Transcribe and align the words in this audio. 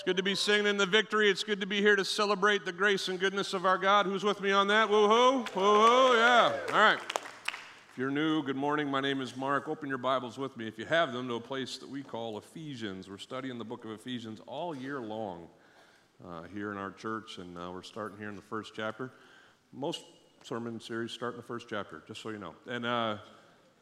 It's 0.00 0.06
good 0.06 0.16
to 0.16 0.22
be 0.22 0.34
singing 0.34 0.66
in 0.66 0.78
the 0.78 0.86
victory. 0.86 1.28
It's 1.28 1.44
good 1.44 1.60
to 1.60 1.66
be 1.66 1.82
here 1.82 1.94
to 1.94 2.06
celebrate 2.06 2.64
the 2.64 2.72
grace 2.72 3.08
and 3.08 3.20
goodness 3.20 3.52
of 3.52 3.66
our 3.66 3.76
God. 3.76 4.06
Who's 4.06 4.24
with 4.24 4.40
me 4.40 4.50
on 4.50 4.66
that? 4.68 4.88
Woohoo! 4.88 5.46
Woohoo! 5.48 6.14
Yeah. 6.16 6.56
All 6.72 6.80
right. 6.80 6.98
If 7.92 7.98
you're 7.98 8.10
new, 8.10 8.42
good 8.42 8.56
morning. 8.56 8.88
My 8.88 9.02
name 9.02 9.20
is 9.20 9.36
Mark. 9.36 9.68
Open 9.68 9.90
your 9.90 9.98
Bibles 9.98 10.38
with 10.38 10.56
me, 10.56 10.66
if 10.66 10.78
you 10.78 10.86
have 10.86 11.12
them, 11.12 11.28
to 11.28 11.34
a 11.34 11.40
place 11.40 11.76
that 11.76 11.86
we 11.86 12.02
call 12.02 12.38
Ephesians. 12.38 13.10
We're 13.10 13.18
studying 13.18 13.58
the 13.58 13.64
book 13.66 13.84
of 13.84 13.90
Ephesians 13.90 14.40
all 14.46 14.74
year 14.74 15.02
long 15.02 15.48
uh, 16.26 16.44
here 16.44 16.72
in 16.72 16.78
our 16.78 16.92
church, 16.92 17.36
and 17.36 17.58
uh, 17.58 17.70
we're 17.70 17.82
starting 17.82 18.16
here 18.16 18.30
in 18.30 18.36
the 18.36 18.42
first 18.48 18.72
chapter. 18.74 19.12
Most 19.70 20.04
sermon 20.44 20.80
series 20.80 21.12
start 21.12 21.34
in 21.34 21.36
the 21.36 21.46
first 21.46 21.66
chapter, 21.68 22.02
just 22.08 22.22
so 22.22 22.30
you 22.30 22.38
know. 22.38 22.54
And 22.66 22.86
uh, 22.86 23.18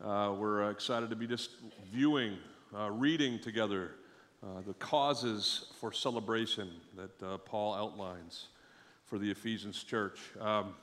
uh 0.04 0.34
we're 0.36 0.68
excited 0.68 1.10
to 1.10 1.16
be 1.16 1.28
just 1.28 1.50
viewing, 1.92 2.38
uh, 2.76 2.90
reading 2.90 3.38
together 3.38 3.92
uh, 4.42 4.60
the 4.66 4.74
causes 4.74 5.66
for 5.80 5.92
celebration 5.92 6.70
that 6.96 7.26
uh, 7.26 7.38
Paul 7.38 7.74
outlines 7.74 8.48
for 9.06 9.18
the 9.18 9.30
Ephesians 9.30 9.82
church. 9.82 10.20
Um, 10.40 10.74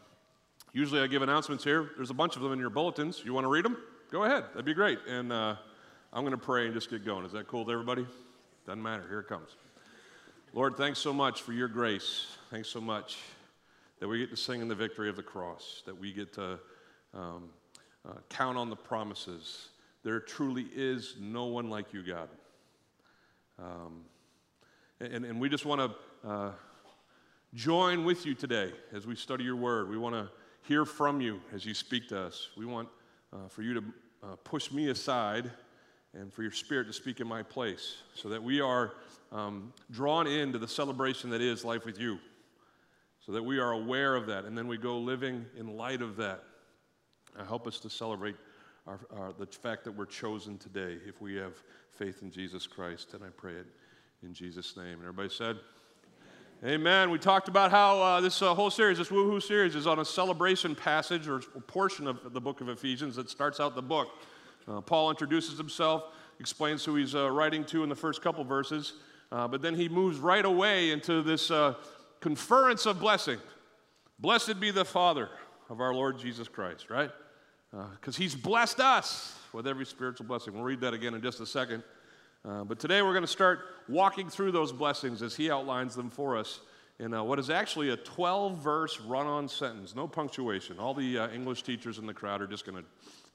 usually 0.73 1.01
I 1.01 1.07
give 1.07 1.21
announcements 1.21 1.63
here. 1.63 1.91
There's 1.95 2.09
a 2.09 2.15
bunch 2.15 2.35
of 2.35 2.41
them 2.41 2.51
in 2.51 2.59
your 2.59 2.69
bulletins. 2.69 3.21
You 3.23 3.33
want 3.33 3.45
to 3.45 3.49
read 3.49 3.65
them? 3.65 3.77
Go 4.11 4.23
ahead. 4.23 4.43
That'd 4.49 4.65
be 4.65 4.73
great. 4.73 4.99
And 5.07 5.31
uh, 5.31 5.55
I'm 6.11 6.23
going 6.23 6.31
to 6.31 6.37
pray 6.37 6.65
and 6.65 6.73
just 6.73 6.89
get 6.89 7.05
going. 7.05 7.25
Is 7.25 7.31
that 7.31 7.47
cool 7.47 7.63
with 7.63 7.73
everybody? 7.73 8.05
Doesn't 8.65 8.81
matter. 8.81 9.05
Here 9.07 9.19
it 9.19 9.27
comes. 9.27 9.55
Lord, 10.53 10.75
thanks 10.75 10.99
so 10.99 11.13
much 11.13 11.41
for 11.41 11.53
your 11.53 11.67
grace. 11.67 12.27
Thanks 12.49 12.69
so 12.69 12.81
much 12.81 13.17
that 13.99 14.07
we 14.07 14.19
get 14.19 14.29
to 14.31 14.37
sing 14.37 14.61
in 14.61 14.67
the 14.67 14.75
victory 14.75 15.09
of 15.09 15.15
the 15.15 15.23
cross, 15.23 15.83
that 15.85 15.97
we 15.97 16.11
get 16.11 16.33
to 16.33 16.59
um, 17.13 17.49
uh, 18.07 18.13
count 18.29 18.57
on 18.57 18.69
the 18.69 18.75
promises. 18.75 19.69
There 20.03 20.19
truly 20.19 20.67
is 20.75 21.15
no 21.19 21.45
one 21.45 21.69
like 21.69 21.93
you, 21.93 22.03
God. 22.03 22.29
Um, 23.57 24.01
and, 24.99 25.25
and 25.25 25.39
we 25.39 25.49
just 25.49 25.65
want 25.65 25.81
to 25.81 26.29
uh, 26.29 26.51
join 27.53 28.03
with 28.03 28.25
you 28.25 28.33
today 28.33 28.71
as 28.93 29.07
we 29.07 29.15
study 29.15 29.43
your 29.43 29.55
word. 29.55 29.89
We 29.89 29.97
want 29.97 30.15
to 30.15 30.29
hear 30.67 30.85
from 30.85 31.21
you 31.21 31.39
as 31.53 31.65
you 31.65 31.73
speak 31.73 32.09
to 32.09 32.19
us. 32.19 32.49
We 32.57 32.65
want 32.65 32.89
uh, 33.31 33.47
for 33.47 33.61
you 33.61 33.73
to 33.75 33.83
uh, 34.23 34.35
push 34.43 34.71
me 34.71 34.89
aside 34.89 35.51
and 36.13 36.33
for 36.33 36.41
your 36.43 36.51
spirit 36.51 36.87
to 36.87 36.93
speak 36.93 37.19
in 37.19 37.27
my 37.27 37.43
place 37.43 37.97
so 38.13 38.29
that 38.29 38.41
we 38.41 38.61
are 38.61 38.93
um, 39.31 39.73
drawn 39.91 40.27
into 40.27 40.57
the 40.57 40.67
celebration 40.67 41.29
that 41.29 41.41
is 41.41 41.65
life 41.65 41.85
with 41.85 41.99
you, 41.99 42.19
so 43.25 43.31
that 43.31 43.43
we 43.43 43.59
are 43.59 43.71
aware 43.71 44.15
of 44.15 44.27
that 44.27 44.45
and 44.45 44.57
then 44.57 44.67
we 44.67 44.77
go 44.77 44.97
living 44.97 45.45
in 45.57 45.75
light 45.77 46.01
of 46.01 46.15
that. 46.17 46.43
Uh, 47.37 47.43
help 47.43 47.67
us 47.67 47.79
to 47.79 47.89
celebrate 47.89 48.35
our, 48.87 48.99
our, 49.15 49.33
the 49.33 49.45
fact 49.45 49.83
that 49.85 49.91
we're 49.91 50.05
chosen 50.05 50.57
today 50.57 50.97
if 51.07 51.21
we 51.21 51.35
have 51.35 51.53
faith 51.91 52.21
in 52.21 52.31
Jesus 52.31 52.67
Christ. 52.67 53.13
And 53.13 53.23
I 53.23 53.29
pray 53.35 53.53
it 53.53 53.67
in 54.23 54.33
Jesus' 54.33 54.77
name. 54.77 54.93
And 54.93 55.01
everybody 55.01 55.29
said, 55.29 55.57
Amen. 56.63 57.09
We 57.09 57.19
talked 57.19 57.47
about 57.47 57.69
how 57.69 58.01
uh, 58.01 58.21
this 58.21 58.41
uh, 58.41 58.53
whole 58.55 58.71
series, 58.71 58.97
this 58.97 59.09
woohoo 59.09 59.43
series, 59.43 59.75
is 59.75 59.85
on 59.85 59.99
a 59.99 60.05
celebration 60.05 60.73
passage 60.73 61.27
or 61.27 61.39
portion 61.67 62.07
of 62.07 62.33
the 62.33 62.39
book 62.39 62.61
of 62.61 62.69
Ephesians 62.69 63.17
that 63.17 63.29
starts 63.29 63.59
out 63.59 63.75
the 63.75 63.81
book. 63.81 64.07
Uh, 64.67 64.81
Paul 64.81 65.09
introduces 65.09 65.57
himself, 65.57 66.05
explains 66.39 66.83
who 66.85 66.95
he's 66.95 67.13
uh, 67.13 67.29
writing 67.29 67.65
to 67.65 67.83
in 67.83 67.89
the 67.89 67.95
first 67.95 68.21
couple 68.21 68.43
verses, 68.43 68.93
uh, 69.31 69.47
but 69.47 69.61
then 69.61 69.75
he 69.75 69.89
moves 69.89 70.17
right 70.17 70.45
away 70.45 70.91
into 70.91 71.21
this 71.21 71.51
uh, 71.51 71.75
conference 72.21 72.85
of 72.85 72.99
blessing. 72.99 73.37
Blessed 74.17 74.59
be 74.59 74.71
the 74.71 74.85
Father 74.85 75.29
of 75.69 75.81
our 75.81 75.93
Lord 75.93 76.17
Jesus 76.17 76.47
Christ, 76.47 76.89
right? 76.89 77.11
Because 77.99 78.15
he's 78.15 78.35
blessed 78.35 78.79
us 78.79 79.37
with 79.51 79.67
every 79.67 79.85
spiritual 79.85 80.25
blessing. 80.25 80.53
We'll 80.53 80.63
read 80.63 80.81
that 80.81 80.93
again 80.93 81.13
in 81.13 81.21
just 81.21 81.39
a 81.39 81.45
second. 81.45 81.83
Uh, 82.43 82.63
but 82.63 82.79
today 82.79 83.01
we're 83.01 83.13
going 83.13 83.23
to 83.23 83.27
start 83.27 83.59
walking 83.89 84.29
through 84.29 84.51
those 84.51 84.71
blessings 84.71 85.21
as 85.21 85.35
he 85.35 85.49
outlines 85.49 85.95
them 85.95 86.09
for 86.09 86.37
us 86.37 86.59
in 86.99 87.13
uh, 87.13 87.23
what 87.23 87.39
is 87.39 87.49
actually 87.49 87.89
a 87.89 87.97
12 87.97 88.59
verse 88.59 89.01
run 89.01 89.27
on 89.27 89.49
sentence, 89.49 89.95
no 89.95 90.07
punctuation. 90.07 90.79
All 90.79 90.93
the 90.93 91.17
uh, 91.17 91.29
English 91.29 91.63
teachers 91.63 91.97
in 91.97 92.05
the 92.05 92.13
crowd 92.13 92.41
are 92.41 92.47
just 92.47 92.65
going 92.65 92.77
to 92.77 92.85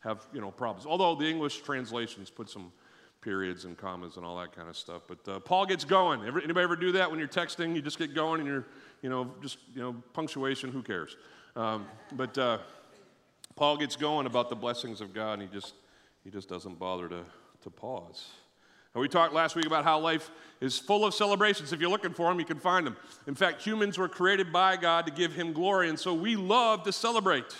have 0.00 0.26
you 0.32 0.40
know 0.40 0.50
problems. 0.50 0.86
Although 0.86 1.14
the 1.14 1.28
English 1.28 1.60
translations 1.60 2.30
put 2.30 2.48
some 2.48 2.72
periods 3.20 3.66
and 3.66 3.76
commas 3.76 4.16
and 4.16 4.24
all 4.24 4.38
that 4.38 4.52
kind 4.56 4.68
of 4.68 4.76
stuff. 4.76 5.02
But 5.06 5.28
uh, 5.28 5.40
Paul 5.40 5.66
gets 5.66 5.84
going. 5.84 6.24
Ever, 6.24 6.40
anybody 6.40 6.64
ever 6.64 6.76
do 6.76 6.92
that 6.92 7.10
when 7.10 7.18
you're 7.18 7.28
texting? 7.28 7.74
You 7.74 7.82
just 7.82 7.98
get 7.98 8.14
going 8.14 8.40
and 8.40 8.48
you're, 8.48 8.66
you 9.02 9.10
know, 9.10 9.30
just, 9.42 9.58
you 9.74 9.82
know, 9.82 9.94
punctuation, 10.14 10.72
who 10.72 10.82
cares? 10.82 11.16
Um, 11.54 11.86
but 12.12 12.38
uh, 12.38 12.58
Paul 13.60 13.76
gets 13.76 13.94
going 13.94 14.24
about 14.24 14.48
the 14.48 14.56
blessings 14.56 15.02
of 15.02 15.12
God 15.12 15.34
and 15.34 15.42
he 15.42 15.48
just 15.48 15.74
he 16.24 16.30
just 16.30 16.48
doesn't 16.48 16.78
bother 16.78 17.10
to, 17.10 17.20
to 17.62 17.68
pause. 17.68 18.28
And 18.94 19.02
we 19.02 19.06
talked 19.06 19.34
last 19.34 19.54
week 19.54 19.66
about 19.66 19.84
how 19.84 20.00
life 20.00 20.30
is 20.62 20.78
full 20.78 21.04
of 21.04 21.12
celebrations. 21.12 21.70
If 21.70 21.78
you're 21.78 21.90
looking 21.90 22.14
for 22.14 22.30
them, 22.30 22.40
you 22.40 22.46
can 22.46 22.58
find 22.58 22.86
them. 22.86 22.96
In 23.26 23.34
fact, 23.34 23.60
humans 23.60 23.98
were 23.98 24.08
created 24.08 24.50
by 24.50 24.78
God 24.78 25.04
to 25.04 25.12
give 25.12 25.34
Him 25.34 25.52
glory, 25.52 25.90
and 25.90 26.00
so 26.00 26.14
we 26.14 26.36
love 26.36 26.84
to 26.84 26.92
celebrate. 26.92 27.54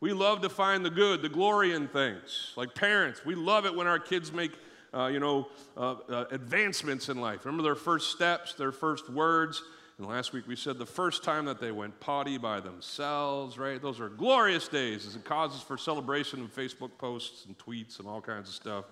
We 0.00 0.14
love 0.14 0.40
to 0.40 0.48
find 0.48 0.82
the 0.82 0.88
good, 0.88 1.20
the 1.20 1.28
glory 1.28 1.74
in 1.74 1.88
things. 1.88 2.54
Like 2.56 2.74
parents, 2.74 3.22
we 3.26 3.34
love 3.34 3.66
it 3.66 3.74
when 3.74 3.86
our 3.86 3.98
kids 3.98 4.32
make, 4.32 4.52
uh, 4.94 5.08
you 5.08 5.20
know, 5.20 5.48
uh, 5.76 5.96
uh, 6.08 6.24
advancements 6.30 7.10
in 7.10 7.20
life. 7.20 7.44
Remember 7.44 7.62
their 7.62 7.74
first 7.74 8.12
steps, 8.12 8.54
their 8.54 8.72
first 8.72 9.10
words. 9.10 9.62
And 9.98 10.06
last 10.06 10.32
week 10.32 10.46
we 10.46 10.54
said 10.54 10.78
the 10.78 10.86
first 10.86 11.24
time 11.24 11.44
that 11.46 11.60
they 11.60 11.72
went 11.72 11.98
potty 11.98 12.38
by 12.38 12.60
themselves, 12.60 13.58
right? 13.58 13.82
Those 13.82 13.98
are 13.98 14.08
glorious 14.08 14.68
days 14.68 15.04
as 15.04 15.16
it 15.16 15.24
causes 15.24 15.60
for 15.60 15.76
celebration 15.76 16.38
and 16.38 16.54
Facebook 16.54 16.90
posts 16.98 17.46
and 17.46 17.58
tweets 17.58 17.98
and 17.98 18.06
all 18.06 18.20
kinds 18.20 18.48
of 18.48 18.54
stuff. 18.54 18.84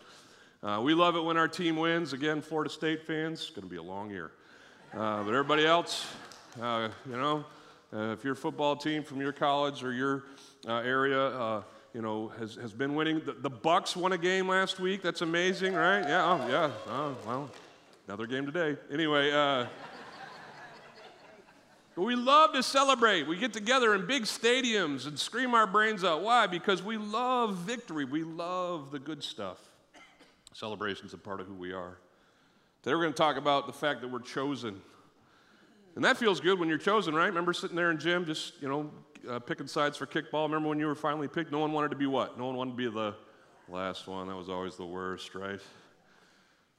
Uh, 0.64 0.80
we 0.82 0.94
love 0.94 1.14
it 1.14 1.20
when 1.22 1.36
our 1.36 1.46
team 1.46 1.76
wins. 1.76 2.12
Again, 2.12 2.42
Florida 2.42 2.68
State 2.68 3.06
fans, 3.06 3.40
it's 3.40 3.50
going 3.50 3.62
to 3.62 3.68
be 3.68 3.76
a 3.76 3.82
long 3.82 4.10
year. 4.10 4.32
Uh, 4.94 5.22
but 5.22 5.28
everybody 5.28 5.64
else, 5.64 6.06
uh, 6.60 6.88
you 7.08 7.16
know, 7.16 7.44
uh, 7.92 8.12
if 8.12 8.24
your 8.24 8.34
football 8.34 8.74
team 8.74 9.04
from 9.04 9.20
your 9.20 9.32
college 9.32 9.84
or 9.84 9.92
your 9.92 10.24
uh, 10.66 10.78
area, 10.78 11.20
uh, 11.20 11.62
you 11.94 12.02
know, 12.02 12.32
has, 12.40 12.56
has 12.56 12.72
been 12.72 12.96
winning. 12.96 13.20
The, 13.24 13.32
the 13.32 13.50
Bucs 13.50 13.94
won 13.94 14.12
a 14.12 14.18
game 14.18 14.48
last 14.48 14.80
week. 14.80 15.02
That's 15.02 15.22
amazing, 15.22 15.74
right? 15.74 16.02
Yeah, 16.02 16.24
oh, 16.24 16.48
yeah. 16.48 16.70
Oh, 16.88 17.16
well, 17.24 17.50
another 18.08 18.26
game 18.26 18.44
today. 18.44 18.76
Anyway, 18.90 19.30
we 22.02 22.14
love 22.14 22.52
to 22.52 22.62
celebrate. 22.62 23.26
We 23.26 23.36
get 23.38 23.52
together 23.54 23.94
in 23.94 24.06
big 24.06 24.24
stadiums 24.24 25.06
and 25.06 25.18
scream 25.18 25.54
our 25.54 25.66
brains 25.66 26.04
out. 26.04 26.22
Why? 26.22 26.46
Because 26.46 26.82
we 26.82 26.98
love 26.98 27.56
victory. 27.56 28.04
We 28.04 28.22
love 28.22 28.90
the 28.90 28.98
good 28.98 29.24
stuff. 29.24 29.58
Celebration's 30.52 31.14
a 31.14 31.18
part 31.18 31.40
of 31.40 31.46
who 31.46 31.54
we 31.54 31.72
are. 31.72 31.96
Today 32.82 32.94
we're 32.94 33.02
going 33.02 33.14
to 33.14 33.16
talk 33.16 33.36
about 33.36 33.66
the 33.66 33.72
fact 33.72 34.02
that 34.02 34.08
we're 34.08 34.20
chosen. 34.20 34.80
And 35.94 36.04
that 36.04 36.18
feels 36.18 36.40
good 36.40 36.58
when 36.58 36.68
you're 36.68 36.76
chosen, 36.76 37.14
right? 37.14 37.26
Remember 37.26 37.54
sitting 37.54 37.76
there 37.76 37.90
in 37.90 37.98
gym 37.98 38.26
just, 38.26 38.60
you 38.60 38.68
know, 38.68 38.90
uh, 39.28 39.38
picking 39.38 39.66
sides 39.66 39.96
for 39.96 40.06
kickball? 40.06 40.44
Remember 40.44 40.68
when 40.68 40.78
you 40.78 40.86
were 40.86 40.94
finally 40.94 41.28
picked? 41.28 41.50
No 41.50 41.58
one 41.58 41.72
wanted 41.72 41.88
to 41.90 41.96
be 41.96 42.06
what? 42.06 42.38
No 42.38 42.46
one 42.46 42.56
wanted 42.56 42.72
to 42.72 42.76
be 42.76 42.88
the 42.88 43.14
last 43.68 44.06
one. 44.06 44.28
That 44.28 44.36
was 44.36 44.50
always 44.50 44.76
the 44.76 44.84
worst, 44.84 45.34
right? 45.34 45.60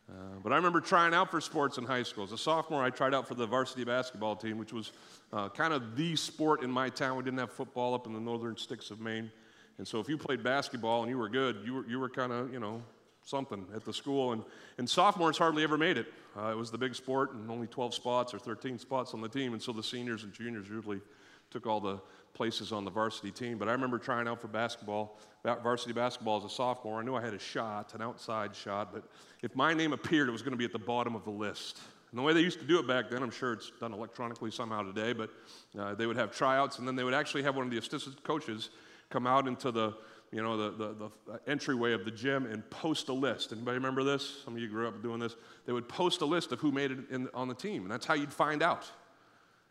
Uh, 0.09 0.13
but 0.41 0.53
I 0.53 0.55
remember 0.55 0.79
trying 0.79 1.13
out 1.13 1.29
for 1.29 1.41
sports 1.41 1.77
in 1.77 1.83
high 1.83 2.03
school. 2.03 2.23
As 2.23 2.31
a 2.31 2.37
sophomore, 2.37 2.81
I 2.81 2.89
tried 2.89 3.13
out 3.13 3.27
for 3.27 3.35
the 3.35 3.45
varsity 3.45 3.83
basketball 3.83 4.35
team, 4.35 4.57
which 4.57 4.71
was 4.71 4.93
uh, 5.33 5.49
kind 5.49 5.73
of 5.73 5.97
the 5.97 6.15
sport 6.15 6.63
in 6.63 6.71
my 6.71 6.89
town. 6.89 7.17
We 7.17 7.23
didn't 7.23 7.39
have 7.39 7.51
football 7.51 7.93
up 7.93 8.07
in 8.07 8.13
the 8.13 8.19
northern 8.19 8.55
sticks 8.55 8.89
of 8.89 9.01
Maine. 9.01 9.29
And 9.77 9.87
so 9.87 9.99
if 9.99 10.07
you 10.07 10.17
played 10.17 10.43
basketball 10.43 11.01
and 11.01 11.09
you 11.09 11.17
were 11.17 11.29
good, 11.29 11.57
you 11.65 11.73
were, 11.75 11.87
you 11.87 11.99
were 11.99 12.09
kind 12.09 12.31
of, 12.31 12.53
you 12.53 12.59
know, 12.59 12.81
something 13.23 13.65
at 13.75 13.83
the 13.83 13.93
school. 13.93 14.31
And, 14.31 14.43
and 14.77 14.89
sophomores 14.89 15.37
hardly 15.37 15.63
ever 15.63 15.77
made 15.77 15.97
it. 15.97 16.07
Uh, 16.37 16.51
it 16.51 16.57
was 16.57 16.71
the 16.71 16.77
big 16.77 16.95
sport 16.95 17.33
and 17.33 17.51
only 17.51 17.67
12 17.67 17.93
spots 17.93 18.33
or 18.33 18.39
13 18.39 18.79
spots 18.79 19.13
on 19.13 19.21
the 19.21 19.29
team. 19.29 19.53
And 19.53 19.61
so 19.61 19.73
the 19.73 19.83
seniors 19.83 20.23
and 20.23 20.31
juniors 20.33 20.69
usually 20.69 21.01
took 21.49 21.67
all 21.67 21.79
the 21.79 21.99
places 22.33 22.71
on 22.71 22.85
the 22.85 22.91
varsity 22.91 23.31
team. 23.31 23.57
But 23.57 23.67
I 23.67 23.71
remember 23.71 23.97
trying 23.97 24.27
out 24.27 24.39
for 24.39 24.47
basketball, 24.47 25.19
varsity 25.43 25.93
basketball 25.93 26.37
as 26.37 26.43
a 26.43 26.53
sophomore. 26.53 26.99
I 26.99 27.03
knew 27.03 27.15
I 27.15 27.21
had 27.21 27.33
a 27.33 27.39
shot, 27.39 27.95
an 27.95 28.01
outside 28.01 28.55
shot, 28.55 28.93
but 28.93 29.03
if 29.41 29.55
my 29.55 29.73
name 29.73 29.91
appeared, 29.91 30.29
it 30.29 30.31
was 30.31 30.43
going 30.43 30.51
to 30.51 30.57
be 30.57 30.65
at 30.65 30.71
the 30.71 30.79
bottom 30.79 31.15
of 31.15 31.23
the 31.23 31.31
list. 31.31 31.79
And 32.11 32.19
the 32.19 32.23
way 32.23 32.33
they 32.33 32.41
used 32.41 32.59
to 32.59 32.65
do 32.65 32.79
it 32.79 32.87
back 32.87 33.09
then, 33.09 33.21
I'm 33.21 33.31
sure 33.31 33.53
it's 33.53 33.71
done 33.79 33.91
electronically 33.91 34.51
somehow 34.51 34.83
today, 34.83 35.13
but 35.13 35.29
uh, 35.77 35.95
they 35.95 36.05
would 36.05 36.15
have 36.15 36.31
tryouts, 36.31 36.79
and 36.79 36.87
then 36.87 36.95
they 36.95 37.03
would 37.03 37.13
actually 37.13 37.43
have 37.43 37.55
one 37.55 37.65
of 37.65 37.71
the 37.71 37.77
assistant 37.77 38.23
coaches 38.23 38.69
come 39.09 39.27
out 39.27 39.47
into 39.47 39.71
the 39.71 39.95
you 40.31 40.41
know 40.41 40.57
the, 40.57 40.71
the, 40.71 41.11
the 41.25 41.49
entryway 41.49 41.93
of 41.93 42.03
the 42.03 42.11
gym 42.11 42.45
and 42.45 42.69
post 42.69 43.07
a 43.07 43.13
list. 43.13 43.53
Anybody 43.53 43.75
remember 43.75 44.03
this? 44.03 44.41
Some 44.43 44.55
of 44.55 44.61
you 44.61 44.67
grew 44.67 44.85
up 44.85 45.01
doing 45.01 45.19
this. 45.19 45.37
They 45.65 45.71
would 45.71 45.87
post 45.87 46.19
a 46.19 46.25
list 46.25 46.51
of 46.51 46.59
who 46.59 46.71
made 46.71 46.91
it 46.91 46.97
in, 47.09 47.29
on 47.33 47.47
the 47.47 47.55
team, 47.55 47.83
and 47.83 47.91
that's 47.91 48.05
how 48.05 48.13
you'd 48.13 48.33
find 48.33 48.61
out. 48.61 48.91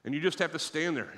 And 0.05 0.15
you 0.15 0.21
just 0.21 0.39
have 0.39 0.53
to 0.53 0.59
stand 0.59 0.97
there 0.97 1.12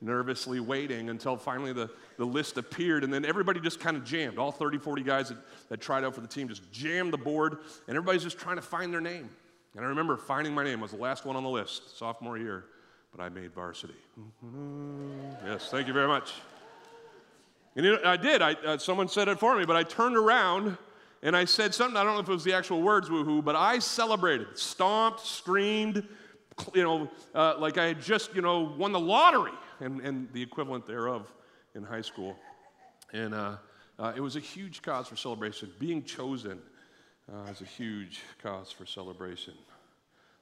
nervously 0.00 0.60
waiting 0.60 1.10
until 1.10 1.36
finally 1.36 1.72
the, 1.72 1.90
the 2.16 2.24
list 2.24 2.56
appeared. 2.56 3.04
And 3.04 3.12
then 3.12 3.24
everybody 3.24 3.60
just 3.60 3.80
kind 3.80 3.96
of 3.96 4.04
jammed. 4.04 4.38
All 4.38 4.50
30, 4.50 4.78
40 4.78 5.02
guys 5.02 5.28
that, 5.28 5.38
that 5.68 5.80
tried 5.80 6.04
out 6.04 6.14
for 6.14 6.20
the 6.20 6.28
team 6.28 6.48
just 6.48 6.70
jammed 6.72 7.12
the 7.12 7.18
board, 7.18 7.58
and 7.86 7.96
everybody's 7.96 8.22
just 8.22 8.38
trying 8.38 8.56
to 8.56 8.62
find 8.62 8.92
their 8.92 9.00
name. 9.00 9.28
And 9.76 9.84
I 9.84 9.88
remember 9.88 10.16
finding 10.16 10.54
my 10.54 10.64
name. 10.64 10.80
Was 10.80 10.90
the 10.90 10.96
last 10.96 11.24
one 11.24 11.36
on 11.36 11.42
the 11.42 11.48
list, 11.48 11.96
sophomore 11.98 12.38
year, 12.38 12.64
but 13.14 13.22
I 13.22 13.28
made 13.28 13.52
varsity. 13.52 13.94
Yes, 15.44 15.68
thank 15.70 15.86
you 15.86 15.92
very 15.92 16.08
much. 16.08 16.32
And 17.76 17.98
I 18.04 18.16
did. 18.16 18.42
I, 18.42 18.54
uh, 18.54 18.78
someone 18.78 19.08
said 19.08 19.28
it 19.28 19.38
for 19.38 19.56
me, 19.56 19.64
but 19.64 19.76
I 19.76 19.84
turned 19.84 20.16
around 20.16 20.76
and 21.22 21.36
I 21.36 21.44
said 21.44 21.74
something, 21.74 21.96
I 21.96 22.02
don't 22.02 22.14
know 22.14 22.20
if 22.20 22.28
it 22.28 22.32
was 22.32 22.44
the 22.44 22.54
actual 22.54 22.82
words, 22.82 23.08
woohoo, 23.08 23.44
but 23.44 23.54
I 23.54 23.78
celebrated, 23.78 24.58
stomped, 24.58 25.20
screamed, 25.20 26.02
you 26.74 26.82
know, 26.82 27.08
uh, 27.34 27.54
like 27.58 27.78
I 27.78 27.86
had 27.86 28.00
just, 28.00 28.34
you 28.34 28.42
know, 28.42 28.74
won 28.76 28.92
the 28.92 29.00
lottery 29.00 29.52
and, 29.80 30.00
and 30.00 30.32
the 30.32 30.42
equivalent 30.42 30.86
thereof 30.86 31.32
in 31.74 31.82
high 31.82 32.00
school. 32.00 32.36
And 33.12 33.34
uh, 33.34 33.56
uh, 33.98 34.12
it 34.16 34.20
was 34.20 34.36
a 34.36 34.40
huge 34.40 34.82
cause 34.82 35.08
for 35.08 35.16
celebration. 35.16 35.70
Being 35.78 36.04
chosen 36.04 36.60
uh, 37.32 37.50
is 37.50 37.60
a 37.60 37.64
huge 37.64 38.20
cause 38.42 38.70
for 38.70 38.86
celebration. 38.86 39.54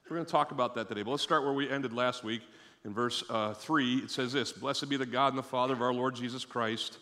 We're 0.09 0.15
going 0.15 0.25
to 0.25 0.31
talk 0.31 0.51
about 0.51 0.73
that 0.75 0.87
today, 0.87 1.03
but 1.03 1.11
let's 1.11 1.23
start 1.23 1.43
where 1.43 1.53
we 1.53 1.69
ended 1.69 1.93
last 1.93 2.23
week. 2.23 2.41
In 2.85 2.93
verse 2.93 3.23
uh, 3.29 3.53
3, 3.53 3.97
it 3.97 4.11
says 4.11 4.33
this 4.33 4.51
Blessed 4.51 4.89
be 4.89 4.97
the 4.97 5.05
God 5.05 5.29
and 5.29 5.37
the 5.37 5.43
Father 5.43 5.73
of 5.73 5.81
our 5.81 5.93
Lord 5.93 6.15
Jesus 6.15 6.45
Christ, 6.45 6.97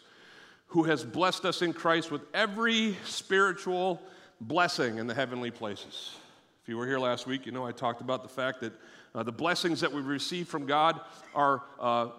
who 0.67 0.83
has 0.83 1.05
blessed 1.05 1.45
us 1.45 1.61
in 1.61 1.71
Christ 1.71 2.11
with 2.11 2.23
every 2.33 2.97
spiritual 3.05 4.01
blessing 4.41 4.97
in 4.97 5.07
the 5.07 5.13
heavenly 5.13 5.51
places. 5.51 6.15
If 6.63 6.69
you 6.69 6.77
were 6.77 6.85
here 6.85 6.99
last 6.99 7.27
week, 7.27 7.45
you 7.45 7.53
know 7.53 7.65
I 7.65 7.71
talked 7.71 8.01
about 8.01 8.23
the 8.23 8.29
fact 8.29 8.59
that 8.59 8.73
uh, 9.15 9.23
the 9.23 9.31
blessings 9.31 9.79
that 9.81 9.93
we 9.93 10.01
receive 10.01 10.47
from 10.49 10.65
God 10.65 10.99
are 11.33 11.63
uh, 11.79 12.09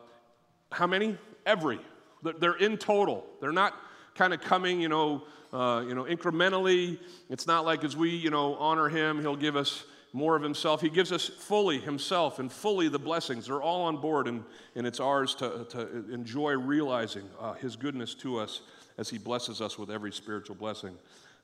how 0.71 0.87
many? 0.87 1.17
Every. 1.47 1.81
They're 2.23 2.57
in 2.57 2.79
total. 2.79 3.25
They're 3.41 3.53
not 3.53 3.75
kind 4.15 4.35
of 4.35 4.41
coming, 4.41 4.81
you 4.81 4.89
know, 4.89 5.23
uh, 5.53 5.85
you 5.87 5.95
know, 5.95 6.05
incrementally. 6.05 6.99
It's 7.31 7.47
not 7.47 7.65
like 7.65 7.85
as 7.85 7.97
we, 7.97 8.11
you 8.11 8.31
know, 8.31 8.57
honor 8.57 8.89
Him, 8.89 9.21
He'll 9.21 9.37
give 9.37 9.57
us 9.57 9.85
more 10.13 10.37
of 10.37 10.43
himself. 10.43 10.81
He 10.81 10.89
gives 10.89 11.13
us 11.13 11.29
fully 11.29 11.79
himself 11.79 12.39
and 12.39 12.51
fully 12.51 12.89
the 12.89 12.99
blessings. 12.99 13.47
They're 13.47 13.63
all 13.63 13.83
on 13.83 13.99
board, 13.99 14.27
and, 14.27 14.43
and 14.75 14.87
it's 14.87 15.01
ours 15.01 15.35
to, 15.37 15.67
to 15.71 16.11
enjoy 16.13 16.53
realizing 16.53 17.29
uh, 17.41 17.55
his 17.55 17.77
goodness 17.77 18.15
to 18.17 18.39
us 18.39 18.63
as 18.97 19.09
he 19.11 19.19
blesses 19.19 19.61
us 19.61 19.79
with 19.79 19.91
every 19.91 20.13
spiritual 20.13 20.57
blessing. 20.57 20.97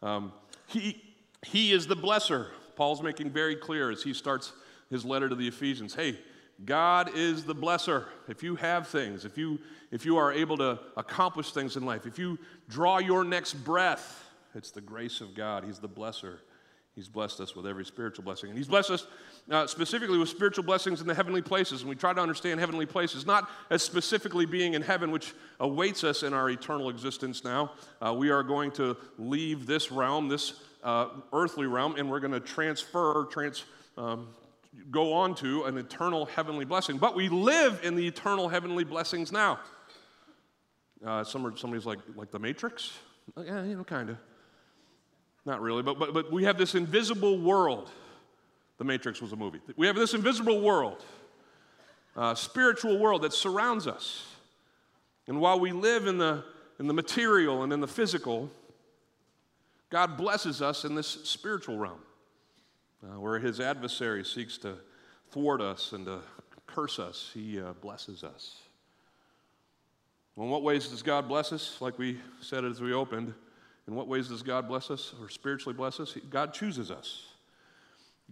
Um, 0.03 0.33
he, 0.67 1.03
he 1.43 1.73
is 1.73 1.87
the 1.87 1.97
blesser. 1.97 2.49
Paul's 2.75 3.03
making 3.03 3.31
very 3.31 3.55
clear 3.55 3.91
as 3.91 4.03
he 4.03 4.15
starts 4.15 4.53
his 4.91 5.05
letter 5.05 5.29
to 5.29 5.35
the 5.35 5.47
Ephesians 5.47 5.95
hey, 5.95 6.19
God 6.65 7.11
is 7.15 7.45
the 7.45 7.55
blesser. 7.55 8.07
If 8.29 8.43
you 8.43 8.57
have 8.57 8.87
things, 8.87 9.25
if 9.25 9.37
you, 9.37 9.59
if 9.91 10.05
you 10.07 10.17
are 10.17 10.33
able 10.33 10.57
to 10.59 10.79
accomplish 10.97 11.53
things 11.53 11.77
in 11.77 11.85
life, 11.85 12.07
if 12.07 12.19
you 12.19 12.39
draw 12.69 12.99
your 12.99 13.25
next 13.25 13.55
breath, 13.55 14.25
it's 14.55 14.71
the 14.71 14.81
grace 14.81 15.21
of 15.21 15.35
God. 15.35 15.65
He's 15.65 15.79
the 15.79 15.89
blesser. 15.89 16.39
He's 16.95 17.09
blessed 17.09 17.41
us 17.41 17.57
with 17.57 17.67
every 17.67 17.85
spiritual 17.85 18.25
blessing. 18.25 18.51
And 18.51 18.59
He's 18.59 18.69
blessed 18.69 18.91
us 18.91 19.07
uh, 19.51 19.67
specifically 19.67 20.17
with 20.17 20.29
spiritual 20.29 20.63
blessings 20.63 21.01
in 21.01 21.09
the 21.09 21.15
heavenly 21.15 21.43
places. 21.43 21.81
And 21.81 21.91
we 21.91 21.97
try 21.97 22.13
to 22.13 22.21
understand 22.21 22.61
heavenly 22.61 22.87
places, 22.87 23.27
not 23.27 23.51
as 23.71 23.83
specifically 23.83 24.47
being 24.47 24.75
in 24.75 24.83
heaven, 24.83 25.11
which 25.11 25.33
awaits 25.59 26.05
us 26.05 26.23
in 26.23 26.33
our 26.33 26.51
eternal 26.51 26.89
existence 26.91 27.43
now. 27.43 27.73
Uh, 28.01 28.15
we 28.15 28.31
are 28.31 28.45
going 28.45 28.71
to 28.73 28.97
leave 29.19 29.67
this 29.67 29.91
realm, 29.91 30.29
this 30.29 30.61
uh, 30.85 31.09
earthly 31.33 31.67
realm, 31.67 31.97
and 31.97 32.09
we're 32.09 32.21
going 32.21 32.33
to 32.33 32.41
transfer, 32.41 33.27
trans, 33.29 33.65
um, 33.99 34.29
go 34.91 35.13
on 35.13 35.35
to 35.37 35.65
an 35.65 35.79
eternal 35.79 36.27
heavenly 36.27 36.65
blessing. 36.65 36.99
But 36.99 37.15
we 37.15 37.29
live 37.29 37.81
in 37.83 37.95
the 37.95 38.07
eternal 38.07 38.49
heavenly 38.49 38.85
blessings 38.85 39.33
now. 39.33 39.61
Uh, 41.05 41.23
some 41.25 41.57
somebody's 41.57 41.87
like, 41.87 41.99
like 42.17 42.31
the 42.31 42.39
Matrix? 42.39 42.93
Yeah, 43.37 43.65
you 43.65 43.77
know, 43.77 43.85
kind 43.85 44.11
of. 44.11 44.17
Not 45.45 45.61
really, 45.61 45.83
but, 45.83 45.99
but, 45.99 46.15
but 46.15 46.33
we 46.33 46.45
have 46.45 46.57
this 46.57 46.75
invisible 46.75 47.39
world. 47.39 47.91
The 48.79 48.85
Matrix 48.85 49.21
was 49.21 49.33
a 49.33 49.37
movie. 49.37 49.61
We 49.77 49.87
have 49.87 49.97
this 49.97 50.15
invisible 50.15 50.61
world, 50.61 51.05
uh, 52.17 52.35
spiritual 52.35 52.99
world 52.99 53.23
that 53.23 53.33
surrounds 53.33 53.87
us. 53.87 54.27
And 55.27 55.41
while 55.41 55.61
we 55.61 55.73
live 55.73 56.07
in 56.07 56.19
the, 56.19 56.45
in 56.79 56.87
the 56.87 56.95
material 56.95 57.63
and 57.63 57.73
in 57.73 57.81
the 57.81 57.87
physical, 57.87 58.51
God 59.91 60.17
blesses 60.17 60.61
us 60.61 60.85
in 60.85 60.95
this 60.95 61.07
spiritual 61.07 61.79
realm 61.79 62.01
uh, 63.05 63.21
where 63.21 63.39
his 63.39 63.61
adversary 63.61 64.25
seeks 64.25 64.59
to 64.59 64.77
thwart 65.31 65.61
us 65.61 65.93
and 65.93 66.07
to 66.07 66.21
curse 66.67 66.99
us. 66.99 67.31
He 67.35 67.61
uh, 67.61 67.73
blesses 67.75 68.25
us. 68.25 68.57
Well, 70.37 70.47
in 70.47 70.51
what 70.51 70.63
ways 70.63 70.89
does 70.89 71.03
God 71.03 71.29
bless 71.29 71.53
us? 71.53 71.81
Like 71.81 71.99
we 71.99 72.19
said 72.41 72.65
as 72.65 72.81
we 72.81 72.93
opened, 72.93 73.35
in 73.87 73.95
what 73.95 74.09
ways 74.09 74.29
does 74.29 74.43
God 74.43 74.67
bless 74.67 74.91
us 74.91 75.15
or 75.21 75.29
spiritually 75.29 75.77
bless 75.77 76.01
us? 76.01 76.17
God 76.31 76.55
chooses 76.55 76.91
us. 76.91 77.27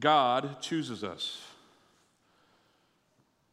God 0.01 0.61
chooses 0.61 1.05
us. 1.05 1.43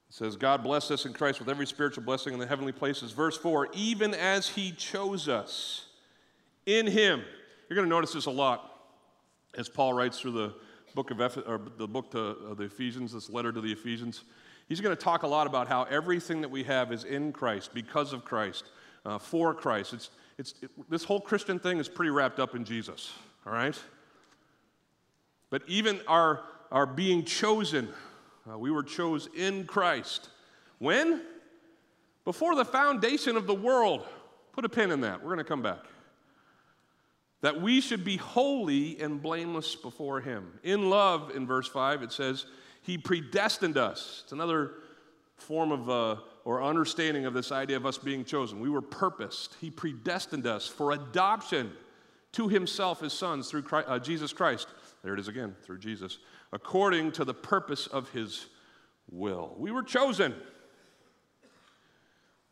It 0.10 0.15
says, 0.15 0.36
God 0.36 0.63
blessed 0.63 0.92
us 0.92 1.06
in 1.06 1.13
Christ 1.13 1.39
with 1.39 1.50
every 1.50 1.68
spiritual 1.68 2.04
blessing 2.04 2.33
in 2.33 2.39
the 2.39 2.48
heavenly 2.48 2.72
places. 2.72 3.12
Verse 3.12 3.38
4 3.38 3.69
even 3.74 4.13
as 4.13 4.48
He 4.48 4.72
chose 4.72 5.27
us 5.27 5.86
in 6.65 6.88
Him. 6.88 7.22
You're 7.68 7.75
going 7.75 7.88
to 7.88 7.95
notice 7.95 8.13
this 8.13 8.25
a 8.25 8.31
lot 8.31 8.65
as 9.56 9.69
Paul 9.69 9.94
writes 9.94 10.19
through 10.19 10.31
the 10.31 10.54
book 10.95 11.12
of 11.12 11.21
Eph- 11.21 11.47
or 11.47 11.59
the 11.77 11.88
book 11.88 12.12
to 12.12 12.19
uh, 12.51 12.53
the 12.53 12.63
Ephesians, 12.63 13.13
this 13.13 13.30
letter 13.30 13.51
to 13.51 13.62
the 13.62 13.71
Ephesians. 13.71 14.24
He's 14.68 14.81
going 14.81 14.95
to 14.95 15.01
talk 15.01 15.24
a 15.24 15.27
lot 15.27 15.47
about 15.47 15.68
how 15.68 15.83
everything 15.83 16.41
that 16.41 16.50
we 16.50 16.63
have 16.63 16.91
is 16.91 17.03
in 17.03 17.31
Christ, 17.31 17.74
because 17.74 18.13
of 18.13 18.24
Christ, 18.24 18.65
uh, 19.06 19.18
for 19.18 19.53
Christ. 19.53 19.94
It's, 19.94 20.09
it's, 20.38 20.53
it, 20.62 20.71
this 20.89 21.03
whole 21.03 21.19
Christian 21.19 21.59
thing 21.59 21.80
is 21.80 21.89
pretty 21.89 22.12
wrapped 22.12 22.39
up 22.39 22.56
in 22.56 22.65
Jesus, 22.65 23.12
all 23.45 23.53
right? 23.53 23.80
But 25.50 25.63
even 25.68 26.00
our, 26.07 26.41
our 26.71 26.86
being 26.86 27.25
chosen, 27.25 27.89
uh, 28.50 28.57
we 28.57 28.69
were 28.69 28.83
chosen 28.83 29.31
in 29.36 29.65
Christ. 29.65 30.30
When? 30.77 31.21
Before 32.25 32.56
the 32.56 32.65
foundation 32.65 33.36
of 33.36 33.47
the 33.47 33.56
world. 33.56 34.06
Put 34.51 34.65
a 34.65 34.69
pin 34.69 34.91
in 34.91 35.01
that. 35.01 35.21
We're 35.21 35.33
going 35.33 35.38
to 35.39 35.44
come 35.44 35.62
back. 35.62 35.80
That 37.41 37.62
we 37.62 37.80
should 37.80 38.03
be 38.03 38.18
holy 38.18 39.00
and 39.00 39.21
blameless 39.21 39.75
before 39.75 40.21
Him. 40.21 40.59
In 40.63 40.89
love, 40.89 41.31
in 41.36 41.47
verse 41.47 41.68
5, 41.68 42.03
it 42.03 42.12
says, 42.12 42.45
He 42.81 42.97
predestined 42.97 43.77
us. 43.77 44.21
It's 44.24 44.33
another 44.33 44.74
form 45.38 45.71
of 45.71 45.89
uh, 45.89 46.21
or 46.45 46.63
understanding 46.63 47.25
of 47.25 47.33
this 47.33 47.51
idea 47.51 47.77
of 47.77 47.86
us 47.86 47.97
being 47.97 48.25
chosen. 48.25 48.59
We 48.59 48.69
were 48.69 48.81
purposed. 48.81 49.56
He 49.62 49.69
predestined 49.69 50.47
us 50.47 50.68
for 50.68 50.91
adoption 50.91 51.71
to 52.33 52.47
himself 52.47 53.03
as 53.03 53.13
sons 53.13 53.50
through 53.50 53.63
Christ, 53.63 53.88
uh, 53.89 54.00
Jesus 54.00 54.33
Christ. 54.33 54.68
There 55.03 55.13
it 55.13 55.19
is 55.19 55.27
again, 55.27 55.56
through 55.63 55.80
Jesus, 55.80 56.19
according 56.51 57.12
to 57.13 57.25
the 57.25 57.33
purpose 57.33 57.88
of 57.88 58.09
his 58.09 58.47
will. 59.12 59.56
We 59.57 59.71
were 59.71 59.83
chosen. 59.83 60.33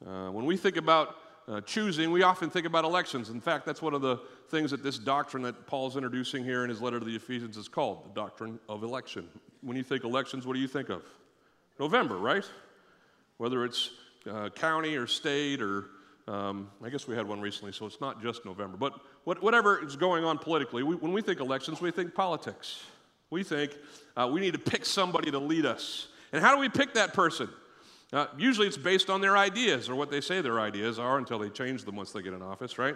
Uh, 0.06 0.30
when 0.30 0.46
we 0.46 0.58
think 0.58 0.78
about 0.78 1.16
uh, 1.48 1.62
choosing, 1.62 2.12
we 2.12 2.24
often 2.24 2.50
think 2.50 2.66
about 2.66 2.84
elections. 2.84 3.30
In 3.30 3.40
fact, 3.40 3.66
that's 3.66 3.82
one 3.82 3.94
of 3.94 4.02
the 4.02 4.20
things 4.50 4.72
that 4.72 4.84
this 4.84 4.98
doctrine 4.98 5.44
that 5.44 5.68
Paul's 5.68 5.96
introducing 5.96 6.44
here 6.44 6.64
in 6.64 6.70
his 6.70 6.82
letter 6.82 7.00
to 7.00 7.06
the 7.06 7.16
Ephesians 7.16 7.58
is 7.58 7.68
called 7.68 8.06
the 8.06 8.20
doctrine 8.20 8.60
of 8.68 8.84
election. 8.84 9.28
When 9.62 9.78
you 9.78 9.84
think 9.84 10.04
elections, 10.04 10.46
what 10.46 10.54
do 10.54 10.60
you 10.60 10.68
think 10.68 10.90
of? 10.90 11.04
November, 11.80 12.18
right? 12.18 12.44
whether 13.38 13.64
it's 13.64 13.92
uh, 14.30 14.50
county 14.50 14.96
or 14.96 15.08
state 15.08 15.62
or 15.62 15.86
um, 16.28 16.70
I 16.84 16.90
guess 16.90 17.08
we 17.08 17.16
had 17.16 17.26
one 17.26 17.40
recently, 17.40 17.72
so 17.72 17.86
it's 17.86 18.02
not 18.02 18.22
just 18.22 18.44
November. 18.44 18.76
But 18.76 19.00
what, 19.24 19.42
whatever 19.42 19.82
is 19.82 19.96
going 19.96 20.26
on 20.26 20.38
politically, 20.38 20.84
we, 20.84 20.96
when 20.96 21.14
we 21.14 21.22
think 21.22 21.40
elections, 21.40 21.80
we 21.80 21.90
think 21.90 22.14
politics. 22.14 22.84
We 23.30 23.44
think 23.44 23.72
uh, 24.18 24.30
we 24.30 24.42
need 24.42 24.52
to 24.52 24.60
pick 24.60 24.86
somebody 24.86 25.32
to 25.32 25.40
lead 25.40 25.66
us. 25.66 26.10
And 26.34 26.44
how 26.44 26.54
do 26.54 26.60
we 26.60 26.68
pick 26.68 26.96
that 26.96 27.14
person? 27.14 27.48
Usually 28.38 28.68
it's 28.68 28.78
based 28.78 29.10
on 29.10 29.22
their 29.22 29.36
ideas 29.38 29.90
or 29.90 29.96
what 29.96 30.10
they 30.10 30.22
say 30.22 30.42
their 30.42 30.60
ideas 30.60 30.98
are 30.98 31.18
until 31.18 31.40
they 31.40 31.50
change 31.50 31.84
them 31.84 31.96
once 31.96 32.12
they 32.12 32.22
get 32.22 32.34
in 32.34 32.42
office, 32.42 32.78
right? 32.78 32.96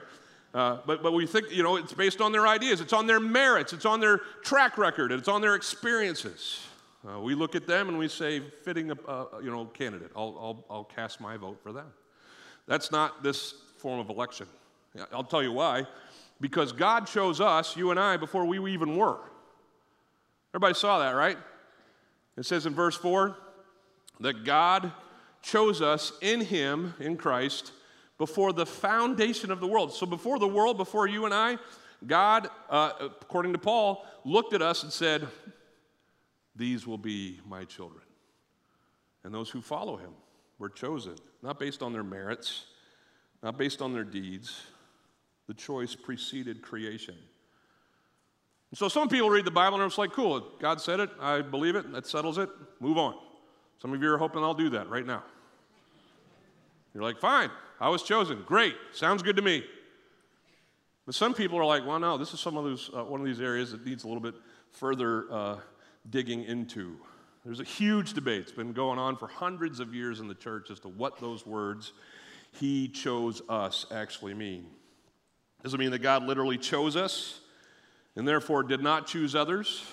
Uh, 0.54 0.78
but, 0.86 1.02
but 1.02 1.14
we 1.14 1.26
think, 1.26 1.52
you 1.52 1.64
know, 1.64 1.78
it's 1.78 1.94
based 1.94 2.22
on 2.22 2.32
their 2.32 2.48
ideas, 2.48 2.82
it's 2.82 2.94
on 2.94 3.08
their 3.08 3.20
merits, 3.20 3.74
it's 3.74 3.86
on 3.86 4.00
their 4.00 4.18
track 4.42 4.78
record, 4.78 5.12
it's 5.12 5.28
on 5.28 5.42
their 5.42 5.56
experiences. 5.56 6.66
Uh, 7.08 7.20
we 7.20 7.36
look 7.36 7.56
at 7.56 7.68
them 7.68 7.90
and 7.90 7.98
we 7.98 8.08
say, 8.08 8.40
fitting, 8.64 8.92
a, 8.92 9.26
you 9.42 9.50
know, 9.50 9.66
candidate. 9.66 10.12
I'll, 10.16 10.38
I'll, 10.40 10.66
I'll 10.70 10.84
cast 10.84 11.20
my 11.20 11.38
vote 11.38 11.60
for 11.64 11.72
them. 11.72 11.88
That's 12.68 12.92
not 12.92 13.24
this 13.24 13.56
form 13.80 14.00
of 14.00 14.10
election. 14.10 14.48
I'll 15.12 15.24
tell 15.24 15.42
you 15.42 15.52
why. 15.52 15.88
Because 16.40 16.72
God 16.72 17.08
chose 17.08 17.40
us, 17.40 17.76
you 17.76 17.92
and 17.92 18.00
I, 18.00 18.18
before 18.18 18.46
we 18.46 18.72
even 18.72 18.96
were. 18.96 19.20
Everybody 20.54 20.74
saw 20.74 21.00
that, 21.00 21.12
right? 21.12 21.38
It 22.38 22.46
says 22.46 22.66
in 22.66 22.74
verse 22.74 22.96
4 22.96 23.38
that 24.20 24.44
God 24.44 24.92
chose 25.42 25.82
us 25.82 26.14
in 26.22 26.42
Him, 26.42 26.94
in 27.00 27.18
Christ, 27.18 27.72
before 28.18 28.54
the 28.54 28.66
foundation 28.66 29.52
of 29.52 29.60
the 29.60 29.68
world. 29.68 29.94
So 29.94 30.06
before 30.06 30.40
the 30.40 30.48
world, 30.48 30.78
before 30.78 31.08
you 31.08 31.26
and 31.26 31.34
I, 31.34 31.58
God, 32.06 32.50
uh, 32.70 32.92
according 33.00 33.54
to 33.54 33.60
Paul, 33.60 34.06
looked 34.24 34.54
at 34.54 34.62
us 34.62 34.84
and 34.84 34.92
said, 34.92 35.28
these 36.56 36.86
will 36.86 36.98
be 36.98 37.40
my 37.48 37.66
children. 37.66 38.04
And 39.24 39.34
those 39.34 39.50
who 39.50 39.62
follow 39.62 39.98
him 39.98 40.12
were 40.60 40.70
chosen, 40.70 41.16
not 41.42 41.60
based 41.60 41.82
on 41.82 41.94
their 41.94 42.04
merits, 42.04 42.66
not 43.42 43.58
based 43.58 43.82
on 43.82 43.94
their 43.94 44.04
deeds. 44.04 44.62
The 45.48 45.54
choice 45.54 45.96
preceded 45.96 46.62
creation. 46.62 47.16
And 48.72 48.78
so 48.78 48.88
some 48.88 49.10
people 49.10 49.30
read 49.30 49.46
the 49.46 49.52
Bible 49.52 49.78
and 49.82 49.86
it's 49.86 49.98
like, 49.98 50.12
cool, 50.12 50.52
God 50.60 50.80
said 50.80 51.00
it, 51.00 51.10
I 51.20 51.42
believe 51.42 51.76
it, 51.76 51.92
that 51.92 52.08
settles 52.08 52.38
it, 52.38 52.50
move 52.80 52.98
on. 52.98 53.16
Some 53.82 53.94
of 53.94 54.04
you 54.04 54.14
are 54.14 54.18
hoping 54.20 54.44
I'll 54.44 54.54
do 54.54 54.70
that 54.70 54.90
right 54.90 55.06
now. 55.06 55.24
You're 56.94 57.02
like, 57.02 57.18
fine, 57.18 57.50
I 57.80 57.90
was 57.90 58.04
chosen. 58.04 58.44
Great, 58.46 58.76
sounds 58.94 59.24
good 59.24 59.38
to 59.38 59.42
me. 59.42 59.64
But 61.08 61.16
some 61.16 61.34
people 61.34 61.58
are 61.58 61.66
like, 61.66 61.84
well, 61.86 62.00
no, 62.00 62.16
this 62.16 62.32
is 62.32 62.40
some 62.40 62.58
of 62.58 62.64
those, 62.64 62.92
uh, 62.96 63.04
one 63.04 63.20
of 63.20 63.26
these 63.26 63.42
areas 63.42 63.72
that 63.72 63.84
needs 63.84 64.04
a 64.04 64.08
little 64.08 64.22
bit 64.22 64.36
further 64.72 65.26
uh, 65.32 65.58
digging 66.12 66.44
into. 66.44 66.96
There's 67.44 67.60
a 67.60 67.64
huge 67.64 68.14
debate. 68.14 68.42
It's 68.42 68.52
been 68.52 68.72
going 68.72 69.00
on 69.00 69.18
for 69.18 69.28
hundreds 69.28 69.80
of 69.80 69.96
years 69.96 70.20
in 70.20 70.28
the 70.28 70.36
church 70.36 70.70
as 70.70 70.80
to 70.82 70.88
what 70.88 71.20
those 71.20 71.48
words, 71.48 71.94
He 72.52 72.88
chose 72.88 73.42
us, 73.50 73.88
actually 73.90 74.36
mean. 74.36 74.68
Does 75.64 75.74
it 75.74 75.80
mean 75.80 75.90
that 75.90 76.04
God 76.04 76.24
literally 76.24 76.60
chose 76.60 76.96
us 76.96 77.40
and 78.16 78.28
therefore 78.28 78.62
did 78.62 78.82
not 78.82 79.08
choose 79.08 79.34
others? 79.34 79.84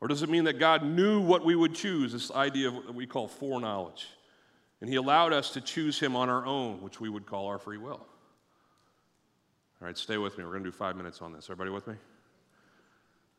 Or 0.00 0.08
does 0.08 0.22
it 0.22 0.28
mean 0.28 0.44
that 0.44 0.58
God 0.58 0.84
knew 0.84 1.20
what 1.20 1.44
we 1.44 1.54
would 1.56 1.74
choose, 1.74 2.12
this 2.12 2.30
idea 2.30 2.68
of 2.68 2.74
what 2.74 2.94
we 2.94 3.06
call 3.06 3.26
foreknowledge? 3.26 4.06
And 4.80 4.88
He 4.88 4.96
allowed 4.96 5.32
us 5.32 5.50
to 5.50 5.60
choose 5.60 5.98
Him 5.98 6.14
on 6.14 6.28
our 6.28 6.46
own, 6.46 6.80
which 6.82 7.00
we 7.00 7.08
would 7.08 7.26
call 7.26 7.48
our 7.48 7.58
free 7.58 7.78
will. 7.78 8.06
All 9.80 9.86
right, 9.86 9.98
stay 9.98 10.18
with 10.18 10.38
me. 10.38 10.44
We're 10.44 10.50
going 10.50 10.64
to 10.64 10.70
do 10.70 10.76
five 10.76 10.96
minutes 10.96 11.20
on 11.22 11.32
this. 11.32 11.46
Everybody 11.46 11.70
with 11.70 11.86
me? 11.86 11.94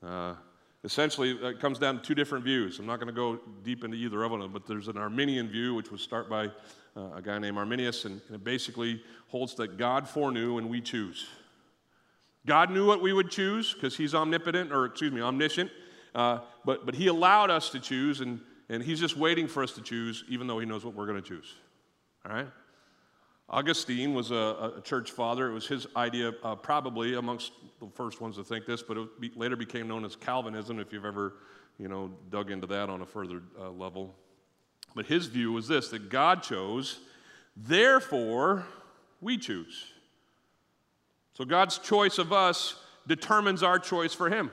Uh, 0.01 0.35
essentially, 0.83 1.31
it 1.31 1.59
comes 1.59 1.79
down 1.79 1.97
to 1.97 2.01
two 2.01 2.15
different 2.15 2.43
views. 2.45 2.79
I'm 2.79 2.85
not 2.85 2.97
going 2.97 3.07
to 3.07 3.13
go 3.13 3.39
deep 3.63 3.83
into 3.83 3.97
either 3.97 4.23
of 4.23 4.31
them, 4.31 4.51
but 4.51 4.65
there's 4.65 4.87
an 4.87 4.97
Arminian 4.97 5.49
view, 5.49 5.75
which 5.75 5.91
was 5.91 6.01
started 6.01 6.29
by 6.29 6.47
uh, 6.95 7.15
a 7.15 7.21
guy 7.21 7.39
named 7.39 7.57
Arminius, 7.57 8.05
and, 8.05 8.21
and 8.27 8.35
it 8.35 8.43
basically 8.43 9.01
holds 9.27 9.55
that 9.55 9.77
God 9.77 10.07
foreknew 10.07 10.57
and 10.57 10.69
we 10.69 10.81
choose. 10.81 11.27
God 12.45 12.71
knew 12.71 12.87
what 12.87 13.01
we 13.01 13.11
would 13.13 13.29
choose 13.29 13.73
because 13.73 13.97
He's 13.97 14.15
omnipotent, 14.15 14.71
or 14.71 14.85
excuse 14.85 15.11
me, 15.11 15.21
omniscient, 15.21 15.69
uh, 16.15 16.39
but, 16.65 16.85
but 16.85 16.95
He 16.95 17.07
allowed 17.07 17.49
us 17.49 17.69
to 17.71 17.79
choose, 17.79 18.21
and, 18.21 18.39
and 18.69 18.83
He's 18.83 18.99
just 18.99 19.17
waiting 19.17 19.47
for 19.47 19.63
us 19.63 19.73
to 19.73 19.81
choose, 19.81 20.23
even 20.29 20.47
though 20.47 20.59
He 20.59 20.65
knows 20.65 20.85
what 20.85 20.93
we're 20.93 21.07
going 21.07 21.21
to 21.21 21.27
choose. 21.27 21.55
All 22.25 22.33
right? 22.33 22.47
Augustine 23.49 24.13
was 24.13 24.29
a, 24.29 24.73
a, 24.77 24.81
church 24.81 25.09
father. 25.09 25.49
It 25.49 25.53
was 25.53 25.65
his 25.65 25.87
idea, 25.95 26.33
uh, 26.43 26.53
probably 26.53 27.15
amongst 27.15 27.51
the 27.79 27.87
first 27.95 28.21
ones 28.21 28.35
to 28.35 28.43
think 28.43 28.67
this, 28.67 28.83
but 28.83 28.95
it 28.95 29.19
be, 29.19 29.31
later 29.35 29.55
became 29.55 29.87
known 29.87 30.05
as 30.05 30.15
Calvinism, 30.15 30.79
if 30.79 30.93
you've 30.93 31.05
ever, 31.05 31.33
you 31.79 31.87
know, 31.87 32.11
dug 32.29 32.51
into 32.51 32.67
that 32.67 32.91
on 32.91 33.01
a 33.01 33.07
further 33.07 33.41
uh, 33.59 33.71
level. 33.71 34.13
But 34.95 35.07
his 35.07 35.25
view 35.25 35.51
was 35.51 35.67
this 35.67 35.89
that 35.89 36.09
God 36.09 36.43
chose, 36.43 36.99
therefore 37.57 38.67
we 39.19 39.37
choose. 39.37 39.93
So 41.33 41.45
God's 41.45 41.77
choice 41.77 42.17
of 42.17 42.33
us 42.33 42.75
determines 43.07 43.63
our 43.63 43.79
choice 43.79 44.13
for 44.13 44.29
Him. 44.29 44.51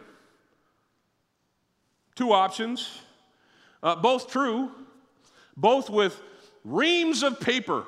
Two 2.17 2.33
options, 2.33 3.03
uh, 3.83 3.95
both 3.95 4.31
true, 4.31 4.71
both 5.57 5.89
with 5.89 6.21
reams 6.65 7.23
of 7.23 7.39
paper 7.39 7.85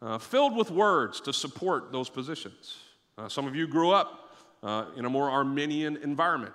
uh, 0.00 0.18
filled 0.18 0.56
with 0.56 0.70
words 0.70 1.20
to 1.20 1.32
support 1.32 1.92
those 1.92 2.08
positions. 2.08 2.78
Uh, 3.16 3.28
some 3.28 3.46
of 3.46 3.54
you 3.54 3.68
grew 3.68 3.92
up 3.92 4.34
uh, 4.62 4.86
in 4.96 5.04
a 5.04 5.10
more 5.10 5.30
Arminian 5.30 5.96
environment 5.98 6.54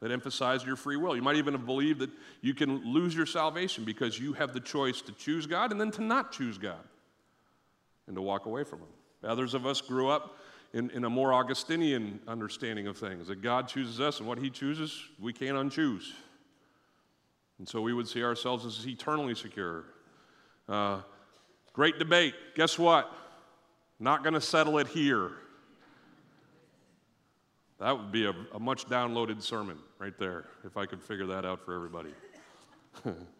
that 0.00 0.10
emphasized 0.10 0.66
your 0.66 0.76
free 0.76 0.96
will. 0.96 1.16
You 1.16 1.22
might 1.22 1.36
even 1.36 1.54
have 1.54 1.66
believed 1.66 2.00
that 2.00 2.10
you 2.40 2.54
can 2.54 2.84
lose 2.92 3.14
your 3.14 3.26
salvation 3.26 3.84
because 3.84 4.18
you 4.18 4.32
have 4.34 4.54
the 4.54 4.60
choice 4.60 5.00
to 5.02 5.12
choose 5.12 5.46
God 5.46 5.72
and 5.72 5.80
then 5.80 5.90
to 5.92 6.02
not 6.02 6.32
choose 6.32 6.58
God 6.58 6.84
and 8.06 8.14
to 8.14 8.22
walk 8.22 8.46
away 8.46 8.64
from 8.64 8.80
Him. 8.80 8.88
Others 9.24 9.54
of 9.54 9.66
us 9.66 9.80
grew 9.80 10.08
up 10.08 10.38
in, 10.72 10.90
in 10.90 11.04
a 11.04 11.10
more 11.10 11.32
Augustinian 11.32 12.20
understanding 12.28 12.86
of 12.86 12.96
things 12.96 13.28
that 13.28 13.42
God 13.42 13.68
chooses 13.68 14.00
us 14.00 14.18
and 14.18 14.28
what 14.28 14.38
He 14.38 14.50
chooses, 14.50 15.02
we 15.20 15.32
can't 15.32 15.56
unchoose. 15.56 16.12
And 17.58 17.68
so 17.68 17.80
we 17.80 17.94
would 17.94 18.06
see 18.06 18.22
ourselves 18.22 18.66
as 18.66 18.86
eternally 18.86 19.34
secure. 19.34 19.84
Uh, 20.68 21.00
Great 21.76 21.98
debate. 21.98 22.34
Guess 22.54 22.78
what? 22.78 23.12
Not 24.00 24.22
going 24.22 24.32
to 24.32 24.40
settle 24.40 24.78
it 24.78 24.88
here. 24.88 25.32
That 27.78 27.98
would 27.98 28.10
be 28.10 28.24
a, 28.24 28.34
a, 28.54 28.58
much 28.58 28.86
downloaded 28.86 29.42
sermon 29.42 29.78
right 29.98 30.18
there, 30.18 30.46
if 30.64 30.78
I 30.78 30.86
could 30.86 31.02
figure 31.02 31.26
that 31.26 31.44
out 31.44 31.62
for 31.62 31.74
everybody. 31.74 32.14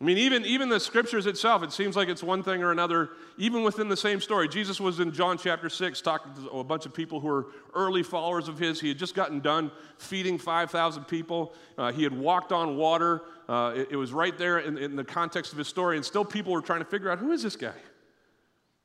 I 0.00 0.04
mean, 0.04 0.18
even, 0.18 0.44
even 0.44 0.68
the 0.68 0.80
scriptures 0.80 1.26
itself, 1.26 1.62
it 1.62 1.72
seems 1.72 1.94
like 1.94 2.08
it's 2.08 2.22
one 2.22 2.42
thing 2.42 2.62
or 2.62 2.72
another, 2.72 3.10
even 3.38 3.62
within 3.62 3.88
the 3.88 3.96
same 3.96 4.20
story. 4.20 4.48
Jesus 4.48 4.80
was 4.80 4.98
in 4.98 5.12
John 5.12 5.38
chapter 5.38 5.70
6 5.70 6.00
talking 6.00 6.34
to 6.34 6.50
a 6.50 6.64
bunch 6.64 6.84
of 6.84 6.92
people 6.92 7.20
who 7.20 7.28
were 7.28 7.46
early 7.74 8.02
followers 8.02 8.48
of 8.48 8.58
his. 8.58 8.80
He 8.80 8.88
had 8.88 8.98
just 8.98 9.14
gotten 9.14 9.40
done 9.40 9.70
feeding 9.98 10.36
5,000 10.36 11.04
people, 11.04 11.54
uh, 11.78 11.92
he 11.92 12.02
had 12.02 12.12
walked 12.12 12.52
on 12.52 12.76
water. 12.76 13.22
Uh, 13.48 13.74
it, 13.76 13.88
it, 13.90 13.96
was 13.96 14.10
right 14.10 14.38
there 14.38 14.58
in, 14.60 14.78
in 14.78 14.96
the 14.96 15.04
context 15.04 15.52
of 15.52 15.58
his 15.58 15.68
story, 15.68 15.96
and 15.96 16.04
still 16.04 16.24
people 16.24 16.50
were 16.50 16.62
trying 16.62 16.78
to 16.78 16.86
figure 16.86 17.10
out 17.10 17.18
who 17.18 17.30
is 17.30 17.42
this 17.42 17.56
guy? 17.56 17.74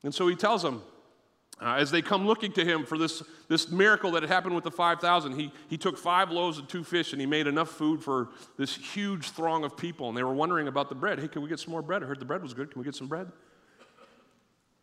And 0.02 0.14
so 0.14 0.28
he 0.28 0.36
tells 0.36 0.62
them, 0.62 0.82
uh, 1.60 1.74
as 1.74 1.90
they 1.90 2.00
come 2.00 2.26
looking 2.26 2.52
to 2.52 2.64
him 2.64 2.86
for 2.86 2.96
this, 2.96 3.22
this 3.48 3.70
miracle 3.70 4.12
that 4.12 4.22
had 4.22 4.30
happened 4.30 4.54
with 4.54 4.64
the 4.64 4.70
5,000, 4.70 5.38
he, 5.38 5.52
he 5.68 5.76
took 5.76 5.98
five 5.98 6.30
loaves 6.30 6.58
and 6.58 6.68
two 6.68 6.82
fish 6.82 7.12
and 7.12 7.20
he 7.20 7.26
made 7.26 7.46
enough 7.46 7.68
food 7.68 8.02
for 8.02 8.30
this 8.56 8.74
huge 8.74 9.30
throng 9.30 9.64
of 9.64 9.76
people. 9.76 10.08
And 10.08 10.16
they 10.16 10.22
were 10.22 10.32
wondering 10.32 10.68
about 10.68 10.88
the 10.88 10.94
bread. 10.94 11.18
Hey, 11.18 11.28
can 11.28 11.42
we 11.42 11.48
get 11.48 11.60
some 11.60 11.72
more 11.72 11.82
bread? 11.82 12.02
I 12.02 12.06
heard 12.06 12.18
the 12.18 12.24
bread 12.24 12.42
was 12.42 12.54
good. 12.54 12.70
Can 12.70 12.80
we 12.80 12.84
get 12.84 12.94
some 12.94 13.08
bread? 13.08 13.30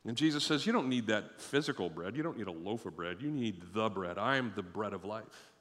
And 0.05 0.15
Jesus 0.15 0.43
says, 0.43 0.65
You 0.65 0.71
don't 0.71 0.87
need 0.87 1.07
that 1.07 1.41
physical 1.41 1.89
bread. 1.89 2.15
You 2.15 2.23
don't 2.23 2.37
need 2.37 2.47
a 2.47 2.51
loaf 2.51 2.85
of 2.85 2.95
bread. 2.95 3.17
You 3.21 3.29
need 3.29 3.73
the 3.73 3.89
bread. 3.89 4.17
I 4.17 4.37
am 4.37 4.53
the 4.55 4.63
bread 4.63 4.93
of 4.93 5.03
life. 5.03 5.51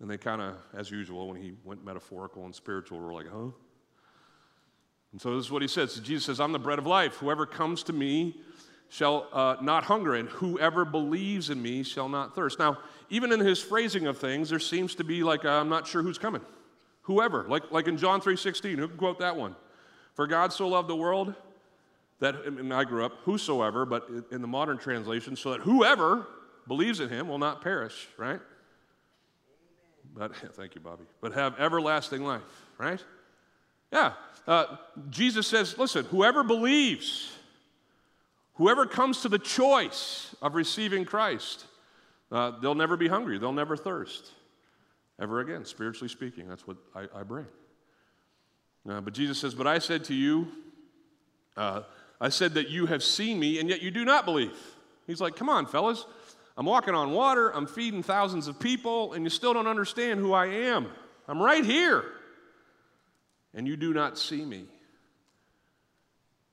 And 0.00 0.10
they 0.10 0.18
kind 0.18 0.42
of, 0.42 0.56
as 0.76 0.90
usual, 0.90 1.28
when 1.28 1.40
he 1.40 1.54
went 1.64 1.84
metaphorical 1.84 2.44
and 2.44 2.54
spiritual, 2.54 2.98
were 2.98 3.14
like, 3.14 3.28
Huh? 3.32 3.50
And 5.12 5.20
so 5.20 5.36
this 5.36 5.46
is 5.46 5.50
what 5.52 5.62
he 5.62 5.68
says. 5.68 5.94
Jesus 6.00 6.24
says, 6.24 6.40
I'm 6.40 6.50
the 6.50 6.58
bread 6.58 6.80
of 6.80 6.86
life. 6.86 7.14
Whoever 7.18 7.46
comes 7.46 7.84
to 7.84 7.92
me, 7.92 8.40
shall 8.88 9.28
uh, 9.32 9.56
not 9.60 9.84
hunger, 9.84 10.14
and 10.14 10.28
whoever 10.28 10.84
believes 10.84 11.50
in 11.50 11.60
me 11.60 11.82
shall 11.82 12.08
not 12.08 12.34
thirst. 12.34 12.58
Now, 12.58 12.78
even 13.10 13.32
in 13.32 13.40
his 13.40 13.60
phrasing 13.60 14.06
of 14.06 14.18
things, 14.18 14.50
there 14.50 14.58
seems 14.58 14.94
to 14.96 15.04
be 15.04 15.22
like, 15.22 15.44
i 15.44 15.60
am 15.60 15.68
not 15.68 15.86
sure 15.86 16.02
who's 16.02 16.18
coming. 16.18 16.42
Whoever, 17.02 17.44
like, 17.48 17.70
like 17.70 17.86
in 17.88 17.96
John 17.98 18.20
3.16, 18.20 18.76
who 18.76 18.88
can 18.88 18.96
quote 18.96 19.18
that 19.18 19.36
one? 19.36 19.56
For 20.14 20.26
God 20.26 20.52
so 20.52 20.68
loved 20.68 20.88
the 20.88 20.96
world 20.96 21.34
that, 22.20 22.44
and 22.44 22.72
I 22.72 22.84
grew 22.84 23.04
up, 23.04 23.12
whosoever, 23.24 23.84
but 23.84 24.08
in 24.30 24.40
the 24.40 24.48
modern 24.48 24.78
translation, 24.78 25.36
so 25.36 25.50
that 25.50 25.60
whoever 25.60 26.26
believes 26.66 27.00
in 27.00 27.08
him 27.08 27.28
will 27.28 27.38
not 27.38 27.60
perish, 27.60 28.08
right? 28.16 28.40
But, 30.14 30.34
thank 30.54 30.74
you, 30.74 30.80
Bobby, 30.80 31.04
but 31.20 31.32
have 31.32 31.58
everlasting 31.58 32.24
life, 32.24 32.42
right? 32.78 33.02
Yeah. 33.92 34.12
Uh, 34.46 34.76
Jesus 35.10 35.46
says, 35.46 35.76
listen, 35.78 36.04
whoever 36.06 36.42
believes, 36.42 37.32
Whoever 38.54 38.86
comes 38.86 39.22
to 39.22 39.28
the 39.28 39.38
choice 39.38 40.34
of 40.40 40.54
receiving 40.54 41.04
Christ, 41.04 41.66
uh, 42.30 42.52
they'll 42.60 42.74
never 42.74 42.96
be 42.96 43.08
hungry, 43.08 43.38
they'll 43.38 43.52
never 43.52 43.76
thirst. 43.76 44.30
Ever 45.20 45.40
again, 45.40 45.64
spiritually 45.64 46.08
speaking, 46.08 46.48
that's 46.48 46.66
what 46.66 46.76
I, 46.94 47.06
I 47.14 47.22
bring. 47.22 47.46
Uh, 48.88 49.00
but 49.00 49.14
Jesus 49.14 49.38
says, 49.38 49.54
But 49.54 49.66
I 49.66 49.78
said 49.78 50.04
to 50.04 50.14
you, 50.14 50.48
uh, 51.56 51.82
I 52.20 52.28
said 52.28 52.54
that 52.54 52.68
you 52.68 52.86
have 52.86 53.02
seen 53.02 53.38
me, 53.38 53.58
and 53.58 53.68
yet 53.68 53.82
you 53.82 53.90
do 53.90 54.04
not 54.04 54.24
believe. 54.24 54.56
He's 55.06 55.20
like, 55.20 55.36
Come 55.36 55.48
on, 55.48 55.66
fellas. 55.66 56.04
I'm 56.56 56.66
walking 56.66 56.94
on 56.94 57.10
water, 57.10 57.50
I'm 57.50 57.66
feeding 57.66 58.04
thousands 58.04 58.46
of 58.46 58.60
people, 58.60 59.12
and 59.12 59.24
you 59.24 59.30
still 59.30 59.52
don't 59.52 59.66
understand 59.66 60.20
who 60.20 60.32
I 60.32 60.46
am. 60.46 60.86
I'm 61.26 61.42
right 61.42 61.64
here, 61.64 62.04
and 63.54 63.66
you 63.66 63.76
do 63.76 63.92
not 63.92 64.16
see 64.16 64.44
me. 64.44 64.66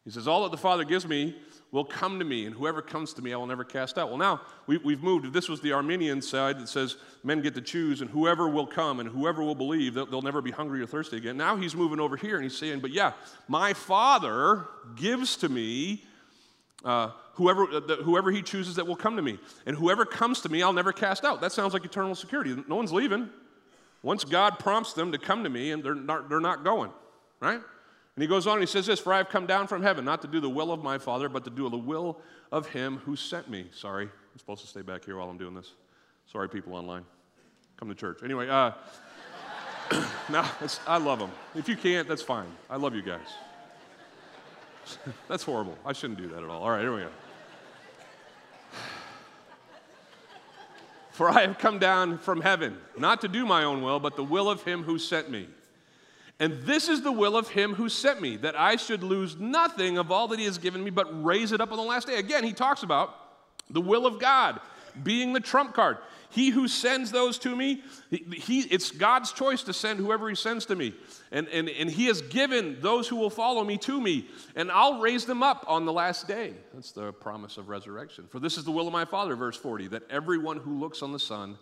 He 0.03 0.10
says, 0.10 0.27
All 0.27 0.43
that 0.43 0.51
the 0.51 0.58
Father 0.58 0.84
gives 0.84 1.08
me 1.08 1.36
will 1.72 1.86
come 1.86 2.20
to 2.20 2.25
me, 2.25 2.46
and 2.46 2.54
whoever 2.54 2.82
comes 2.82 3.13
to 3.13 3.22
me, 3.22 3.34
I 3.34 3.38
will 3.38 3.48
never 3.48 3.63
cast 3.63 3.98
out. 3.98 4.10
Well, 4.10 4.18
now 4.18 4.42
we, 4.68 4.75
have 4.75 5.04
moved. 5.04 5.32
This 5.32 5.48
was 5.48 5.62
the 5.62 5.72
Arminian 5.72 6.22
side 6.22 6.60
that 6.60 6.68
says 6.68 6.98
men 7.24 7.42
get 7.42 7.56
to 7.56 7.62
choose, 7.62 8.01
and 8.01 8.10
whoever 8.10 8.50
will 8.50 8.68
come 8.68 9.00
and 9.00 9.08
whoever 9.08 9.42
will 9.42 9.56
believe, 9.56 9.94
they'll, 9.94 10.06
they'll 10.06 10.22
never 10.22 10.42
be 10.42 10.51
hungry 10.51 10.82
or 10.82 10.86
thirsty 10.86 11.18
again. 11.18 11.38
Now 11.38 11.56
he's 11.56 11.74
moving 11.74 12.00
over 12.00 12.18
here 12.18 12.36
and 12.36 12.44
he's 12.44 12.58
saying, 12.58 12.82
But 12.82 12.92
yeah, 12.92 13.13
my 13.48 13.74
Father 13.74 14.66
gives 14.96 15.38
to 15.38 15.50
me 15.50 16.04
uh, 16.84 17.12
whoever, 17.34 17.63
uh, 17.63 17.80
whoever 17.98 18.32
he 18.32 18.42
chooses 18.42 18.75
that 18.75 18.86
will 18.86 18.96
come 18.96 19.16
to 19.16 19.22
me. 19.22 19.40
And 19.66 19.75
whoever 19.78 20.06
comes 20.06 20.42
to 20.42 20.50
me, 20.50 20.62
I'll 20.62 20.74
never 20.74 20.92
cast 20.92 21.24
out. 21.24 21.40
That 21.40 21.51
sounds 21.54 21.74
like 21.74 21.86
eternal 21.86 22.16
security. 22.16 22.62
No 22.68 22.75
one's 22.75 22.92
leaving. 22.92 23.30
Once 24.04 24.24
God 24.24 24.60
prompts 24.60 24.94
them 24.94 25.12
to 25.12 25.18
come 25.18 25.44
to 25.44 25.50
me, 25.50 25.72
and 25.72 25.84
they're 25.84 25.96
not, 25.96 26.28
they're 26.28 26.40
not 26.40 26.63
going, 26.63 26.92
right? 27.40 27.62
And 28.15 28.22
he 28.22 28.27
goes 28.27 28.46
on 28.46 28.53
and 28.53 28.62
he 28.62 28.68
says 28.68 28.86
this 28.86 29.00
For 29.00 29.13
I 29.13 29.18
have 29.18 29.30
come 29.30 29.46
down 29.46 29.68
from 29.68 29.84
heaven, 29.84 30.03
not 30.03 30.22
to 30.24 30.27
do 30.27 30.39
the 30.39 30.50
will 30.50 30.72
of 30.72 30.84
my 30.84 30.98
Father, 30.98 31.30
but 31.30 31.44
to 31.46 31.50
do 31.50 31.70
the 31.70 31.77
will 31.77 32.20
of 32.51 32.68
him 32.68 32.98
who 32.98 33.15
sent 33.15 33.50
me. 33.50 33.68
Sorry, 33.74 34.06
I'm 34.06 34.38
supposed 34.38 34.62
to 34.62 34.68
stay 34.68 34.82
back 34.82 35.06
here 35.06 35.18
while 35.18 35.30
I'm 35.30 35.38
doing 35.38 35.53
this. 35.53 35.72
Sorry, 36.32 36.50
people 36.50 36.74
online. 36.74 37.06
Come 37.77 37.89
to 37.89 37.96
church. 37.96 38.20
Anyway, 38.24 38.50
uh, 38.50 38.72
I 40.88 40.98
love 40.98 41.20
them. 41.20 41.32
If 41.56 41.68
you 41.68 41.75
can't, 41.75 42.08
that's 42.08 42.22
fine. 42.22 42.48
I 42.70 42.75
love 42.77 42.96
you 42.96 43.01
guys. 43.01 43.27
that's 45.27 45.44
horrible. 45.44 45.77
I 45.86 45.94
shouldn't 45.94 46.20
do 46.20 46.27
that 46.30 46.44
at 46.44 46.50
all. 46.50 46.63
All 46.63 46.70
right, 46.70 46.82
here 46.82 46.94
we 46.94 47.01
go. 47.01 47.10
For 51.12 51.30
I 51.30 51.41
have 51.41 51.58
come 51.58 51.80
down 51.80 52.18
from 52.18 52.41
heaven, 52.41 52.77
not 52.98 53.22
to 53.22 53.27
do 53.27 53.46
my 53.46 53.63
own 53.63 53.82
will, 53.82 54.00
but 54.00 54.15
the 54.15 54.24
will 54.24 54.50
of 54.50 54.63
him 54.63 54.84
who 54.84 55.00
sent 55.00 55.30
me. 55.30 55.48
And 56.41 56.63
this 56.63 56.89
is 56.89 57.03
the 57.03 57.12
will 57.12 57.38
of 57.38 57.50
him 57.50 57.75
who 57.75 57.88
sent 57.88 58.19
me, 58.19 58.36
that 58.38 58.60
I 58.60 58.75
should 58.75 59.03
lose 59.03 59.38
nothing 59.38 60.00
of 60.00 60.12
all 60.12 60.27
that 60.29 60.39
he 60.39 60.45
has 60.45 60.57
given 60.57 60.83
me, 60.83 60.89
but 60.89 61.24
raise 61.24 61.51
it 61.51 61.62
up 61.62 61.71
on 61.71 61.77
the 61.77 61.83
last 61.83 62.07
day. 62.07 62.15
Again, 62.15 62.43
he 62.43 62.51
talks 62.51 62.81
about 62.81 63.15
The 63.69 63.79
will 63.79 64.07
of 64.07 64.19
God 64.19 64.60
being 65.03 65.33
the 65.33 65.39
trump 65.39 65.75
card. 65.75 66.00
He 66.31 66.50
who 66.50 66.67
sends 66.67 67.12
those 67.12 67.38
to 67.39 67.55
me, 67.55 67.83
he, 68.10 68.62
it's 68.62 68.89
God's 68.89 69.31
choice 69.33 69.62
to 69.63 69.74
send 69.74 70.00
whoever 70.00 70.29
he 70.29 70.36
sends 70.36 70.65
to 70.65 70.75
me. 70.75 70.95
And, 71.31 71.48
and, 71.50 71.69
and 71.69 71.89
he 71.91 72.07
has 72.07 72.24
given 72.24 72.77
those 72.81 73.07
who 73.07 73.17
will 73.17 73.29
follow 73.29 73.63
me 73.63 73.77
to 73.79 74.01
me, 74.01 74.27
and 74.55 74.71
I'll 74.71 75.00
raise 75.00 75.25
them 75.25 75.43
up 75.43 75.63
on 75.67 75.86
the 75.86 75.93
last 75.93 76.27
day. 76.27 76.53
That's 76.74 76.91
the 76.91 77.13
promise 77.13 77.57
of 77.57 77.69
resurrection. 77.69 78.25
For 78.29 78.39
this 78.39 78.57
is 78.57 78.63
the 78.63 78.71
will 78.71 78.88
of 78.88 78.93
my 78.93 79.05
Father, 79.05 79.36
verse 79.36 79.57
40, 79.57 79.89
that 79.89 80.03
everyone 80.10 80.57
who 80.57 80.79
looks 80.79 81.03
on 81.03 81.12
the 81.12 81.19
Son 81.19 81.57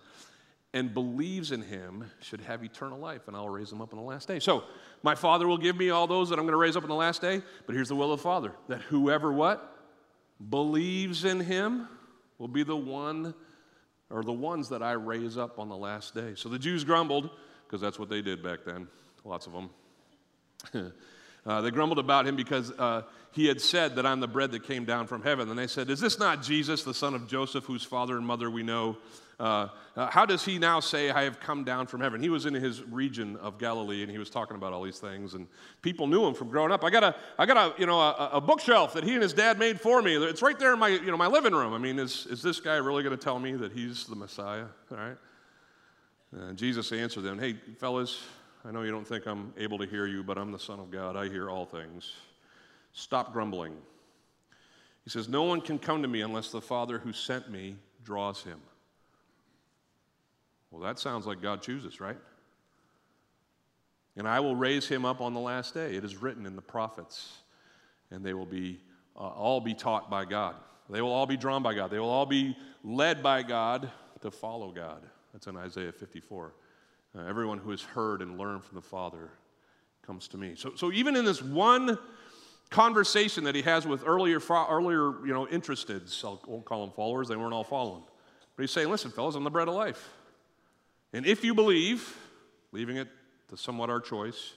and 0.74 0.94
believes 0.94 1.52
in 1.52 1.62
him 1.62 2.06
should 2.22 2.42
have 2.42 2.64
eternal 2.64 3.00
life, 3.00 3.28
and 3.28 3.36
I'll 3.36 3.50
raise 3.50 3.70
them 3.70 3.82
up 3.82 3.92
on 3.92 4.00
the 4.00 4.06
last 4.06 4.28
day. 4.28 4.40
So, 4.40 4.64
my 5.02 5.16
Father 5.16 5.48
will 5.48 5.58
give 5.58 5.76
me 5.76 5.90
all 5.90 6.06
those 6.06 6.30
that 6.30 6.38
I'm 6.38 6.46
going 6.46 6.54
to 6.54 6.58
raise 6.58 6.76
up 6.76 6.84
on 6.84 6.90
the 6.90 6.96
last 6.96 7.22
day, 7.22 7.42
but 7.66 7.74
here's 7.74 7.90
the 7.90 7.96
will 7.96 8.14
of 8.14 8.20
the 8.20 8.24
Father 8.24 8.54
that 8.68 8.82
whoever 8.82 9.32
what? 9.32 9.76
Believes 10.50 11.26
in 11.26 11.40
him 11.40 11.88
will 12.38 12.48
be 12.48 12.64
the 12.64 12.76
one 12.76 13.34
or 14.10 14.24
the 14.24 14.34
ones 14.34 14.70
that 14.70 14.82
I 14.82 14.94
raise 14.94 15.38
up 15.38 15.60
on 15.60 15.70
the 15.70 15.78
last 15.78 16.16
day. 16.16 16.34
So 16.36 16.50
the 16.50 16.60
Jews 16.60 16.84
grumbled, 16.84 17.30
because 17.66 17.82
that's 17.82 18.00
what 18.00 18.10
they 18.10 18.22
did 18.22 18.42
back 18.42 18.60
then, 18.66 18.88
lots 19.24 19.48
of 19.48 19.54
them. 19.54 19.70
uh, 21.46 21.62
they 21.62 21.72
grumbled 21.72 22.00
about 22.00 22.28
him 22.28 22.36
because 22.36 22.72
uh, 22.72 23.04
he 23.32 23.48
had 23.48 23.62
said 23.62 23.96
that 23.96 24.06
I'm 24.06 24.20
the 24.20 24.28
bread 24.28 24.52
that 24.52 24.64
came 24.64 24.86
down 24.86 25.08
from 25.08 25.22
heaven. 25.22 25.50
And 25.50 25.58
they 25.58 25.68
said, 25.68 25.90
Is 25.90 26.00
this 26.00 26.20
not 26.20 26.42
Jesus, 26.42 26.84
the 26.84 26.94
son 26.94 27.14
of 27.14 27.28
Joseph, 27.28 27.66
whose 27.66 27.84
father 27.84 28.18
and 28.18 28.26
mother 28.26 28.50
we 28.50 28.64
know? 28.64 28.98
Uh, 29.40 29.70
uh, 29.96 30.10
how 30.12 30.26
does 30.26 30.44
he 30.44 30.60
now 30.60 30.82
say, 30.82 31.10
I 31.12 31.24
have 31.24 31.40
come 31.40 31.64
down 31.64 31.88
from 31.88 32.02
heaven? 32.02 32.22
He 32.22 32.30
was 32.30 32.46
in 32.46 32.54
his 32.54 32.84
region 32.84 33.38
of 33.38 33.58
Galilee 33.58 34.02
and 34.02 34.12
he 34.12 34.18
was 34.18 34.30
talking 34.30 34.58
about 34.58 34.74
all 34.74 34.84
these 34.84 35.00
things. 35.00 35.34
And 35.34 35.48
people 35.82 36.08
knew 36.08 36.26
him 36.26 36.34
from 36.34 36.50
growing 36.50 36.72
up. 36.72 36.84
I 36.84 36.90
got 36.90 37.04
a, 37.04 37.16
I 37.38 37.46
got 37.46 37.56
a, 37.58 37.80
you 37.80 37.86
know, 37.86 38.00
a, 38.00 38.32
a 38.34 38.42
bookshelf 38.42 38.94
that 38.94 39.06
he 39.06 39.14
and 39.14 39.24
his 39.24 39.34
dad 39.34 39.58
made 39.58 39.80
for 39.80 40.02
me. 40.02 40.16
It's 40.16 40.42
right 40.42 40.60
there 40.60 40.74
in 40.74 40.80
my, 40.80 40.90
you 40.90 41.10
know, 41.10 41.18
my 41.18 41.28
living 41.28 41.54
room. 41.54 41.74
I 41.74 41.78
mean, 41.78 42.00
is, 42.00 42.28
is 42.30 42.42
this 42.42 42.60
guy 42.60 42.76
really 42.76 43.02
going 43.02 43.18
to 43.18 43.24
tell 43.24 43.40
me 43.40 43.54
that 43.54 43.72
he's 43.72 44.06
the 44.06 44.16
Messiah? 44.16 44.66
All 44.92 44.98
right. 44.98 45.18
And 46.34 46.58
Jesus 46.58 46.92
answered 46.92 47.22
them, 47.22 47.40
Hey, 47.40 47.56
fellas, 47.80 48.22
I 48.66 48.72
know 48.72 48.82
you 48.82 48.92
don't 48.92 49.08
think 49.08 49.26
I'm 49.26 49.54
able 49.58 49.78
to 49.78 49.86
hear 49.86 50.06
you, 50.06 50.22
but 50.22 50.38
I'm 50.38 50.52
the 50.52 50.60
Son 50.60 50.80
of 50.80 50.92
God. 50.92 51.16
I 51.16 51.30
hear 51.30 51.50
all 51.50 51.66
things. 51.66 52.12
Stop 52.92 53.32
grumbling. 53.32 53.74
He 55.06 55.10
says, 55.10 55.30
No 55.30 55.44
one 55.44 55.62
can 55.62 55.80
come 55.80 56.02
to 56.02 56.08
me 56.08 56.22
unless 56.22 56.52
the 56.52 56.62
Father 56.62 57.00
who 57.00 57.14
sent 57.14 57.50
me 57.50 57.78
draws 58.04 58.44
him. 58.44 58.60
Well, 60.72 60.82
that 60.82 61.00
sounds 61.00 61.26
like 61.26 61.42
God 61.42 61.62
chooses, 61.62 62.00
right? 62.00 62.18
And 64.16 64.28
I 64.28 64.40
will 64.40 64.56
raise 64.56 64.88
him 64.88 65.06
up 65.06 65.22
on 65.22 65.34
the 65.34 65.40
last 65.40 65.74
day. 65.74 65.96
It 65.96 66.04
is 66.04 66.18
written 66.18 66.46
in 66.46 66.56
the 66.56 66.62
prophets, 66.62 67.40
and 68.12 68.24
they 68.24 68.34
will 68.34 68.46
be 68.46 68.80
uh, 69.16 69.20
all 69.20 69.62
be 69.62 69.74
taught 69.74 70.10
by 70.10 70.26
God. 70.26 70.56
They 70.90 71.02
will 71.02 71.12
all 71.12 71.26
be 71.26 71.38
drawn 71.38 71.62
by 71.62 71.74
God. 71.74 71.92
They 71.92 72.00
will 72.00 72.10
all 72.10 72.26
be 72.26 72.58
led 72.84 73.22
by 73.22 73.44
God 73.44 73.92
to 74.22 74.32
follow 74.32 74.72
God. 74.72 75.02
That's 75.34 75.48
in 75.48 75.56
Isaiah 75.56 75.92
54. 75.92 76.54
Uh, 77.16 77.22
everyone 77.28 77.58
who 77.58 77.72
has 77.72 77.82
heard 77.82 78.22
and 78.22 78.38
learned 78.38 78.64
from 78.64 78.76
the 78.76 78.82
Father 78.82 79.30
comes 80.06 80.28
to 80.30 80.38
me. 80.38 80.54
So, 80.56 80.74
so 80.76 80.92
even 80.92 81.16
in 81.16 81.26
this 81.26 81.42
one 81.42 81.98
conversation 82.70 83.44
that 83.44 83.56
he 83.56 83.62
has 83.64 83.86
with 83.86 84.04
earlier, 84.06 84.40
earlier 84.50 85.26
you 85.26 85.34
know, 85.34 85.46
interesteds, 85.46 86.24
I 86.24 86.38
won't 86.50 86.66
call 86.66 86.86
them 86.86 86.94
followers, 86.96 87.28
they 87.28 87.36
weren't 87.36 87.54
all 87.54 87.64
following. 87.64 88.04
But 88.56 88.64
he's 88.64 88.72
saying, 88.72 88.90
listen, 88.90 89.12
fellas, 89.12 89.36
I'm 89.36 89.44
the 89.44 89.50
bread 89.50 89.68
of 89.68 89.76
life. 89.76 90.10
And 91.14 91.26
if 91.26 91.44
you 91.44 91.54
believe, 91.54 92.16
leaving 92.72 92.98
it 92.98 93.08
to 93.50 93.58
somewhat 93.58 93.90
our 93.90 94.00
choice, 94.00 94.54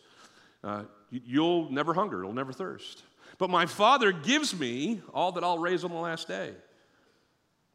uh, 0.63 0.85
you'll 1.11 1.71
never 1.71 1.95
hunger, 1.95 2.23
you'll 2.23 2.33
never 2.33 2.53
thirst. 2.53 3.03
But 3.39 3.51
my 3.51 3.67
Father 3.67 4.13
gives 4.13 4.59
me 4.59 5.01
all 5.13 5.33
that 5.33 5.45
I'll 5.45 5.59
raise 5.59 5.85
on 5.85 5.91
the 5.91 5.97
last 5.97 6.29
day. 6.29 6.53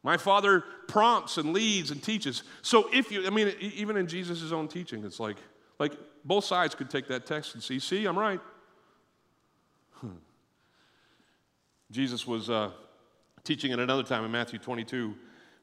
My 0.02 0.16
Father 0.16 0.62
prompts 0.86 1.38
and 1.38 1.52
leads 1.52 1.90
and 1.90 2.02
teaches. 2.02 2.44
So 2.62 2.88
if 2.92 3.10
you, 3.10 3.26
I 3.26 3.30
mean, 3.30 3.52
even 3.60 3.96
in 3.96 4.06
Jesus' 4.06 4.52
own 4.52 4.68
teaching, 4.68 5.04
it's 5.04 5.18
like, 5.18 5.36
like 5.78 5.92
both 6.24 6.44
sides 6.44 6.74
could 6.74 6.88
take 6.88 7.08
that 7.08 7.26
text 7.26 7.54
and 7.54 7.62
see, 7.62 7.78
see, 7.80 8.06
I'm 8.06 8.18
right. 8.18 8.40
Jesus 11.90 12.26
was 12.26 12.48
uh, 12.48 12.70
teaching 13.42 13.72
at 13.72 13.80
another 13.80 14.04
time 14.04 14.24
in 14.24 14.30
Matthew 14.30 14.58
22 14.58 15.14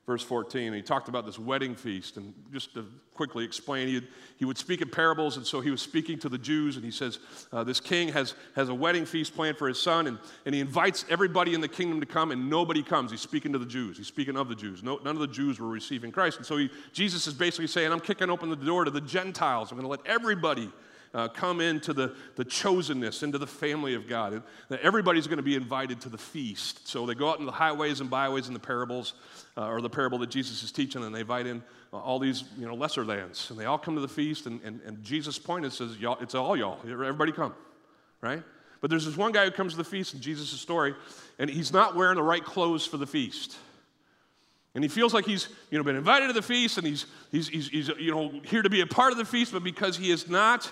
verse 0.06 0.22
14. 0.22 0.74
he 0.74 0.82
talked 0.84 1.08
about 1.08 1.26
this 1.26 1.40
wedding 1.40 1.76
feast. 1.76 2.18
And 2.18 2.34
just 2.54 2.76
to 2.76 2.86
quickly 3.16 3.44
explain, 3.44 3.88
he, 3.88 4.02
he 4.38 4.46
would 4.46 4.58
speak 4.58 4.82
in 4.82 4.90
parables. 4.90 5.38
And 5.38 5.46
so 5.46 5.62
he 5.62 5.72
was 5.72 5.82
speaking 5.82 6.20
to 6.20 6.30
the 6.30 6.38
Jews. 6.38 6.76
And 6.76 6.86
he 6.86 6.92
says, 6.92 7.20
uh, 7.52 7.64
This 7.64 7.80
king 7.80 8.10
has, 8.10 8.36
has 8.56 8.70
a 8.70 8.74
wedding 8.74 9.06
feast 9.06 9.36
planned 9.36 9.58
for 9.58 9.68
his 9.68 9.80
son. 9.82 10.06
And, 10.08 10.20
and 10.46 10.54
he 10.54 10.62
invites 10.62 11.06
everybody 11.10 11.56
in 11.56 11.62
the 11.62 11.68
kingdom 11.68 12.00
to 12.02 12.06
come. 12.06 12.32
And 12.32 12.50
nobody 12.50 12.84
comes. 12.84 13.10
He's 13.10 13.22
speaking 13.22 13.52
to 13.54 13.60
the 13.60 13.66
Jews. 13.66 13.98
He's 13.98 14.08
speaking 14.08 14.38
of 14.38 14.48
the 14.48 14.56
Jews. 14.56 14.84
No, 14.84 15.00
none 15.04 15.16
of 15.16 15.22
the 15.22 15.28
Jews 15.28 15.60
were 15.60 15.70
receiving 15.70 16.12
Christ. 16.12 16.38
And 16.38 16.46
so 16.46 16.58
he, 16.58 16.70
Jesus 16.94 17.26
is 17.26 17.34
basically 17.34 17.68
saying, 17.68 17.92
I'm 17.92 18.00
kicking 18.00 18.30
open 18.30 18.50
the 18.50 18.56
door 18.56 18.86
to 18.86 18.92
the 18.92 19.02
Gentiles. 19.02 19.72
I'm 19.72 19.78
going 19.78 19.86
to 19.86 19.90
let 19.90 20.06
everybody 20.06 20.72
uh, 21.16 21.30
come 21.30 21.62
into 21.62 21.94
the, 21.94 22.14
the 22.36 22.44
chosenness, 22.44 23.24
into 23.24 23.38
the 23.38 23.48
family 23.48 23.96
of 23.96 24.08
God. 24.08 24.34
And 24.34 24.80
everybody's 24.82 25.28
going 25.28 25.38
to 25.38 25.44
be 25.44 25.56
invited 25.56 26.02
to 26.02 26.10
the 26.10 26.18
feast. 26.18 26.88
So 26.88 27.06
they 27.06 27.16
go 27.16 27.30
out 27.30 27.40
in 27.40 27.46
the 27.46 27.54
highways 27.54 28.02
and 28.02 28.10
byways 28.10 28.50
in 28.50 28.54
the 28.54 28.60
parables, 28.60 29.14
uh, 29.56 29.68
or 29.68 29.80
the 29.80 29.90
parable 29.90 30.18
that 30.20 30.30
Jesus 30.30 30.62
is 30.62 30.74
teaching, 30.74 31.04
and 31.04 31.16
they 31.16 31.22
invite 31.22 31.48
in 31.48 31.64
uh, 31.94 31.98
all 31.98 32.20
these 32.20 32.44
you 32.60 32.68
know, 32.68 32.76
lesser 32.76 33.06
lands. 33.06 33.50
And 33.50 33.58
they 33.58 33.66
all 33.66 33.78
come 33.78 33.96
to 33.96 34.02
the 34.02 34.10
feast, 34.10 34.46
and, 34.46 34.62
and, 34.64 34.82
and 34.86 35.02
Jesus' 35.04 35.40
point 35.40 35.66
is, 35.66 35.74
says, 35.76 35.96
it's 36.20 36.36
all 36.36 36.58
y'all. 36.58 36.80
Everybody 36.84 37.32
come, 37.32 37.56
right? 38.20 38.44
But 38.82 38.90
there's 38.90 39.06
this 39.06 39.16
one 39.16 39.32
guy 39.32 39.46
who 39.46 39.52
comes 39.52 39.72
to 39.72 39.78
the 39.78 39.86
feast 39.86 40.14
in 40.14 40.20
Jesus' 40.20 40.50
story, 40.60 40.94
and 41.40 41.50
he's 41.50 41.72
not 41.72 41.96
wearing 41.96 42.18
the 42.18 42.24
right 42.24 42.44
clothes 42.44 42.86
for 42.86 42.98
the 42.98 43.08
feast. 43.08 43.58
And 44.76 44.84
he 44.84 44.90
feels 44.90 45.14
like 45.14 45.26
he's 45.26 45.48
you 45.72 45.78
know, 45.78 45.86
been 45.86 45.96
invited 45.96 46.28
to 46.28 46.34
the 46.34 46.42
feast 46.42 46.78
and 46.78 46.86
he's, 46.86 47.06
he's, 47.32 47.48
he's, 47.48 47.70
he's 47.70 47.88
you 47.98 48.12
know, 48.12 48.42
here 48.44 48.62
to 48.62 48.70
be 48.70 48.82
a 48.82 48.86
part 48.86 49.14
of 49.14 49.18
the 49.18 49.24
feast, 49.24 49.54
but 49.54 49.64
because 49.64 49.96
he 49.96 50.12
is 50.12 50.30
not 50.30 50.70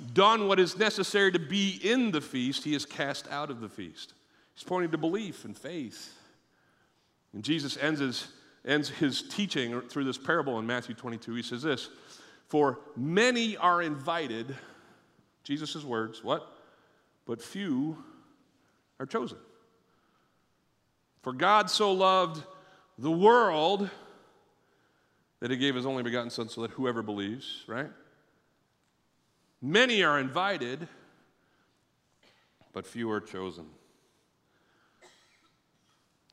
done 0.00 0.48
what 0.48 0.58
is 0.58 0.78
necessary 0.78 1.32
to 1.32 1.38
be 1.38 1.80
in 1.82 2.10
the 2.10 2.20
feast, 2.20 2.64
he 2.64 2.74
is 2.74 2.86
cast 2.86 3.28
out 3.30 3.50
of 3.50 3.60
the 3.60 3.68
feast. 3.68 4.14
He's 4.54 4.64
pointing 4.64 4.90
to 4.90 4.98
belief 4.98 5.44
and 5.44 5.56
faith. 5.56 6.14
And 7.32 7.44
Jesus 7.44 7.76
ends 7.76 8.00
his, 8.00 8.28
ends 8.64 8.88
his 8.88 9.22
teaching 9.22 9.80
through 9.82 10.04
this 10.04 10.18
parable 10.18 10.58
in 10.58 10.66
Matthew 10.66 10.94
22. 10.94 11.34
He 11.34 11.42
says 11.42 11.62
this 11.62 11.88
For 12.48 12.78
many 12.96 13.56
are 13.56 13.82
invited, 13.82 14.56
Jesus' 15.44 15.84
words, 15.84 16.24
what? 16.24 16.46
But 17.26 17.40
few 17.40 17.96
are 18.98 19.06
chosen. 19.06 19.38
For 21.22 21.32
God 21.32 21.70
so 21.70 21.92
loved 21.92 22.42
the 22.98 23.10
world 23.10 23.88
that 25.40 25.50
he 25.50 25.56
gave 25.56 25.74
his 25.74 25.86
only 25.86 26.02
begotten 26.02 26.30
Son 26.30 26.48
so 26.48 26.62
that 26.62 26.70
whoever 26.72 27.02
believes, 27.02 27.64
right? 27.66 27.90
Many 29.62 30.02
are 30.02 30.18
invited, 30.18 30.88
but 32.72 32.86
few 32.86 33.10
are 33.10 33.20
chosen. 33.20 33.66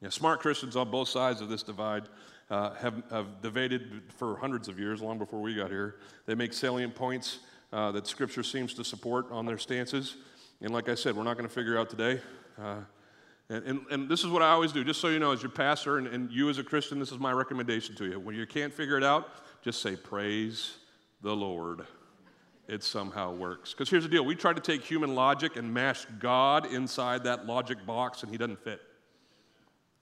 Smart 0.10 0.40
Christians 0.40 0.76
on 0.76 0.90
both 0.92 1.10
sides 1.10 1.42
of 1.42 1.50
this 1.50 1.63
divide 1.63 2.04
uh, 2.50 2.74
have, 2.76 3.04
have 3.12 3.42
debated 3.42 4.04
for 4.16 4.38
hundreds 4.38 4.70
of 4.70 4.80
years, 4.80 5.02
long 5.02 5.18
before 5.18 5.42
we 5.42 5.56
got 5.56 5.70
here. 5.70 5.96
They 6.26 6.36
make 6.36 6.54
salient 6.54 6.96
points 6.96 7.40
uh, 7.74 7.92
that 7.92 8.08
Scripture 8.08 8.44
seems 8.44 8.74
to 8.76 8.86
support 8.86 9.30
on 9.32 9.46
their 9.46 9.58
stances. 9.58 10.16
And 10.62 10.72
like 10.72 10.88
I 10.88 10.96
said, 10.96 11.16
we're 11.16 11.24
not 11.24 11.36
going 11.36 11.50
to 11.50 11.54
figure 11.54 11.78
out 11.78 11.90
today. 11.90 12.22
Uh, 12.58 12.78
and, 13.50 13.66
and, 13.66 13.82
and, 13.92 14.10
this 14.10 14.24
is 14.24 14.28
what 14.28 14.42
I 14.42 14.50
always 14.50 14.72
do, 14.72 14.84
just 14.84 15.02
so 15.02 15.10
you 15.10 15.20
know, 15.20 15.32
as 15.32 15.42
your 15.42 15.52
pastor 15.52 15.98
and, 15.98 16.08
and 16.08 16.32
you 16.32 16.50
as 16.50 16.58
a 16.58 16.63
Christian, 16.63 17.00
this 17.00 17.12
is 17.12 17.20
my 17.20 17.32
recommendation 17.32 17.96
to 17.96 18.06
you. 18.06 18.20
When 18.20 18.36
you 18.36 18.46
can't 18.46 18.74
figure 18.74 18.98
it 18.98 19.04
out, 19.04 19.30
just 19.63 19.82
say, 19.82 19.96
Praise 19.96 20.78
the 21.22 21.36
Lord 21.36 21.86
it 22.67 22.84
somehow 22.84 23.34
works. 23.34 23.71
Because 23.71 23.89
here's 23.89 24.03
the 24.03 24.10
deal 24.10 24.25
we 24.25 24.36
try 24.36 24.53
to 24.53 24.62
take 24.62 24.84
human 24.84 25.15
logic 25.15 25.56
and 25.56 25.73
mash 25.73 26.06
God 26.19 26.65
inside 26.65 27.23
that 27.23 27.45
logic 27.45 27.86
box, 27.86 28.23
and 28.23 28.32
he 28.32 28.38
doesn't 28.38 28.63
fit. 28.63 28.82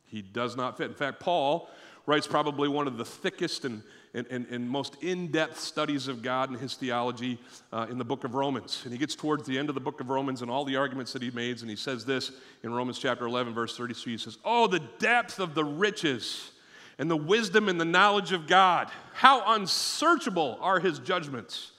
He 0.05 0.21
does 0.21 0.55
not 0.55 0.77
fit. 0.77 0.89
In 0.89 0.95
fact, 0.95 1.19
Paul 1.19 1.69
writes 2.05 2.27
probably 2.27 2.69
one 2.69 2.87
of 2.87 2.97
the 2.97 3.05
thickest 3.05 3.65
and, 3.65 3.81
and, 4.13 4.27
and, 4.27 4.45
and 4.47 4.69
most 4.69 4.95
in 5.01 5.31
depth 5.31 5.59
studies 5.59 6.07
of 6.07 6.21
God 6.21 6.49
and 6.49 6.59
his 6.59 6.75
theology 6.75 7.39
uh, 7.73 7.87
in 7.89 7.97
the 7.97 8.05
book 8.05 8.23
of 8.23 8.35
Romans. 8.35 8.81
And 8.83 8.93
he 8.93 8.99
gets 8.99 9.15
towards 9.15 9.45
the 9.45 9.57
end 9.57 9.69
of 9.69 9.75
the 9.75 9.81
book 9.81 9.99
of 9.99 10.09
Romans 10.09 10.41
and 10.41 10.51
all 10.51 10.65
the 10.65 10.75
arguments 10.75 11.13
that 11.13 11.21
he 11.21 11.31
makes, 11.31 11.61
and 11.61 11.69
he 11.69 11.75
says 11.75 12.05
this 12.05 12.31
in 12.63 12.71
Romans 12.71 12.99
chapter 12.99 13.25
11, 13.25 13.53
verse 13.53 13.75
33. 13.75 14.13
He 14.13 14.17
says, 14.17 14.37
Oh, 14.45 14.67
the 14.67 14.81
depth 14.99 15.39
of 15.39 15.55
the 15.55 15.63
riches 15.63 16.51
and 16.97 17.09
the 17.09 17.17
wisdom 17.17 17.67
and 17.67 17.81
the 17.81 17.85
knowledge 17.85 18.31
of 18.31 18.47
God. 18.47 18.89
How 19.13 19.55
unsearchable 19.55 20.57
are 20.61 20.79
his 20.79 20.99
judgments 20.99 21.71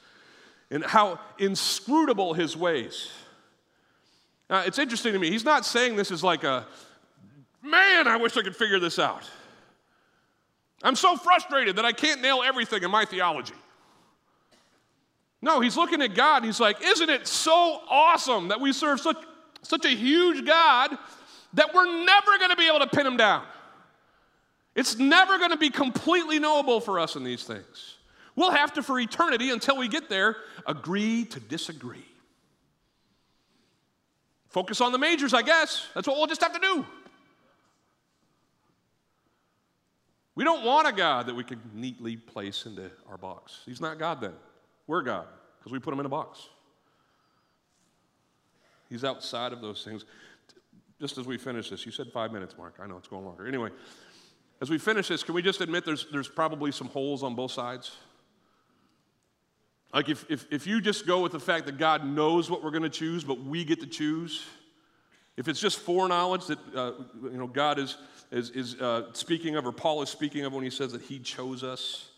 and 0.70 0.84
how 0.84 1.18
inscrutable 1.38 2.34
his 2.34 2.56
ways. 2.56 3.10
Now, 4.48 4.60
it's 4.60 4.78
interesting 4.78 5.12
to 5.12 5.18
me. 5.18 5.30
He's 5.30 5.44
not 5.44 5.64
saying 5.64 5.96
this 5.96 6.10
is 6.10 6.22
like 6.22 6.44
a, 6.44 6.66
man, 7.62 8.06
I 8.08 8.16
wish 8.16 8.36
I 8.36 8.42
could 8.42 8.56
figure 8.56 8.78
this 8.78 8.98
out. 8.98 9.28
I'm 10.82 10.96
so 10.96 11.16
frustrated 11.16 11.76
that 11.76 11.84
I 11.84 11.92
can't 11.92 12.20
nail 12.20 12.42
everything 12.44 12.82
in 12.82 12.90
my 12.90 13.04
theology. 13.04 13.54
No, 15.42 15.60
he's 15.60 15.76
looking 15.76 16.02
at 16.02 16.14
God. 16.14 16.44
He's 16.44 16.60
like, 16.60 16.82
isn't 16.82 17.10
it 17.10 17.26
so 17.26 17.80
awesome 17.88 18.48
that 18.48 18.60
we 18.60 18.72
serve 18.72 19.00
such, 19.00 19.16
such 19.62 19.84
a 19.84 19.90
huge 19.90 20.46
God 20.46 20.96
that 21.54 21.74
we're 21.74 22.04
never 22.04 22.38
going 22.38 22.50
to 22.50 22.56
be 22.56 22.66
able 22.68 22.80
to 22.80 22.86
pin 22.86 23.06
him 23.06 23.16
down? 23.16 23.44
It's 24.74 24.98
never 24.98 25.38
going 25.38 25.50
to 25.50 25.56
be 25.56 25.70
completely 25.70 26.38
knowable 26.38 26.80
for 26.80 26.98
us 27.00 27.16
in 27.16 27.24
these 27.24 27.44
things. 27.44 27.95
We'll 28.36 28.52
have 28.52 28.74
to, 28.74 28.82
for 28.82 29.00
eternity, 29.00 29.50
until 29.50 29.78
we 29.78 29.88
get 29.88 30.08
there, 30.10 30.36
agree 30.66 31.24
to 31.24 31.40
disagree. 31.40 32.04
Focus 34.50 34.80
on 34.80 34.92
the 34.92 34.98
majors, 34.98 35.34
I 35.34 35.42
guess. 35.42 35.86
That's 35.94 36.06
what 36.06 36.18
we'll 36.18 36.26
just 36.26 36.42
have 36.42 36.52
to 36.52 36.60
do. 36.60 36.86
We 40.34 40.44
don't 40.44 40.64
want 40.64 40.86
a 40.86 40.92
God 40.92 41.26
that 41.26 41.34
we 41.34 41.44
can 41.44 41.60
neatly 41.74 42.16
place 42.16 42.66
into 42.66 42.90
our 43.08 43.16
box. 43.16 43.60
He's 43.64 43.80
not 43.80 43.98
God 43.98 44.20
then. 44.20 44.34
We're 44.86 45.02
God 45.02 45.26
because 45.58 45.72
we 45.72 45.78
put 45.78 45.94
him 45.94 46.00
in 46.00 46.06
a 46.06 46.10
box. 46.10 46.46
He's 48.90 49.02
outside 49.02 49.52
of 49.52 49.62
those 49.62 49.82
things. 49.82 50.04
Just 51.00 51.16
as 51.16 51.26
we 51.26 51.38
finish 51.38 51.70
this, 51.70 51.84
you 51.86 51.92
said 51.92 52.08
five 52.12 52.32
minutes, 52.32 52.54
Mark. 52.56 52.74
I 52.82 52.86
know 52.86 52.98
it's 52.98 53.08
going 53.08 53.24
longer. 53.24 53.46
Anyway, 53.46 53.70
as 54.60 54.70
we 54.70 54.78
finish 54.78 55.08
this, 55.08 55.22
can 55.22 55.34
we 55.34 55.42
just 55.42 55.60
admit 55.62 55.84
there's, 55.84 56.06
there's 56.12 56.28
probably 56.28 56.70
some 56.70 56.88
holes 56.88 57.22
on 57.22 57.34
both 57.34 57.52
sides? 57.52 57.92
Like 59.96 60.10
if, 60.10 60.26
if, 60.28 60.44
if 60.50 60.66
you 60.66 60.82
just 60.82 61.06
go 61.06 61.22
with 61.22 61.32
the 61.32 61.40
fact 61.40 61.64
that 61.64 61.78
God 61.78 62.04
knows 62.04 62.50
what 62.50 62.62
we're 62.62 62.70
going 62.70 62.82
to 62.82 62.90
choose, 62.90 63.24
but 63.24 63.42
we 63.42 63.64
get 63.64 63.80
to 63.80 63.86
choose, 63.86 64.44
if 65.38 65.48
it's 65.48 65.58
just 65.58 65.78
foreknowledge 65.78 66.44
that 66.48 66.58
uh, 66.74 66.92
you 67.22 67.38
know, 67.38 67.46
God 67.46 67.78
is, 67.78 67.96
is, 68.30 68.50
is 68.50 68.74
uh, 68.74 69.10
speaking 69.14 69.56
of, 69.56 69.66
or 69.66 69.72
Paul 69.72 70.02
is 70.02 70.10
speaking 70.10 70.44
of 70.44 70.52
when 70.52 70.64
he 70.64 70.68
says 70.68 70.92
that 70.92 71.00
he 71.00 71.18
chose 71.18 71.64
us, 71.64 72.10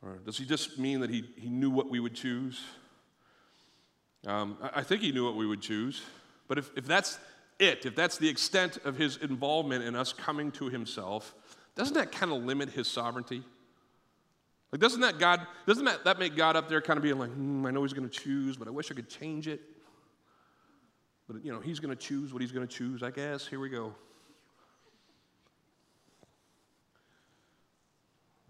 or 0.00 0.18
does 0.24 0.38
he 0.38 0.44
just 0.44 0.78
mean 0.78 1.00
that 1.00 1.10
he, 1.10 1.24
he 1.36 1.48
knew 1.48 1.70
what 1.70 1.90
we 1.90 1.98
would 1.98 2.14
choose? 2.14 2.62
Um, 4.24 4.56
I, 4.62 4.78
I 4.78 4.82
think 4.84 5.02
he 5.02 5.10
knew 5.10 5.24
what 5.24 5.34
we 5.34 5.44
would 5.44 5.60
choose. 5.60 6.02
But 6.46 6.56
if, 6.56 6.70
if 6.76 6.86
that's 6.86 7.18
it, 7.58 7.84
if 7.84 7.96
that's 7.96 8.16
the 8.16 8.28
extent 8.28 8.78
of 8.84 8.96
his 8.96 9.16
involvement 9.16 9.82
in 9.82 9.96
us 9.96 10.12
coming 10.12 10.52
to 10.52 10.68
himself, 10.68 11.34
doesn't 11.74 11.94
that 11.94 12.12
kind 12.12 12.30
of 12.30 12.44
limit 12.44 12.70
his 12.70 12.86
sovereignty? 12.86 13.42
Like, 14.76 14.82
doesn't 14.82 15.00
that 15.00 15.18
God, 15.18 15.40
doesn't 15.66 15.86
that, 15.86 16.04
that 16.04 16.18
make 16.18 16.36
God 16.36 16.54
up 16.54 16.68
there 16.68 16.82
kind 16.82 16.98
of 16.98 17.02
being 17.02 17.18
like, 17.18 17.30
hmm, 17.30 17.64
I 17.64 17.70
know 17.70 17.82
he's 17.82 17.94
going 17.94 18.06
to 18.06 18.14
choose, 18.14 18.58
but 18.58 18.68
I 18.68 18.70
wish 18.70 18.90
I 18.90 18.94
could 18.94 19.08
change 19.08 19.48
it. 19.48 19.62
But, 21.26 21.42
you 21.42 21.50
know, 21.50 21.60
he's 21.60 21.80
going 21.80 21.96
to 21.96 22.02
choose 22.02 22.30
what 22.30 22.42
he's 22.42 22.52
going 22.52 22.68
to 22.68 22.70
choose, 22.70 23.02
I 23.02 23.10
guess. 23.10 23.46
Here 23.46 23.58
we 23.58 23.70
go. 23.70 23.94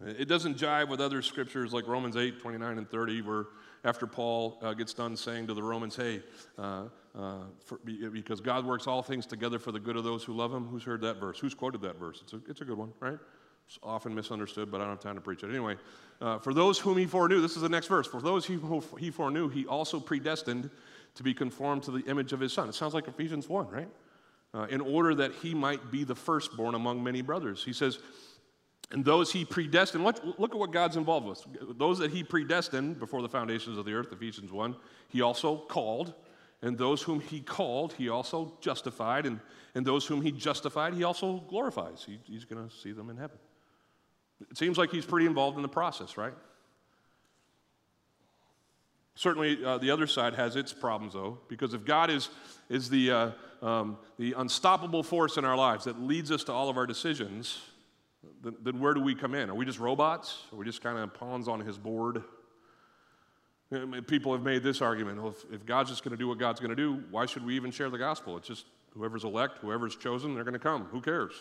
It 0.04 0.26
doesn't 0.26 0.58
jive 0.58 0.88
with 0.88 1.00
other 1.00 1.22
scriptures 1.22 1.72
like 1.72 1.86
Romans 1.86 2.16
8, 2.16 2.40
29 2.40 2.78
and 2.78 2.90
30, 2.90 3.22
where 3.22 3.44
after 3.84 4.08
Paul 4.08 4.58
uh, 4.62 4.74
gets 4.74 4.94
done 4.94 5.16
saying 5.16 5.46
to 5.46 5.54
the 5.54 5.62
Romans, 5.62 5.94
hey, 5.94 6.24
uh, 6.58 6.86
uh, 7.16 7.42
for, 7.64 7.78
because 7.84 8.40
God 8.40 8.66
works 8.66 8.88
all 8.88 9.00
things 9.00 9.26
together 9.26 9.60
for 9.60 9.70
the 9.70 9.78
good 9.78 9.96
of 9.96 10.02
those 10.02 10.24
who 10.24 10.32
love 10.32 10.52
him. 10.52 10.66
Who's 10.66 10.82
heard 10.82 11.02
that 11.02 11.20
verse? 11.20 11.38
Who's 11.38 11.54
quoted 11.54 11.82
that 11.82 12.00
verse? 12.00 12.18
It's 12.24 12.32
a, 12.32 12.40
it's 12.48 12.62
a 12.62 12.64
good 12.64 12.78
one, 12.78 12.92
right? 12.98 13.18
It's 13.66 13.78
often 13.82 14.14
misunderstood, 14.14 14.70
but 14.70 14.80
I 14.80 14.84
don't 14.84 14.92
have 14.92 15.00
time 15.00 15.16
to 15.16 15.20
preach 15.20 15.42
it. 15.42 15.50
Anyway, 15.50 15.76
uh, 16.20 16.38
for 16.38 16.54
those 16.54 16.78
whom 16.78 16.96
he 16.96 17.06
foreknew, 17.06 17.40
this 17.40 17.56
is 17.56 17.62
the 17.62 17.68
next 17.68 17.88
verse. 17.88 18.06
For 18.06 18.20
those 18.20 18.46
whom 18.46 18.82
he 18.98 19.10
foreknew, 19.10 19.48
he 19.48 19.66
also 19.66 19.98
predestined 19.98 20.70
to 21.16 21.22
be 21.22 21.34
conformed 21.34 21.82
to 21.84 21.90
the 21.90 22.04
image 22.10 22.32
of 22.32 22.40
his 22.40 22.52
son. 22.52 22.68
It 22.68 22.74
sounds 22.74 22.94
like 22.94 23.08
Ephesians 23.08 23.48
1, 23.48 23.68
right? 23.68 23.88
Uh, 24.54 24.66
in 24.70 24.80
order 24.80 25.14
that 25.14 25.32
he 25.34 25.54
might 25.54 25.90
be 25.90 26.04
the 26.04 26.14
firstborn 26.14 26.74
among 26.74 27.02
many 27.02 27.22
brothers. 27.22 27.64
He 27.64 27.72
says, 27.72 27.98
and 28.92 29.04
those 29.04 29.32
he 29.32 29.44
predestined, 29.44 30.04
look, 30.04 30.22
look 30.38 30.52
at 30.52 30.58
what 30.58 30.70
God's 30.70 30.96
involved 30.96 31.26
with. 31.26 31.76
Those 31.76 31.98
that 31.98 32.12
he 32.12 32.22
predestined 32.22 33.00
before 33.00 33.20
the 33.20 33.28
foundations 33.28 33.78
of 33.78 33.84
the 33.84 33.92
earth, 33.92 34.12
Ephesians 34.12 34.52
1, 34.52 34.76
he 35.08 35.22
also 35.22 35.56
called. 35.56 36.14
And 36.62 36.78
those 36.78 37.02
whom 37.02 37.20
he 37.20 37.40
called, 37.40 37.92
he 37.94 38.08
also 38.08 38.56
justified. 38.60 39.26
And, 39.26 39.40
and 39.74 39.84
those 39.84 40.06
whom 40.06 40.22
he 40.22 40.30
justified, 40.30 40.94
he 40.94 41.04
also 41.04 41.44
glorifies. 41.48 42.04
He, 42.06 42.18
he's 42.24 42.44
going 42.44 42.66
to 42.66 42.74
see 42.74 42.92
them 42.92 43.10
in 43.10 43.16
heaven. 43.16 43.38
It 44.50 44.58
seems 44.58 44.76
like 44.78 44.90
he's 44.90 45.06
pretty 45.06 45.26
involved 45.26 45.56
in 45.56 45.62
the 45.62 45.68
process, 45.68 46.16
right? 46.16 46.34
Certainly, 49.14 49.64
uh, 49.64 49.78
the 49.78 49.90
other 49.90 50.06
side 50.06 50.34
has 50.34 50.56
its 50.56 50.74
problems, 50.74 51.14
though, 51.14 51.38
because 51.48 51.72
if 51.72 51.86
God 51.86 52.10
is, 52.10 52.28
is 52.68 52.90
the, 52.90 53.10
uh, 53.10 53.30
um, 53.62 53.96
the 54.18 54.34
unstoppable 54.36 55.02
force 55.02 55.38
in 55.38 55.44
our 55.46 55.56
lives 55.56 55.84
that 55.84 55.98
leads 55.98 56.30
us 56.30 56.44
to 56.44 56.52
all 56.52 56.68
of 56.68 56.76
our 56.76 56.86
decisions, 56.86 57.62
then, 58.42 58.56
then 58.62 58.78
where 58.78 58.92
do 58.92 59.00
we 59.00 59.14
come 59.14 59.34
in? 59.34 59.48
Are 59.48 59.54
we 59.54 59.64
just 59.64 59.78
robots? 59.78 60.42
Are 60.52 60.56
we 60.56 60.66
just 60.66 60.82
kind 60.82 60.98
of 60.98 61.14
pawns 61.14 61.48
on 61.48 61.60
his 61.60 61.78
board? 61.78 62.22
People 64.06 64.32
have 64.32 64.42
made 64.42 64.62
this 64.62 64.82
argument 64.82 65.20
well, 65.20 65.32
if, 65.32 65.52
if 65.52 65.66
God's 65.66 65.90
just 65.90 66.04
going 66.04 66.12
to 66.12 66.16
do 66.16 66.28
what 66.28 66.38
God's 66.38 66.60
going 66.60 66.70
to 66.70 66.76
do, 66.76 67.02
why 67.10 67.24
should 67.24 67.44
we 67.44 67.56
even 67.56 67.70
share 67.70 67.88
the 67.88 67.98
gospel? 67.98 68.36
It's 68.36 68.46
just 68.46 68.66
whoever's 68.90 69.24
elect, 69.24 69.58
whoever's 69.58 69.96
chosen, 69.96 70.34
they're 70.34 70.44
going 70.44 70.52
to 70.52 70.60
come. 70.60 70.84
Who 70.92 71.00
cares? 71.00 71.32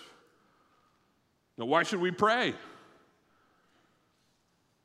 Now, 1.58 1.66
why 1.66 1.84
should 1.84 2.00
we 2.00 2.12
pray? 2.12 2.54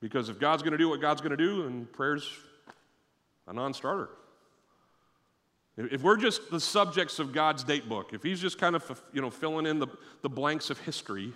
Because 0.00 0.28
if 0.28 0.38
God's 0.38 0.62
going 0.62 0.72
to 0.72 0.78
do 0.78 0.88
what 0.88 1.00
God's 1.00 1.20
going 1.20 1.30
to 1.30 1.36
do, 1.36 1.64
then 1.64 1.86
prayer's 1.92 2.28
a 3.46 3.52
non 3.52 3.74
starter. 3.74 4.08
If 5.76 6.02
we're 6.02 6.16
just 6.16 6.50
the 6.50 6.60
subjects 6.60 7.18
of 7.18 7.32
God's 7.32 7.64
date 7.64 7.88
book, 7.88 8.12
if 8.12 8.22
He's 8.22 8.40
just 8.40 8.58
kind 8.58 8.76
of 8.76 9.02
you 9.12 9.20
know, 9.20 9.30
filling 9.30 9.66
in 9.66 9.78
the, 9.78 9.86
the 10.22 10.28
blanks 10.28 10.70
of 10.70 10.78
history, 10.80 11.32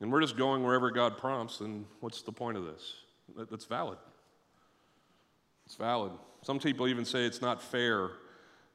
and 0.00 0.10
we're 0.10 0.20
just 0.20 0.36
going 0.36 0.62
wherever 0.64 0.90
God 0.90 1.18
prompts, 1.18 1.58
then 1.58 1.86
what's 2.00 2.22
the 2.22 2.32
point 2.32 2.56
of 2.56 2.64
this? 2.64 2.94
That's 3.50 3.64
valid. 3.64 3.98
It's 5.66 5.76
valid. 5.76 6.12
Some 6.42 6.58
people 6.58 6.88
even 6.88 7.04
say 7.04 7.24
it's 7.24 7.40
not 7.40 7.62
fair, 7.62 8.10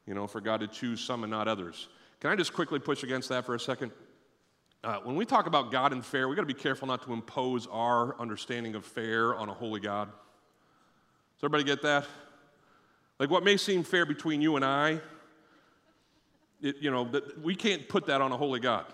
you 0.08 0.14
know, 0.14 0.28
for 0.28 0.42
God 0.42 0.62
to 0.62 0.68
choose 0.68 1.02
some 1.02 1.24
and 1.24 1.32
not 1.32 1.48
others. 1.48 1.88
Can 2.20 2.32
I 2.32 2.36
just 2.36 2.54
quickly 2.54 2.80
push 2.80 3.04
against 3.04 3.30
that 3.30 3.46
for 3.46 3.56
a 3.56 3.60
second? 3.60 3.92
Uh, 4.82 4.98
when 5.04 5.16
we 5.16 5.26
talk 5.26 5.46
about 5.46 5.72
God 5.72 5.92
and 5.92 6.06
fair, 6.06 6.30
we 6.30 6.36
got 6.36 6.42
to 6.42 6.48
be 6.48 6.54
careful 6.54 6.88
not 6.88 7.04
to 7.04 7.12
impose 7.12 7.68
our 7.68 8.20
understanding 8.20 8.76
of 8.76 8.86
fair 8.86 9.36
on 9.36 9.50
a 9.50 9.54
holy 9.54 9.82
God. 9.82 10.08
Does 10.08 11.44
everybody 11.44 11.66
get 11.66 11.82
that? 11.82 12.06
Like 13.20 13.30
what 13.30 13.44
may 13.44 13.58
seem 13.58 13.84
fair 13.84 14.06
between 14.06 14.42
you 14.42 14.56
and 14.56 14.64
I, 14.64 15.02
it, 16.62 16.78
you 16.80 16.92
know, 16.92 17.10
we 17.42 17.56
can't 17.56 17.88
put 17.90 18.06
that 18.06 18.22
on 18.22 18.32
a 18.32 18.38
holy 18.38 18.62
God, 18.62 18.86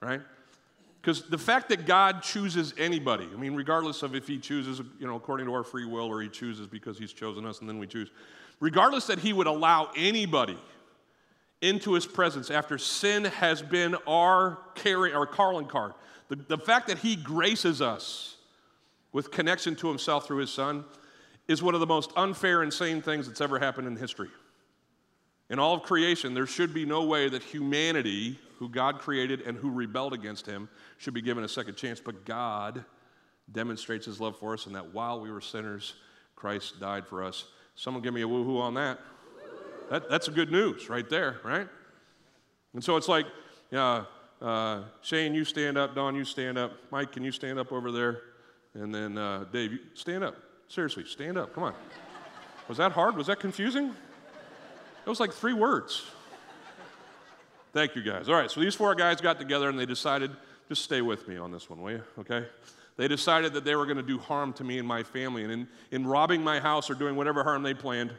right? 0.00 0.20
Because 1.00 1.22
the 1.22 1.38
fact 1.38 1.68
that 1.70 1.84
God 1.84 2.22
chooses 2.22 2.72
anybody, 2.78 3.28
I 3.32 3.36
mean, 3.36 3.54
regardless 3.54 4.04
of 4.04 4.14
if 4.14 4.28
He 4.28 4.38
chooses, 4.38 4.80
you 5.00 5.06
know, 5.06 5.16
according 5.16 5.46
to 5.46 5.54
our 5.54 5.64
free 5.64 5.84
will, 5.84 6.06
or 6.06 6.22
He 6.22 6.28
chooses 6.28 6.68
because 6.68 6.96
He's 6.96 7.12
chosen 7.12 7.44
us 7.44 7.58
and 7.58 7.68
then 7.68 7.78
we 7.78 7.88
choose, 7.88 8.10
regardless 8.60 9.08
that 9.08 9.18
He 9.18 9.32
would 9.32 9.48
allow 9.48 9.90
anybody 9.96 10.58
into 11.64 11.94
His 11.94 12.06
presence 12.06 12.50
after 12.50 12.78
sin 12.78 13.24
has 13.24 13.62
been 13.62 13.96
our 14.06 14.58
carry, 14.74 15.12
our 15.12 15.26
calling 15.26 15.66
card, 15.66 15.94
the, 16.28 16.36
the 16.36 16.58
fact 16.58 16.88
that 16.88 16.98
He 16.98 17.16
graces 17.16 17.80
us 17.80 18.36
with 19.12 19.30
connection 19.30 19.74
to 19.76 19.88
Himself 19.88 20.26
through 20.26 20.38
His 20.38 20.50
Son 20.50 20.84
is 21.48 21.62
one 21.62 21.74
of 21.74 21.80
the 21.80 21.86
most 21.86 22.10
unfair, 22.16 22.62
and 22.62 22.68
insane 22.68 23.02
things 23.02 23.26
that's 23.26 23.40
ever 23.40 23.58
happened 23.58 23.86
in 23.86 23.96
history. 23.96 24.30
In 25.50 25.58
all 25.58 25.74
of 25.74 25.82
creation, 25.82 26.32
there 26.32 26.46
should 26.46 26.72
be 26.72 26.86
no 26.86 27.04
way 27.04 27.28
that 27.28 27.42
humanity, 27.42 28.38
who 28.58 28.68
God 28.68 28.98
created 28.98 29.42
and 29.42 29.58
who 29.58 29.70
rebelled 29.70 30.14
against 30.14 30.46
him, 30.46 30.68
should 30.96 31.12
be 31.12 31.20
given 31.20 31.44
a 31.44 31.48
second 31.48 31.76
chance. 31.76 32.00
But 32.00 32.24
God 32.24 32.84
demonstrates 33.52 34.06
his 34.06 34.20
love 34.20 34.38
for 34.38 34.54
us, 34.54 34.66
and 34.66 34.74
that 34.74 34.94
while 34.94 35.20
we 35.20 35.30
were 35.30 35.42
sinners, 35.42 35.94
Christ 36.34 36.80
died 36.80 37.06
for 37.06 37.22
us. 37.22 37.44
Someone 37.74 38.02
give 38.02 38.14
me 38.14 38.22
a 38.22 38.26
woohoo 38.26 38.60
on 38.60 38.74
that. 38.74 38.98
That 39.90 40.08
that's 40.10 40.28
a 40.28 40.30
good 40.30 40.50
news 40.50 40.88
right 40.88 41.08
there, 41.08 41.40
right? 41.44 41.68
And 42.72 42.82
so 42.82 42.96
it's 42.96 43.08
like, 43.08 43.26
yeah, 43.70 44.04
uh, 44.40 44.82
Shane, 45.00 45.34
you 45.34 45.44
stand 45.44 45.78
up. 45.78 45.94
Don, 45.94 46.14
you 46.14 46.24
stand 46.24 46.58
up. 46.58 46.72
Mike, 46.90 47.12
can 47.12 47.22
you 47.22 47.32
stand 47.32 47.58
up 47.58 47.72
over 47.72 47.90
there? 47.90 48.22
And 48.74 48.94
then 48.94 49.16
uh, 49.16 49.44
Dave, 49.52 49.72
you 49.72 49.78
stand 49.94 50.24
up. 50.24 50.36
Seriously, 50.68 51.04
stand 51.04 51.38
up. 51.38 51.54
Come 51.54 51.64
on. 51.64 51.74
Was 52.68 52.78
that 52.78 52.92
hard? 52.92 53.16
Was 53.16 53.28
that 53.28 53.40
confusing? 53.40 53.94
It 55.04 55.08
was 55.08 55.20
like 55.20 55.32
three 55.32 55.52
words. 55.52 56.04
Thank 57.72 57.94
you 57.94 58.02
guys. 58.02 58.28
All 58.28 58.34
right, 58.34 58.50
so 58.50 58.60
these 58.60 58.74
four 58.74 58.94
guys 58.94 59.20
got 59.20 59.38
together 59.38 59.68
and 59.68 59.78
they 59.78 59.86
decided, 59.86 60.30
just 60.68 60.82
stay 60.82 61.02
with 61.02 61.28
me 61.28 61.36
on 61.36 61.50
this 61.50 61.68
one, 61.68 61.82
will 61.82 61.90
you? 61.90 62.02
Okay? 62.20 62.46
They 62.96 63.08
decided 63.08 63.52
that 63.54 63.64
they 63.64 63.74
were 63.74 63.84
going 63.84 63.96
to 63.96 64.02
do 64.02 64.18
harm 64.18 64.52
to 64.54 64.64
me 64.64 64.78
and 64.78 64.86
my 64.86 65.02
family. 65.02 65.42
And 65.42 65.52
in, 65.52 65.68
in 65.90 66.06
robbing 66.06 66.42
my 66.42 66.60
house 66.60 66.88
or 66.88 66.94
doing 66.94 67.16
whatever 67.16 67.42
harm 67.42 67.62
they 67.62 67.74
planned, 67.74 68.12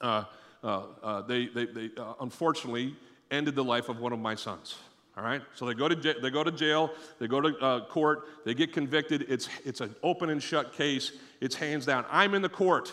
uh, 0.00 0.04
uh, 0.04 0.04
uh, 0.04 0.24
they, 0.62 1.46
they, 1.46 1.66
they 1.66 1.90
uh, 1.96 2.14
unfortunately 2.20 2.96
ended 3.30 3.54
the 3.54 3.64
life 3.64 3.88
of 3.88 4.00
one 4.00 4.12
of 4.12 4.18
my 4.18 4.34
sons. 4.34 4.76
All 5.16 5.24
right? 5.24 5.42
So 5.54 5.66
they 5.66 5.74
go 5.74 5.88
to, 5.88 5.96
j- 5.96 6.20
they 6.20 6.30
go 6.30 6.44
to 6.44 6.52
jail, 6.52 6.90
they 7.18 7.26
go 7.26 7.40
to 7.40 7.56
uh, 7.58 7.86
court, 7.86 8.28
they 8.44 8.54
get 8.54 8.72
convicted. 8.72 9.26
It's, 9.28 9.48
it's 9.64 9.80
an 9.80 9.94
open 10.02 10.30
and 10.30 10.42
shut 10.42 10.72
case, 10.72 11.12
it's 11.40 11.54
hands 11.54 11.86
down. 11.86 12.04
I'm 12.10 12.34
in 12.34 12.42
the 12.42 12.48
court. 12.48 12.92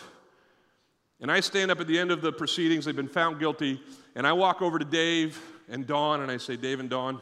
And 1.20 1.32
I 1.32 1.40
stand 1.40 1.70
up 1.70 1.80
at 1.80 1.86
the 1.86 1.98
end 1.98 2.10
of 2.10 2.22
the 2.22 2.32
proceedings, 2.32 2.84
they've 2.84 2.94
been 2.94 3.08
found 3.08 3.40
guilty, 3.40 3.80
and 4.14 4.26
I 4.26 4.32
walk 4.32 4.62
over 4.62 4.78
to 4.78 4.84
Dave 4.84 5.40
and 5.68 5.86
Don 5.86 6.20
and 6.20 6.30
I 6.30 6.36
say, 6.36 6.56
Dave 6.56 6.80
and 6.80 6.88
Don, 6.88 7.20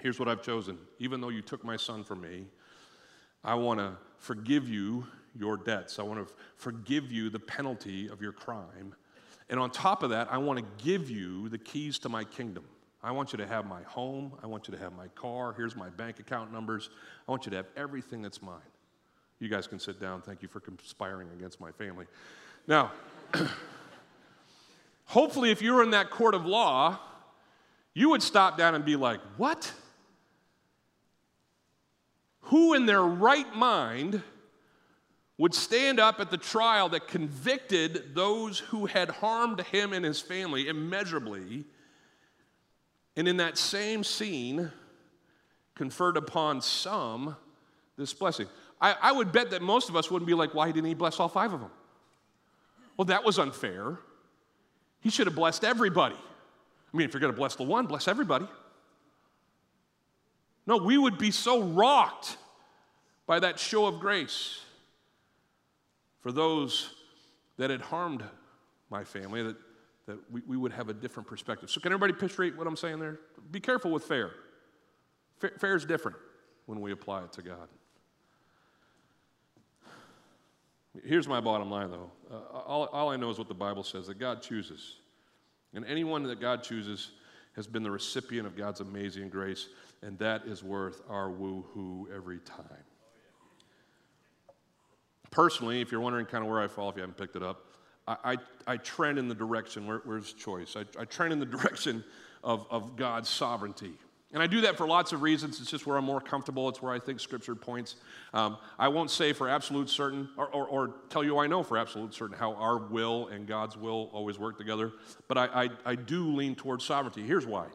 here's 0.00 0.18
what 0.18 0.28
I've 0.28 0.42
chosen. 0.42 0.78
Even 0.98 1.20
though 1.20 1.28
you 1.28 1.42
took 1.42 1.64
my 1.64 1.76
son 1.76 2.04
from 2.04 2.20
me, 2.20 2.46
I 3.42 3.54
want 3.54 3.78
to 3.80 3.92
forgive 4.18 4.68
you 4.68 5.06
your 5.36 5.56
debts. 5.56 5.98
I 5.98 6.02
want 6.02 6.26
to 6.26 6.32
forgive 6.56 7.10
you 7.10 7.30
the 7.30 7.40
penalty 7.40 8.08
of 8.08 8.22
your 8.22 8.32
crime. 8.32 8.94
And 9.48 9.60
on 9.60 9.70
top 9.70 10.02
of 10.02 10.10
that, 10.10 10.28
I 10.30 10.38
want 10.38 10.58
to 10.58 10.84
give 10.84 11.10
you 11.10 11.48
the 11.48 11.58
keys 11.58 11.98
to 12.00 12.08
my 12.08 12.24
kingdom. 12.24 12.64
I 13.02 13.10
want 13.10 13.32
you 13.32 13.36
to 13.36 13.46
have 13.46 13.66
my 13.66 13.82
home. 13.82 14.32
I 14.42 14.46
want 14.46 14.66
you 14.66 14.72
to 14.72 14.80
have 14.80 14.94
my 14.94 15.08
car. 15.08 15.52
Here's 15.54 15.76
my 15.76 15.90
bank 15.90 16.20
account 16.20 16.50
numbers. 16.50 16.88
I 17.28 17.30
want 17.30 17.44
you 17.44 17.50
to 17.50 17.56
have 17.56 17.66
everything 17.76 18.22
that's 18.22 18.40
mine. 18.40 18.60
You 19.40 19.48
guys 19.50 19.66
can 19.66 19.78
sit 19.78 20.00
down. 20.00 20.22
Thank 20.22 20.40
you 20.40 20.48
for 20.48 20.60
conspiring 20.60 21.28
against 21.36 21.60
my 21.60 21.70
family. 21.72 22.06
Now, 22.66 22.92
hopefully, 25.04 25.50
if 25.50 25.60
you 25.60 25.74
were 25.74 25.82
in 25.82 25.90
that 25.90 26.10
court 26.10 26.34
of 26.34 26.46
law, 26.46 26.98
you 27.92 28.08
would 28.08 28.22
stop 28.22 28.56
down 28.56 28.74
and 28.74 28.84
be 28.84 28.96
like, 28.96 29.20
What? 29.36 29.70
Who 32.48 32.74
in 32.74 32.86
their 32.86 33.02
right 33.02 33.54
mind 33.54 34.22
would 35.36 35.54
stand 35.54 35.98
up 35.98 36.20
at 36.20 36.30
the 36.30 36.36
trial 36.36 36.88
that 36.90 37.08
convicted 37.08 38.14
those 38.14 38.60
who 38.60 38.86
had 38.86 39.10
harmed 39.10 39.60
him 39.62 39.92
and 39.92 40.04
his 40.04 40.20
family 40.20 40.68
immeasurably, 40.68 41.64
and 43.16 43.26
in 43.26 43.36
that 43.38 43.58
same 43.58 44.04
scene, 44.04 44.70
conferred 45.74 46.16
upon 46.16 46.60
some 46.60 47.36
this 47.96 48.14
blessing? 48.14 48.46
I, 48.80 48.94
I 49.00 49.12
would 49.12 49.32
bet 49.32 49.50
that 49.50 49.62
most 49.62 49.88
of 49.88 49.96
us 49.96 50.10
wouldn't 50.10 50.26
be 50.26 50.34
like, 50.34 50.54
Why 50.54 50.70
didn't 50.70 50.86
he 50.86 50.94
bless 50.94 51.18
all 51.18 51.28
five 51.28 51.52
of 51.52 51.60
them? 51.60 51.70
Well, 52.96 53.06
that 53.06 53.24
was 53.24 53.38
unfair. 53.38 53.98
He 55.00 55.10
should 55.10 55.26
have 55.26 55.36
blessed 55.36 55.64
everybody. 55.64 56.14
I 56.14 56.96
mean, 56.96 57.06
if 57.06 57.12
you're 57.12 57.20
going 57.20 57.32
to 57.32 57.36
bless 57.36 57.56
the 57.56 57.64
one, 57.64 57.86
bless 57.86 58.06
everybody. 58.06 58.46
No, 60.66 60.76
we 60.76 60.96
would 60.96 61.18
be 61.18 61.30
so 61.30 61.62
rocked 61.62 62.36
by 63.26 63.40
that 63.40 63.58
show 63.58 63.86
of 63.86 63.98
grace 63.98 64.60
for 66.24 66.32
those 66.32 66.94
that 67.58 67.68
had 67.68 67.82
harmed 67.82 68.24
my 68.88 69.04
family 69.04 69.42
that, 69.42 69.56
that 70.06 70.18
we, 70.32 70.40
we 70.46 70.56
would 70.56 70.72
have 70.72 70.88
a 70.88 70.94
different 70.94 71.28
perspective. 71.28 71.70
So, 71.70 71.82
can 71.82 71.92
everybody 71.92 72.14
picture 72.14 72.48
what 72.56 72.66
I'm 72.66 72.78
saying 72.78 72.98
there? 72.98 73.20
Be 73.50 73.60
careful 73.60 73.90
with 73.90 74.04
fair. 74.04 74.30
Fair, 75.38 75.76
is 75.76 75.84
different 75.84 76.16
when 76.64 76.80
we 76.80 76.92
apply 76.92 77.24
it 77.24 77.32
to 77.34 77.42
God. 77.42 77.68
Here's 81.04 81.28
my 81.28 81.40
bottom 81.40 81.70
line, 81.70 81.90
though. 81.90 82.10
Uh, 82.32 82.58
all, 82.58 82.86
all 82.86 83.10
I 83.10 83.16
know 83.16 83.28
is 83.28 83.36
what 83.36 83.48
the 83.48 83.54
Bible 83.54 83.82
says 83.82 84.06
that 84.06 84.18
God 84.18 84.40
chooses. 84.40 84.96
And 85.74 85.84
anyone 85.84 86.22
that 86.22 86.40
God 86.40 86.62
chooses 86.62 87.10
has 87.54 87.66
been 87.66 87.82
the 87.82 87.90
recipient 87.90 88.46
of 88.46 88.56
God's 88.56 88.80
amazing 88.80 89.28
grace, 89.28 89.68
and 90.00 90.18
that 90.20 90.46
is 90.46 90.62
worth 90.62 91.02
our 91.10 91.30
woo 91.30 91.66
hoo 91.74 92.08
every 92.14 92.38
time. 92.38 92.84
Personally, 95.34 95.80
if 95.80 95.90
you're 95.90 96.00
wondering 96.00 96.26
kind 96.26 96.44
of 96.44 96.50
where 96.50 96.60
I 96.60 96.68
fall, 96.68 96.88
if 96.90 96.94
you 96.94 97.02
haven't 97.02 97.16
picked 97.16 97.34
it 97.34 97.42
up, 97.42 97.64
I, 98.06 98.16
I, 98.24 98.36
I 98.68 98.76
trend 98.76 99.18
in 99.18 99.26
the 99.26 99.34
direction, 99.34 99.84
where, 99.84 100.00
where's 100.04 100.32
choice? 100.32 100.76
I, 100.76 100.84
I 100.96 101.04
trend 101.06 101.32
in 101.32 101.40
the 101.40 101.46
direction 101.56 102.04
of, 102.44 102.64
of 102.70 102.94
God's 102.94 103.28
sovereignty. 103.28 103.94
And 104.32 104.40
I 104.40 104.46
do 104.46 104.60
that 104.60 104.76
for 104.76 104.86
lots 104.86 105.12
of 105.12 105.22
reasons. 105.22 105.60
It's 105.60 105.70
just 105.70 105.88
where 105.88 105.96
I'm 105.96 106.04
more 106.04 106.20
comfortable. 106.20 106.68
It's 106.68 106.80
where 106.80 106.92
I 106.92 107.00
think 107.00 107.18
Scripture 107.18 107.56
points. 107.56 107.96
Um, 108.32 108.58
I 108.78 108.86
won't 108.86 109.10
say 109.10 109.32
for 109.32 109.48
absolute 109.48 109.90
certain, 109.90 110.28
or, 110.36 110.46
or, 110.48 110.66
or, 110.66 110.94
tell 111.08 111.24
you 111.24 111.38
I 111.38 111.48
know 111.48 111.64
for 111.64 111.78
absolute 111.78 112.14
certain 112.14 112.36
how 112.36 112.54
our 112.54 112.78
will 112.78 113.26
and 113.26 113.44
God's 113.44 113.76
will 113.76 114.10
always 114.12 114.38
work 114.38 114.56
together, 114.56 114.92
but 115.26 115.36
I, 115.36 115.64
I, 115.64 115.70
I 115.84 115.94
do 115.96 116.32
lean 116.32 116.54
towards 116.54 116.84
sovereignty. 116.84 117.22
Here's 117.22 117.46
why 117.46 117.66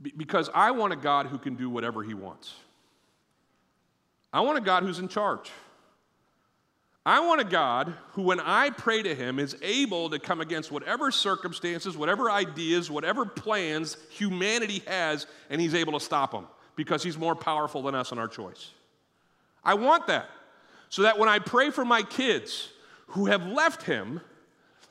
Be- 0.00 0.14
because 0.16 0.48
I 0.54 0.70
want 0.70 0.94
a 0.94 0.96
God 0.96 1.26
who 1.26 1.36
can 1.36 1.56
do 1.56 1.68
whatever 1.68 2.02
He 2.02 2.14
wants. 2.14 2.54
I 4.32 4.40
want 4.40 4.56
a 4.56 4.62
God 4.62 4.82
who's 4.82 4.98
in 4.98 5.08
charge. 5.08 5.50
I 7.04 7.20
want 7.20 7.40
a 7.40 7.44
God 7.44 7.94
who, 8.12 8.22
when 8.22 8.40
I 8.40 8.70
pray 8.70 9.02
to 9.02 9.14
Him, 9.14 9.38
is 9.38 9.56
able 9.62 10.10
to 10.10 10.18
come 10.18 10.40
against 10.40 10.70
whatever 10.70 11.10
circumstances, 11.10 11.96
whatever 11.96 12.30
ideas, 12.30 12.90
whatever 12.90 13.24
plans 13.24 13.96
humanity 14.10 14.82
has, 14.86 15.26
and 15.48 15.60
He's 15.60 15.74
able 15.74 15.94
to 15.94 16.04
stop 16.04 16.32
them 16.32 16.46
because 16.76 17.02
He's 17.02 17.16
more 17.16 17.34
powerful 17.34 17.82
than 17.82 17.94
us 17.94 18.12
in 18.12 18.18
our 18.18 18.28
choice. 18.28 18.70
I 19.64 19.74
want 19.74 20.06
that. 20.08 20.28
So 20.90 21.02
that 21.02 21.18
when 21.18 21.28
I 21.28 21.38
pray 21.38 21.70
for 21.70 21.84
my 21.84 22.02
kids 22.02 22.68
who 23.08 23.26
have 23.26 23.46
left 23.46 23.84
Him, 23.84 24.20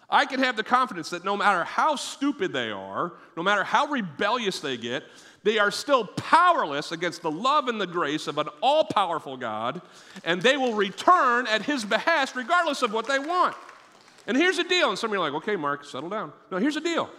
I 0.10 0.26
can 0.26 0.40
have 0.40 0.56
the 0.56 0.64
confidence 0.64 1.12
that 1.12 1.24
no 1.24 1.38
matter 1.38 1.64
how 1.64 1.96
stupid 1.96 2.52
they 2.52 2.72
are, 2.72 3.14
no 3.38 3.44
matter 3.44 3.64
how 3.64 3.86
rebellious 3.86 4.60
they 4.60 4.78
get, 4.78 5.04
they 5.44 5.58
are 5.58 5.72
still 5.72 6.06
powerless 6.06 6.92
against 6.92 7.22
the 7.22 7.32
love 7.32 7.68
and 7.68 7.80
the 7.80 7.88
grace 7.88 8.28
of 8.28 8.38
an 8.38 8.48
all 8.62 8.84
powerful 8.84 9.38
God, 9.38 9.82
and 10.24 10.42
they 10.42 10.58
will 10.58 10.74
return 10.74 11.48
at 11.48 11.64
His 11.64 11.86
behest 11.86 12.36
regardless 12.36 12.82
of 12.82 12.92
what 12.92 13.08
they 13.08 13.20
want. 13.20 13.56
And 14.28 14.36
here's 14.36 14.58
the 14.58 14.64
deal. 14.64 14.90
And 14.90 15.00
some 15.00 15.10
of 15.10 15.16
you 15.16 15.22
are 15.22 15.32
like, 15.32 15.42
okay, 15.42 15.56
Mark, 15.56 15.86
settle 15.86 16.10
down. 16.10 16.34
No, 16.52 16.58
here's 16.58 16.76
the 16.76 16.82
deal. 16.82 17.10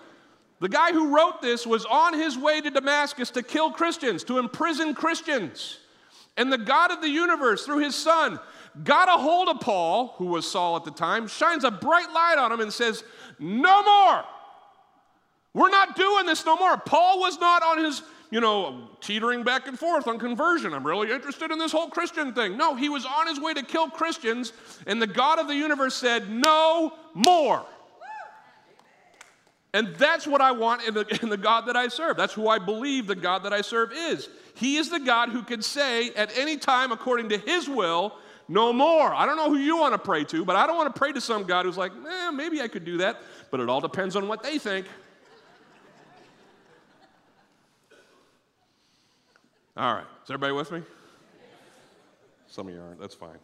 The 0.61 0.69
guy 0.69 0.93
who 0.93 1.17
wrote 1.17 1.41
this 1.41 1.67
was 1.67 1.87
on 1.87 2.15
his 2.15 2.37
way 2.37 2.61
to 2.61 2.71
Damascus 2.71 3.31
to 3.31 3.43
kill 3.43 3.71
Christians, 3.71 4.23
to 4.25 4.39
imprison 4.39 4.95
Christians. 4.95 5.79
And 6.37 6.53
the 6.53 6.59
God 6.59 6.93
of 6.93 7.01
the 7.01 7.09
universe, 7.09 7.65
through 7.65 7.79
his 7.79 7.95
son, 7.95 8.39
got 8.85 9.09
a 9.09 9.21
hold 9.21 9.49
of 9.49 9.61
Paul, 9.61 10.15
who 10.19 10.27
was 10.27 10.49
Saul 10.49 10.77
at 10.77 10.85
the 10.85 10.91
time, 10.91 11.27
shines 11.27 11.65
a 11.65 11.71
bright 11.71 12.13
light 12.13 12.37
on 12.39 12.53
him, 12.53 12.61
and 12.61 12.73
says, 12.73 13.03
No 13.39 13.83
more. 13.83 14.25
We're 15.53 15.71
not 15.71 15.97
doing 15.97 16.27
this 16.27 16.45
no 16.47 16.57
more. 16.57 16.77
Paul 16.77 17.21
was 17.21 17.39
not 17.41 17.63
on 17.63 17.85
his, 17.85 18.03
you 18.31 18.41
know, 18.41 18.89
teetering 19.01 19.43
back 19.43 19.67
and 19.67 19.79
forth 19.79 20.07
on 20.07 20.19
conversion. 20.19 20.73
I'm 20.73 20.87
really 20.87 21.11
interested 21.11 21.51
in 21.51 21.59
this 21.59 21.73
whole 21.73 21.89
Christian 21.89 22.33
thing. 22.33 22.57
No, 22.57 22.77
he 22.77 22.89
was 22.89 23.05
on 23.05 23.27
his 23.27 23.41
way 23.41 23.55
to 23.55 23.63
kill 23.65 23.89
Christians, 23.89 24.53
and 24.87 25.03
the 25.03 25.09
God 25.09 25.39
of 25.39 25.49
the 25.49 25.55
universe 25.55 25.95
said, 25.95 26.31
No 26.31 26.95
more. 27.15 27.65
And 29.73 29.95
that's 29.97 30.27
what 30.27 30.41
I 30.41 30.51
want 30.53 30.83
in 30.87 30.95
the, 30.95 31.19
in 31.23 31.29
the, 31.29 31.37
God 31.37 31.67
that 31.67 31.77
I 31.77 31.89
serve. 31.89 32.17
That's 32.17 32.33
who 32.33 32.49
I 32.49 32.59
believe 32.59 33.07
the 33.07 33.15
God 33.15 33.45
that 33.45 33.53
I 33.53 33.61
serve 33.61 33.93
is. 33.93 34.29
He 34.55 34.77
is 34.77 34.91
the 34.91 35.01
God 35.01 35.31
who 35.31 35.43
can 35.43 35.63
say 35.63 36.11
at 36.15 36.37
any 36.37 36.57
time, 36.57 36.93
according 36.93 37.29
to 37.31 37.39
His 37.39 37.69
will, 37.69 38.15
no 38.49 38.73
more. 38.73 39.15
I 39.15 39.27
don't 39.27 39.37
know 39.37 39.49
who 39.49 39.59
you 39.59 39.79
want 39.79 39.95
to 39.95 39.99
pray 39.99 40.25
to, 40.25 40.45
but 40.45 40.57
I 40.57 40.67
don't 40.67 40.77
want 40.77 40.93
to 40.93 40.99
pray 40.99 41.13
to 41.13 41.21
some 41.21 41.45
God 41.45 41.67
who's 41.67 41.77
like, 41.77 41.93
eh, 41.93 42.31
maybe 42.31 42.61
I 42.61 42.67
could 42.67 42.85
do 42.85 42.99
that, 42.99 43.23
but 43.51 43.61
it 43.61 43.69
all 43.69 43.81
depends 43.81 44.17
on 44.17 44.27
what 44.27 44.43
they 44.43 44.59
think. 44.59 44.87
All 49.77 49.95
right. 49.95 50.05
Is 50.25 50.31
everybody 50.31 50.53
with 50.53 50.73
me? 50.73 50.83
Some 52.49 52.69
of 52.69 52.75
you 52.75 52.81
aren't. 52.81 53.01
That's 53.01 53.15
fine. 53.15 53.39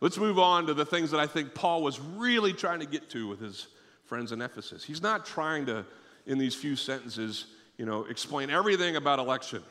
Let's 0.00 0.18
move 0.18 0.38
on 0.38 0.66
to 0.66 0.74
the 0.74 0.84
things 0.84 1.10
that 1.10 1.20
I 1.20 1.26
think 1.26 1.54
Paul 1.54 1.82
was 1.82 2.00
really 2.00 2.52
trying 2.52 2.80
to 2.80 2.86
get 2.86 3.10
to 3.10 3.28
with 3.28 3.40
his 3.40 3.68
friends 4.04 4.32
in 4.32 4.40
Ephesus. 4.40 4.84
He's 4.84 5.02
not 5.02 5.26
trying 5.26 5.66
to, 5.66 5.84
in 6.26 6.38
these 6.38 6.54
few 6.54 6.76
sentences, 6.76 7.46
you 7.76 7.86
know, 7.86 8.04
explain 8.04 8.50
everything 8.50 8.96
about 8.96 9.18
election. 9.18 9.62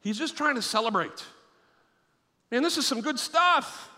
He's 0.00 0.18
just 0.18 0.36
trying 0.36 0.54
to 0.54 0.62
celebrate. 0.62 1.24
Man, 2.50 2.62
this 2.62 2.76
is 2.76 2.86
some 2.86 3.00
good 3.00 3.18
stuff. 3.18 3.90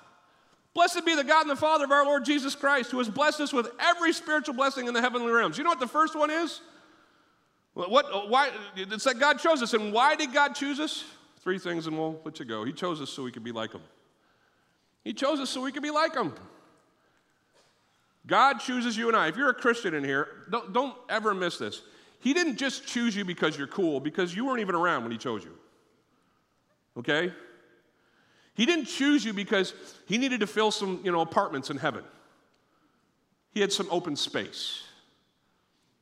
Blessed 0.74 1.04
be 1.04 1.14
the 1.14 1.24
God 1.24 1.42
and 1.42 1.50
the 1.50 1.56
Father 1.56 1.84
of 1.84 1.90
our 1.90 2.04
Lord 2.04 2.24
Jesus 2.24 2.54
Christ, 2.54 2.90
who 2.90 2.98
has 2.98 3.08
blessed 3.08 3.40
us 3.40 3.52
with 3.52 3.68
every 3.80 4.12
spiritual 4.12 4.54
blessing 4.54 4.86
in 4.86 4.94
the 4.94 5.00
heavenly 5.00 5.30
realms. 5.30 5.58
You 5.58 5.64
know 5.64 5.70
what 5.70 5.80
the 5.80 5.86
first 5.86 6.16
one 6.16 6.30
is? 6.30 6.60
What, 7.86 8.28
why, 8.28 8.50
it's 8.74 9.04
that 9.04 9.20
God 9.20 9.38
chose 9.38 9.62
us. 9.62 9.72
And 9.72 9.92
why 9.92 10.16
did 10.16 10.32
God 10.32 10.54
choose 10.56 10.80
us? 10.80 11.04
Three 11.42 11.60
things, 11.60 11.86
and 11.86 11.96
we'll 11.96 12.20
let 12.24 12.40
you 12.40 12.44
go. 12.44 12.64
He 12.64 12.72
chose 12.72 13.00
us 13.00 13.08
so 13.08 13.22
we 13.22 13.30
could 13.30 13.44
be 13.44 13.52
like 13.52 13.72
Him. 13.72 13.82
He 15.04 15.12
chose 15.12 15.38
us 15.38 15.48
so 15.48 15.60
we 15.60 15.70
could 15.70 15.84
be 15.84 15.92
like 15.92 16.16
Him. 16.16 16.34
God 18.26 18.54
chooses 18.54 18.96
you 18.96 19.06
and 19.06 19.16
I. 19.16 19.28
If 19.28 19.36
you're 19.36 19.48
a 19.48 19.54
Christian 19.54 19.94
in 19.94 20.02
here, 20.02 20.26
don't, 20.50 20.72
don't 20.72 20.96
ever 21.08 21.32
miss 21.34 21.56
this. 21.56 21.82
He 22.18 22.34
didn't 22.34 22.56
just 22.56 22.84
choose 22.84 23.14
you 23.14 23.24
because 23.24 23.56
you're 23.56 23.68
cool, 23.68 24.00
because 24.00 24.34
you 24.34 24.44
weren't 24.44 24.60
even 24.60 24.74
around 24.74 25.04
when 25.04 25.12
He 25.12 25.18
chose 25.18 25.44
you. 25.44 25.56
Okay? 26.96 27.32
He 28.54 28.66
didn't 28.66 28.86
choose 28.86 29.24
you 29.24 29.32
because 29.32 29.72
He 30.06 30.18
needed 30.18 30.40
to 30.40 30.48
fill 30.48 30.72
some, 30.72 31.00
you 31.04 31.12
know, 31.12 31.20
apartments 31.20 31.70
in 31.70 31.76
heaven. 31.76 32.02
He 33.52 33.60
had 33.60 33.72
some 33.72 33.86
open 33.88 34.16
space. 34.16 34.82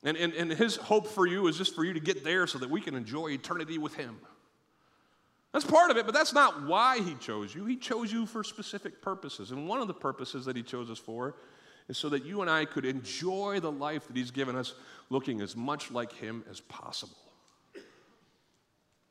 And, 0.07 0.17
and, 0.17 0.33
and 0.35 0.53
his 0.53 0.77
hope 0.77 1.09
for 1.09 1.27
you 1.27 1.49
is 1.49 1.59
just 1.59 1.75
for 1.75 1.85
you 1.85 1.93
to 1.93 2.01
get 2.01 2.23
there 2.23 2.47
so 2.47 2.59
that 2.59 2.71
we 2.71 2.81
can 2.81 2.95
enjoy 2.95 3.31
eternity 3.31 3.77
with 3.77 3.95
him. 3.95 4.17
That's 5.53 5.65
part 5.65 5.91
of 5.91 5.97
it, 5.97 6.07
but 6.07 6.15
that's 6.15 6.33
not 6.33 6.65
why 6.65 7.01
he 7.01 7.15
chose 7.15 7.53
you. 7.55 7.67
He 7.67 7.77
chose 7.77 8.13
you 8.13 8.25
for 8.25 8.45
specific 8.45 9.03
purposes. 9.03 9.51
And 9.51 9.69
one 9.69 9.81
of 9.81 9.89
the 9.89 9.95
purposes 9.95 10.45
that 10.45 10.55
he 10.55 10.63
chose 10.63 10.91
us 10.91 10.99
for 10.99 11.35
is 11.89 11.99
so 11.99 12.09
that 12.11 12.25
you 12.25 12.41
and 12.41 12.49
I 12.49 12.67
could 12.67 12.85
enjoy 12.85 13.59
the 13.59 13.73
life 13.73 14.07
that 14.07 14.17
he's 14.17 14.31
given 14.31 14.55
us, 14.55 14.75
looking 15.11 15.41
as 15.41 15.57
much 15.57 15.91
like 15.91 16.13
him 16.13 16.45
as 16.49 16.61
possible. 16.61 17.17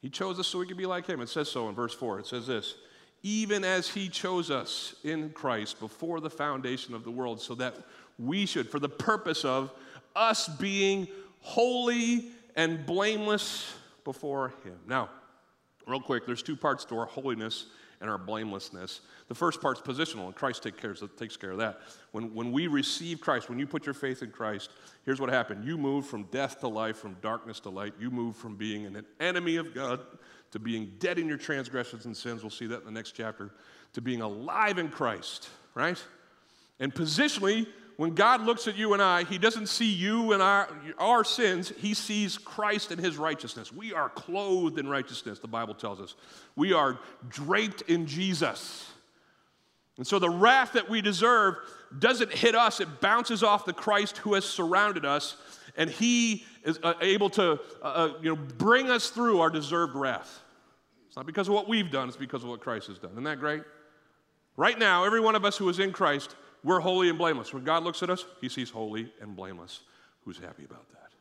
He 0.02 0.10
chose 0.10 0.40
us 0.40 0.48
so 0.48 0.60
we 0.60 0.68
could 0.68 0.78
be 0.78 0.86
like 0.86 1.08
him. 1.08 1.20
It 1.20 1.28
says 1.28 1.50
so 1.50 1.68
in 1.68 1.76
verse 1.76 1.94
4. 1.94 2.20
It 2.20 2.28
says 2.28 2.48
this 2.48 2.76
even 3.26 3.64
as 3.64 3.90
he 3.90 4.08
chose 4.08 4.52
us 4.52 4.94
in 5.04 5.32
Christ 5.32 5.80
before 5.80 6.20
the 6.22 6.30
foundation 6.30 6.94
of 6.94 7.04
the 7.04 7.10
world, 7.10 7.42
so 7.42 7.56
that 7.56 7.76
we 8.20 8.46
should, 8.46 8.70
for 8.70 8.78
the 8.78 8.88
purpose 8.88 9.44
of 9.44 9.72
us 10.16 10.48
being 10.48 11.08
holy 11.42 12.30
and 12.56 12.86
blameless 12.86 13.74
before 14.04 14.50
Him. 14.64 14.78
Now, 14.88 15.10
real 15.88 16.02
quick, 16.02 16.26
there's 16.26 16.44
two 16.44 16.56
parts 16.56 16.86
to 16.86 16.98
our 16.98 17.06
holiness 17.06 17.68
and 18.02 18.10
our 18.10 18.18
blamelessness. 18.18 19.02
The 19.28 19.36
first 19.36 19.62
part's 19.62 19.82
positional, 19.82 20.26
and 20.26 20.36
Christ 20.36 20.64
take 20.64 20.78
cares, 20.78 21.04
takes 21.18 21.38
care 21.38 21.52
of 21.52 21.58
that. 21.60 21.80
When, 22.12 22.34
when 22.34 22.52
we 22.52 22.68
receive 22.68 23.22
Christ, 23.22 23.50
when 23.50 23.58
you 23.58 23.66
put 23.66 23.86
your 23.86 23.94
faith 23.94 24.22
in 24.22 24.32
Christ, 24.32 24.70
here's 25.06 25.20
what 25.20 25.30
happened. 25.30 25.66
You 25.66 25.78
move 25.78 26.06
from 26.06 26.24
death 26.24 26.60
to 26.60 26.68
life, 26.68 26.98
from 26.98 27.16
darkness 27.22 27.60
to 27.62 27.70
light. 27.70 27.94
You 28.00 28.12
move 28.12 28.36
from 28.36 28.56
being 28.56 28.86
an 28.86 29.06
enemy 29.20 29.56
of 29.56 29.74
God 29.74 30.02
to 30.52 30.60
being 30.60 30.94
dead 31.00 31.18
in 31.18 31.28
your 31.28 31.38
transgressions 31.38 32.06
and 32.06 32.16
sins. 32.16 32.44
We'll 32.44 32.50
see 32.50 32.68
that 32.68 32.80
in 32.80 32.86
the 32.86 32.92
next 32.92 33.12
chapter. 33.12 33.52
To 33.94 34.02
being 34.02 34.22
alive 34.22 34.78
in 34.78 34.90
Christ, 34.90 35.50
right? 35.74 36.02
And 36.80 36.94
positionally, 36.94 37.66
when 37.98 38.14
God 38.14 38.42
looks 38.42 38.68
at 38.68 38.76
you 38.76 38.94
and 38.94 39.02
I, 39.02 39.24
He 39.24 39.38
doesn't 39.38 39.68
see 39.68 39.90
you 39.90 40.34
and 40.34 40.42
our, 40.42 40.68
our 40.98 41.24
sins, 41.24 41.72
He 41.78 41.94
sees 41.94 42.38
Christ 42.38 42.92
and 42.92 43.00
His 43.00 43.18
righteousness. 43.18 43.72
We 43.72 43.94
are 43.94 44.10
clothed 44.10 44.78
in 44.78 44.88
righteousness, 44.88 45.40
the 45.40 45.48
Bible 45.48 45.74
tells 45.74 46.02
us. 46.02 46.16
We 46.56 46.74
are 46.74 47.00
draped 47.30 47.84
in 47.84 48.06
Jesus. 48.06 48.92
And 49.98 50.06
so 50.06 50.20
the 50.20 50.30
wrath 50.30 50.74
that 50.74 50.90
we 50.90 51.02
deserve 51.02 51.56
doesn't 51.98 52.34
hit 52.34 52.54
us, 52.54 52.82
it 52.82 53.00
bounces 53.00 53.44
off 53.44 53.66
the 53.66 53.74
Christ 53.74 54.18
who 54.18 54.34
has 54.34 54.44
surrounded 54.44 55.06
us, 55.06 55.38
and 55.78 55.90
He 55.90 56.44
is 56.66 56.80
uh, 56.84 56.96
able 57.00 57.30
to 57.32 57.54
uh, 57.82 57.86
uh, 57.86 58.14
you 58.22 58.36
know, 58.36 58.36
bring 58.36 58.90
us 58.90 59.10
through 59.10 59.40
our 59.40 59.50
deserved 59.50 59.96
wrath. 59.96 60.42
It's 61.08 61.16
not 61.16 61.26
because 61.26 61.48
of 61.48 61.54
what 61.54 61.70
we've 61.70 61.92
done, 61.92 62.10
it's 62.10 62.18
because 62.18 62.44
of 62.44 62.50
what 62.50 62.60
Christ 62.60 62.88
has 62.88 63.00
done. 63.00 63.12
Isn't 63.12 63.24
that 63.24 63.40
great? 63.40 63.64
Right 64.58 64.78
now, 64.78 65.06
every 65.06 65.22
one 65.22 65.36
of 65.36 65.46
us 65.46 65.56
who 65.58 65.70
is 65.70 65.80
in 65.80 65.94
Christ 65.94 66.36
we're 66.66 66.80
holy 66.80 67.10
and 67.10 67.18
blameless. 67.18 67.54
When 67.54 67.64
God 67.64 67.84
looks 67.84 68.02
at 68.02 68.10
us, 68.10 68.26
he 68.42 68.50
sees 68.50 68.72
holy 68.72 69.14
and 69.22 69.36
blameless. 69.36 69.82
Who's 70.26 70.40
happy 70.40 70.66
about 70.66 70.90
that? 70.90 71.12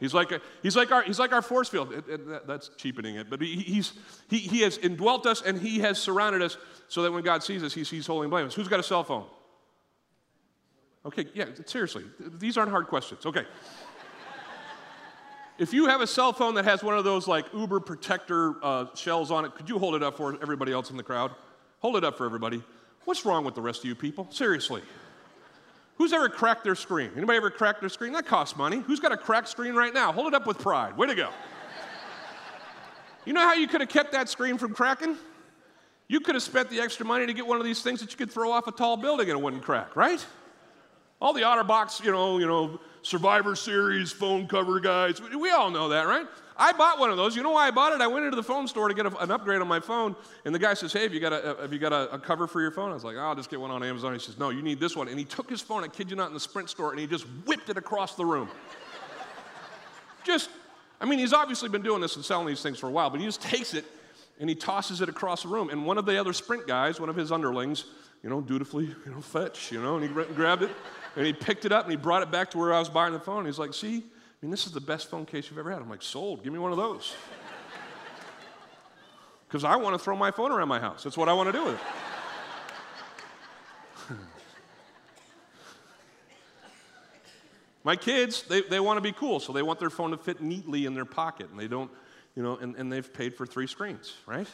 He's 0.00 0.12
like, 0.12 0.32
a, 0.32 0.40
he's 0.64 0.74
like, 0.74 0.90
our, 0.90 1.04
he's 1.04 1.20
like 1.20 1.32
our 1.32 1.40
force 1.40 1.68
field. 1.68 1.92
It, 1.92 2.08
it, 2.08 2.28
that, 2.28 2.48
that's 2.48 2.70
cheapening 2.76 3.14
it. 3.14 3.30
But 3.30 3.40
he, 3.40 3.54
he's, 3.54 3.92
he, 4.28 4.38
he 4.38 4.62
has 4.62 4.76
indwelt 4.78 5.24
us 5.24 5.40
and 5.40 5.56
he 5.56 5.78
has 5.78 6.00
surrounded 6.00 6.42
us 6.42 6.56
so 6.88 7.02
that 7.02 7.12
when 7.12 7.22
God 7.22 7.44
sees 7.44 7.62
us, 7.62 7.72
he 7.72 7.84
sees 7.84 8.04
holy 8.08 8.24
and 8.24 8.30
blameless. 8.32 8.54
Who's 8.54 8.66
got 8.66 8.80
a 8.80 8.82
cell 8.82 9.04
phone? 9.04 9.26
Okay, 11.06 11.26
yeah, 11.34 11.44
seriously. 11.66 12.02
These 12.38 12.56
aren't 12.56 12.72
hard 12.72 12.88
questions. 12.88 13.24
Okay. 13.24 13.44
if 15.58 15.72
you 15.72 15.86
have 15.86 16.00
a 16.00 16.06
cell 16.08 16.32
phone 16.32 16.56
that 16.56 16.64
has 16.64 16.82
one 16.82 16.98
of 16.98 17.04
those 17.04 17.28
like 17.28 17.46
Uber 17.54 17.78
protector 17.78 18.56
uh, 18.64 18.86
shells 18.96 19.30
on 19.30 19.44
it, 19.44 19.54
could 19.54 19.68
you 19.68 19.78
hold 19.78 19.94
it 19.94 20.02
up 20.02 20.16
for 20.16 20.36
everybody 20.42 20.72
else 20.72 20.90
in 20.90 20.96
the 20.96 21.04
crowd? 21.04 21.30
Hold 21.78 21.94
it 21.96 22.02
up 22.02 22.18
for 22.18 22.26
everybody. 22.26 22.64
What's 23.04 23.24
wrong 23.24 23.44
with 23.44 23.54
the 23.54 23.60
rest 23.60 23.80
of 23.80 23.86
you 23.86 23.94
people? 23.94 24.26
Seriously. 24.30 24.82
Who's 25.96 26.12
ever 26.12 26.28
cracked 26.28 26.64
their 26.64 26.74
screen? 26.74 27.10
Anybody 27.16 27.36
ever 27.36 27.50
cracked 27.50 27.80
their 27.80 27.88
screen? 27.88 28.12
That 28.12 28.26
costs 28.26 28.56
money. 28.56 28.80
Who's 28.80 29.00
got 29.00 29.12
a 29.12 29.16
cracked 29.16 29.48
screen 29.48 29.74
right 29.74 29.92
now? 29.92 30.12
Hold 30.12 30.28
it 30.28 30.34
up 30.34 30.46
with 30.46 30.58
pride. 30.58 30.96
Way 30.96 31.08
to 31.08 31.14
go. 31.14 31.30
You 33.24 33.32
know 33.32 33.40
how 33.40 33.54
you 33.54 33.68
could 33.68 33.80
have 33.80 33.90
kept 33.90 34.12
that 34.12 34.28
screen 34.28 34.58
from 34.58 34.74
cracking? 34.74 35.16
You 36.08 36.20
could 36.20 36.34
have 36.34 36.42
spent 36.42 36.70
the 36.70 36.80
extra 36.80 37.06
money 37.06 37.26
to 37.26 37.32
get 37.32 37.46
one 37.46 37.58
of 37.58 37.64
these 37.64 37.82
things 37.82 38.00
that 38.00 38.10
you 38.10 38.16
could 38.18 38.30
throw 38.30 38.50
off 38.50 38.66
a 38.66 38.72
tall 38.72 38.96
building 38.96 39.30
and 39.30 39.38
it 39.38 39.42
wouldn't 39.42 39.62
crack, 39.62 39.94
right? 39.94 40.24
All 41.20 41.32
the 41.32 41.42
OtterBox, 41.42 42.04
you 42.04 42.10
know, 42.10 42.38
you 42.38 42.46
know, 42.46 42.80
Survivor 43.02 43.54
Series 43.54 44.10
phone 44.10 44.48
cover 44.48 44.80
guys. 44.80 45.20
We 45.22 45.50
all 45.50 45.70
know 45.70 45.90
that, 45.90 46.06
right? 46.08 46.26
I 46.56 46.72
bought 46.72 46.98
one 46.98 47.10
of 47.10 47.16
those. 47.16 47.34
You 47.34 47.42
know 47.42 47.52
why 47.52 47.68
I 47.68 47.70
bought 47.70 47.92
it? 47.92 48.00
I 48.00 48.06
went 48.06 48.24
into 48.24 48.36
the 48.36 48.42
phone 48.42 48.68
store 48.68 48.88
to 48.88 48.94
get 48.94 49.06
a, 49.06 49.16
an 49.18 49.30
upgrade 49.30 49.60
on 49.60 49.68
my 49.68 49.80
phone, 49.80 50.14
and 50.44 50.54
the 50.54 50.58
guy 50.58 50.74
says, 50.74 50.92
"Hey, 50.92 51.02
have 51.02 51.14
you 51.14 51.20
got 51.20 51.32
a 51.32 51.56
have 51.60 51.72
you 51.72 51.78
got 51.78 51.92
a, 51.92 52.12
a, 52.12 52.18
cover 52.18 52.46
for 52.46 52.60
your 52.60 52.70
phone?" 52.70 52.90
I 52.90 52.94
was 52.94 53.04
like, 53.04 53.16
"I'll 53.16 53.34
just 53.34 53.50
get 53.50 53.60
one 53.60 53.70
on 53.70 53.82
Amazon." 53.82 54.12
He 54.12 54.18
says, 54.18 54.38
"No, 54.38 54.50
you 54.50 54.62
need 54.62 54.80
this 54.80 54.96
one." 54.96 55.08
And 55.08 55.18
he 55.18 55.24
took 55.24 55.48
his 55.48 55.60
phone. 55.60 55.84
I 55.84 55.88
kid 55.88 56.10
you 56.10 56.16
not, 56.16 56.28
in 56.28 56.34
the 56.34 56.40
Sprint 56.40 56.70
store, 56.70 56.90
and 56.90 57.00
he 57.00 57.06
just 57.06 57.24
whipped 57.46 57.68
it 57.70 57.76
across 57.76 58.14
the 58.14 58.24
room. 58.24 58.48
just, 60.24 60.50
I 61.00 61.06
mean, 61.06 61.18
he's 61.18 61.32
obviously 61.32 61.68
been 61.68 61.82
doing 61.82 62.00
this 62.00 62.16
and 62.16 62.24
selling 62.24 62.46
these 62.46 62.62
things 62.62 62.78
for 62.78 62.88
a 62.88 62.92
while, 62.92 63.10
but 63.10 63.20
he 63.20 63.26
just 63.26 63.42
takes 63.42 63.74
it 63.74 63.84
and 64.40 64.48
he 64.48 64.54
tosses 64.54 65.00
it 65.00 65.08
across 65.08 65.42
the 65.42 65.48
room. 65.48 65.70
And 65.70 65.86
one 65.86 65.98
of 65.98 66.06
the 66.06 66.18
other 66.18 66.32
Sprint 66.32 66.66
guys, 66.66 66.98
one 66.98 67.08
of 67.08 67.16
his 67.16 67.30
underlings, 67.30 67.84
you 68.22 68.30
know, 68.30 68.40
dutifully, 68.40 68.86
you 68.86 69.12
know, 69.12 69.20
fetch, 69.20 69.72
you 69.72 69.80
know, 69.80 69.96
and 69.96 70.04
he 70.04 70.08
grabbed 70.34 70.62
it 70.62 70.70
and 71.16 71.26
he 71.26 71.32
picked 71.32 71.64
it 71.64 71.72
up 71.72 71.84
and 71.84 71.90
he 71.90 71.96
brought 71.96 72.22
it 72.22 72.30
back 72.30 72.50
to 72.52 72.58
where 72.58 72.72
I 72.72 72.78
was 72.78 72.88
buying 72.88 73.12
the 73.12 73.20
phone. 73.20 73.46
He's 73.46 73.58
like, 73.58 73.74
"See." 73.74 74.04
I 74.42 74.46
mean, 74.46 74.50
this 74.50 74.66
is 74.66 74.72
the 74.72 74.80
best 74.80 75.08
phone 75.08 75.24
case 75.24 75.48
you've 75.48 75.58
ever 75.58 75.70
had. 75.70 75.80
I'm 75.80 75.88
like, 75.88 76.02
sold. 76.02 76.42
Give 76.42 76.52
me 76.52 76.58
one 76.58 76.72
of 76.72 76.78
those. 76.78 77.14
Because 79.46 79.64
I 79.64 79.76
want 79.76 79.92
to 79.94 79.98
throw 79.98 80.16
my 80.16 80.30
phone 80.30 80.50
around 80.50 80.68
my 80.68 80.80
house. 80.80 81.04
That's 81.04 81.18
what 81.18 81.28
I 81.28 81.34
want 81.34 81.48
to 81.48 81.52
do 81.52 81.62
with 81.62 81.74
it. 84.08 84.16
my 87.84 87.94
kids, 87.94 88.44
they, 88.44 88.62
they 88.62 88.80
want 88.80 88.96
to 88.96 89.02
be 89.02 89.12
cool, 89.12 89.40
so 89.40 89.52
they 89.52 89.60
want 89.60 89.78
their 89.78 89.90
phone 89.90 90.12
to 90.12 90.16
fit 90.16 90.40
neatly 90.40 90.86
in 90.86 90.94
their 90.94 91.04
pocket, 91.04 91.50
and 91.50 91.60
they 91.60 91.68
don't, 91.68 91.90
you 92.34 92.42
know, 92.42 92.56
and, 92.56 92.74
and 92.76 92.90
they've 92.90 93.12
paid 93.12 93.34
for 93.34 93.44
three 93.44 93.66
screens, 93.66 94.14
right? 94.24 94.48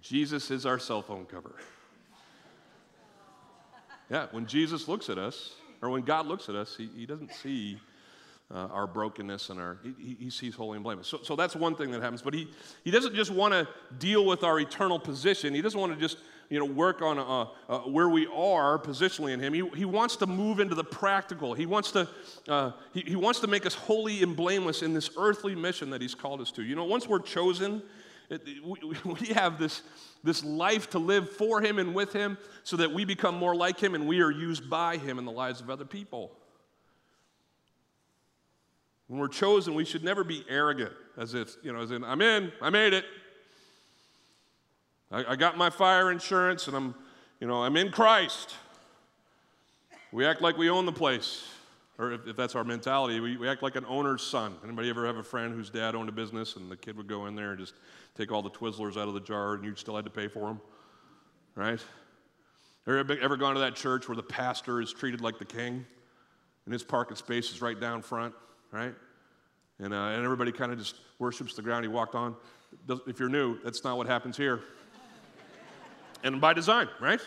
Jesus 0.00 0.50
is 0.50 0.64
our 0.64 0.78
cell 0.78 1.02
phone 1.02 1.26
cover. 1.26 1.56
Yeah, 4.08 4.28
when 4.30 4.46
Jesus 4.46 4.88
looks 4.88 5.10
at 5.10 5.18
us, 5.18 5.56
or 5.82 5.90
when 5.90 6.02
God 6.02 6.26
looks 6.26 6.48
at 6.48 6.54
us, 6.54 6.76
He, 6.76 6.88
he 6.96 7.06
doesn't 7.06 7.32
see 7.32 7.78
uh, 8.54 8.68
our 8.70 8.86
brokenness 8.86 9.50
and 9.50 9.60
our, 9.60 9.78
he, 9.98 10.16
he, 10.20 10.30
sees 10.30 10.54
holy 10.54 10.76
and 10.76 10.84
blameless. 10.84 11.08
So, 11.08 11.18
so 11.22 11.34
that's 11.34 11.56
one 11.56 11.74
thing 11.74 11.90
that 11.90 12.00
happens. 12.00 12.22
But 12.22 12.32
he, 12.32 12.48
he 12.84 12.92
doesn't 12.92 13.14
just 13.14 13.32
want 13.32 13.52
to 13.52 13.66
deal 13.98 14.24
with 14.24 14.44
our 14.44 14.60
eternal 14.60 15.00
position. 15.00 15.52
He 15.52 15.62
doesn't 15.62 15.78
want 15.78 15.92
to 15.92 15.98
just, 15.98 16.18
you 16.48 16.60
know, 16.60 16.64
work 16.64 17.02
on 17.02 17.18
uh, 17.18 17.48
uh, 17.68 17.78
where 17.80 18.08
we 18.08 18.28
are 18.28 18.78
positionally 18.78 19.32
in 19.32 19.40
him. 19.40 19.52
He, 19.52 19.68
he 19.76 19.84
wants 19.84 20.14
to 20.16 20.26
move 20.26 20.60
into 20.60 20.76
the 20.76 20.84
practical. 20.84 21.54
He 21.54 21.66
wants 21.66 21.90
to, 21.92 22.08
uh, 22.46 22.70
he, 22.94 23.00
he 23.00 23.16
wants 23.16 23.40
to 23.40 23.48
make 23.48 23.66
us 23.66 23.74
holy 23.74 24.22
and 24.22 24.36
blameless 24.36 24.82
in 24.82 24.94
this 24.94 25.10
earthly 25.16 25.56
mission 25.56 25.90
that 25.90 26.00
he's 26.00 26.14
called 26.14 26.40
us 26.40 26.52
to. 26.52 26.62
You 26.62 26.76
know, 26.76 26.84
once 26.84 27.08
we're 27.08 27.18
chosen, 27.18 27.82
we, 29.04 29.26
have 29.28 29.58
this, 29.58 29.82
this 30.24 30.42
life 30.44 30.90
to 30.90 30.98
live 30.98 31.30
for 31.30 31.60
Him 31.60 31.78
and 31.78 31.94
with 31.94 32.12
Him 32.12 32.38
so 32.64 32.76
that 32.76 32.92
we 32.92 33.04
become 33.04 33.36
more 33.36 33.54
like 33.54 33.78
Him 33.78 33.94
and 33.94 34.06
we 34.06 34.20
are 34.20 34.30
used 34.30 34.68
by 34.68 34.96
Him 34.96 35.18
in 35.18 35.24
the 35.24 35.32
lives 35.32 35.60
of 35.60 35.70
other 35.70 35.84
people. 35.84 36.32
When 39.08 39.20
we're 39.20 39.28
chosen, 39.28 39.74
we 39.74 39.84
should 39.84 40.02
never 40.02 40.24
be 40.24 40.44
arrogant, 40.48 40.92
as 41.16 41.34
if, 41.34 41.56
you 41.62 41.72
know, 41.72 41.80
as 41.80 41.92
in, 41.92 42.02
I'm 42.02 42.20
in, 42.20 42.50
I 42.60 42.70
made 42.70 42.92
it. 42.92 43.04
I, 45.12 45.32
I 45.32 45.36
got 45.36 45.56
my 45.56 45.70
fire 45.70 46.10
insurance 46.10 46.66
and 46.66 46.76
I'm, 46.76 46.94
you 47.38 47.46
know, 47.46 47.62
I'm 47.62 47.76
in 47.76 47.92
Christ. 47.92 48.56
We 50.10 50.24
act 50.24 50.42
like 50.42 50.58
we 50.58 50.68
own 50.68 50.86
the 50.86 50.92
place 50.92 51.44
or 51.98 52.12
if, 52.12 52.26
if, 52.26 52.36
that's 52.36 52.54
our 52.54 52.64
mentality, 52.64 53.20
we, 53.20 53.36
we 53.36 53.48
act 53.48 53.62
like 53.62 53.76
an 53.76 53.86
owner's 53.86 54.22
son. 54.22 54.54
Anybody 54.62 54.90
ever 54.90 55.06
have 55.06 55.16
a 55.16 55.22
friend 55.22 55.54
whose 55.54 55.70
dad 55.70 55.94
owned 55.94 56.08
a 56.08 56.12
business 56.12 56.56
and 56.56 56.70
the 56.70 56.76
kid 56.76 56.96
would 56.96 57.06
go 57.06 57.26
in 57.26 57.34
there 57.34 57.50
and 57.50 57.58
just 57.58 57.74
take 58.16 58.32
all 58.32 58.42
the 58.42 58.50
Twizzlers 58.50 58.96
out 58.96 59.08
of 59.08 59.14
the 59.14 59.20
jar 59.20 59.54
and 59.54 59.64
you 59.64 59.74
still 59.74 59.96
had 59.96 60.04
to 60.04 60.10
pay 60.10 60.28
for 60.28 60.40
them? 60.40 60.60
Right? 61.54 61.80
Ever, 62.86 63.18
ever 63.20 63.36
gone 63.36 63.54
to 63.54 63.60
that 63.60 63.74
church 63.74 64.08
where 64.08 64.16
the 64.16 64.22
pastor 64.22 64.80
is 64.80 64.92
treated 64.92 65.20
like 65.20 65.38
the 65.38 65.44
king 65.44 65.84
and 66.64 66.72
his 66.72 66.82
parking 66.82 67.16
space 67.16 67.50
is 67.50 67.60
right 67.60 67.78
down 67.78 68.02
front, 68.02 68.34
right? 68.70 68.94
And, 69.78 69.92
uh, 69.92 69.96
and 69.96 70.24
everybody 70.24 70.52
kind 70.52 70.72
of 70.72 70.78
just 70.78 70.96
worships 71.18 71.54
the 71.54 71.62
ground 71.62 71.84
he 71.84 71.88
walked 71.88 72.14
on. 72.14 72.36
If 73.06 73.18
you're 73.18 73.28
new, 73.28 73.58
that's 73.62 73.84
not 73.84 73.96
what 73.96 74.06
happens 74.06 74.36
here. 74.36 74.60
and 76.22 76.40
by 76.40 76.54
design, 76.54 76.88
right? 77.00 77.20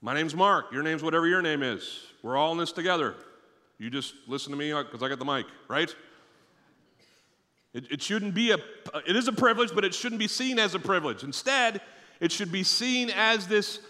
My 0.00 0.14
name's 0.14 0.34
Mark. 0.34 0.72
Your 0.72 0.82
name's 0.82 1.02
whatever 1.02 1.26
your 1.26 1.42
name 1.42 1.62
is. 1.62 2.06
We're 2.22 2.36
all 2.36 2.52
in 2.52 2.58
this 2.58 2.72
together. 2.72 3.16
You 3.78 3.90
just 3.90 4.14
listen 4.26 4.52
to 4.52 4.58
me 4.58 4.72
because 4.72 5.02
I 5.02 5.08
got 5.08 5.18
the 5.18 5.24
mic, 5.24 5.46
right? 5.68 5.94
It, 7.72 7.90
it 7.90 8.02
shouldn't 8.02 8.34
be 8.34 8.50
a, 8.50 8.58
it 9.06 9.16
is 9.16 9.28
a 9.28 9.32
privilege, 9.32 9.70
but 9.74 9.84
it 9.84 9.94
shouldn't 9.94 10.18
be 10.18 10.28
seen 10.28 10.58
as 10.58 10.74
a 10.74 10.78
privilege. 10.78 11.22
Instead, 11.22 11.80
it 12.20 12.32
should 12.32 12.50
be 12.50 12.64
seen 12.64 13.10
as 13.10 13.46
this, 13.46 13.80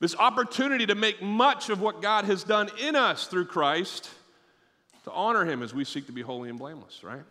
this 0.00 0.14
opportunity 0.16 0.86
to 0.86 0.94
make 0.94 1.20
much 1.20 1.68
of 1.68 1.80
what 1.80 2.00
God 2.00 2.24
has 2.24 2.44
done 2.44 2.70
in 2.80 2.96
us 2.96 3.26
through 3.26 3.46
Christ 3.46 4.10
to 5.04 5.12
honor 5.12 5.44
Him 5.44 5.62
as 5.62 5.74
we 5.74 5.84
seek 5.84 6.06
to 6.06 6.12
be 6.12 6.22
holy 6.22 6.48
and 6.48 6.58
blameless, 6.58 7.02
right? 7.02 7.22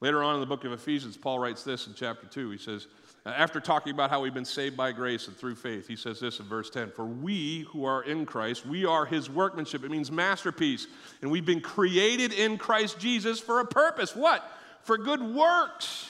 Later 0.00 0.22
on 0.22 0.34
in 0.34 0.40
the 0.40 0.46
book 0.46 0.64
of 0.64 0.72
Ephesians, 0.72 1.16
Paul 1.16 1.38
writes 1.38 1.62
this 1.62 1.86
in 1.86 1.94
chapter 1.94 2.26
2. 2.26 2.50
He 2.50 2.58
says, 2.58 2.86
Uh, 3.26 3.30
after 3.30 3.60
talking 3.60 3.92
about 3.92 4.08
how 4.08 4.22
we've 4.22 4.32
been 4.32 4.46
saved 4.46 4.76
by 4.76 4.92
grace 4.92 5.28
and 5.28 5.36
through 5.36 5.54
faith, 5.54 5.86
he 5.86 5.96
says 5.96 6.20
this 6.20 6.40
in 6.40 6.46
verse 6.46 6.70
10 6.70 6.92
For 6.92 7.04
we 7.04 7.66
who 7.70 7.84
are 7.84 8.02
in 8.02 8.24
Christ, 8.24 8.64
we 8.64 8.86
are 8.86 9.04
his 9.04 9.28
workmanship. 9.28 9.84
It 9.84 9.90
means 9.90 10.10
masterpiece. 10.10 10.86
And 11.20 11.30
we've 11.30 11.44
been 11.44 11.60
created 11.60 12.32
in 12.32 12.56
Christ 12.56 12.98
Jesus 12.98 13.38
for 13.38 13.60
a 13.60 13.66
purpose. 13.66 14.16
What? 14.16 14.42
For 14.84 14.96
good 14.96 15.22
works, 15.22 16.08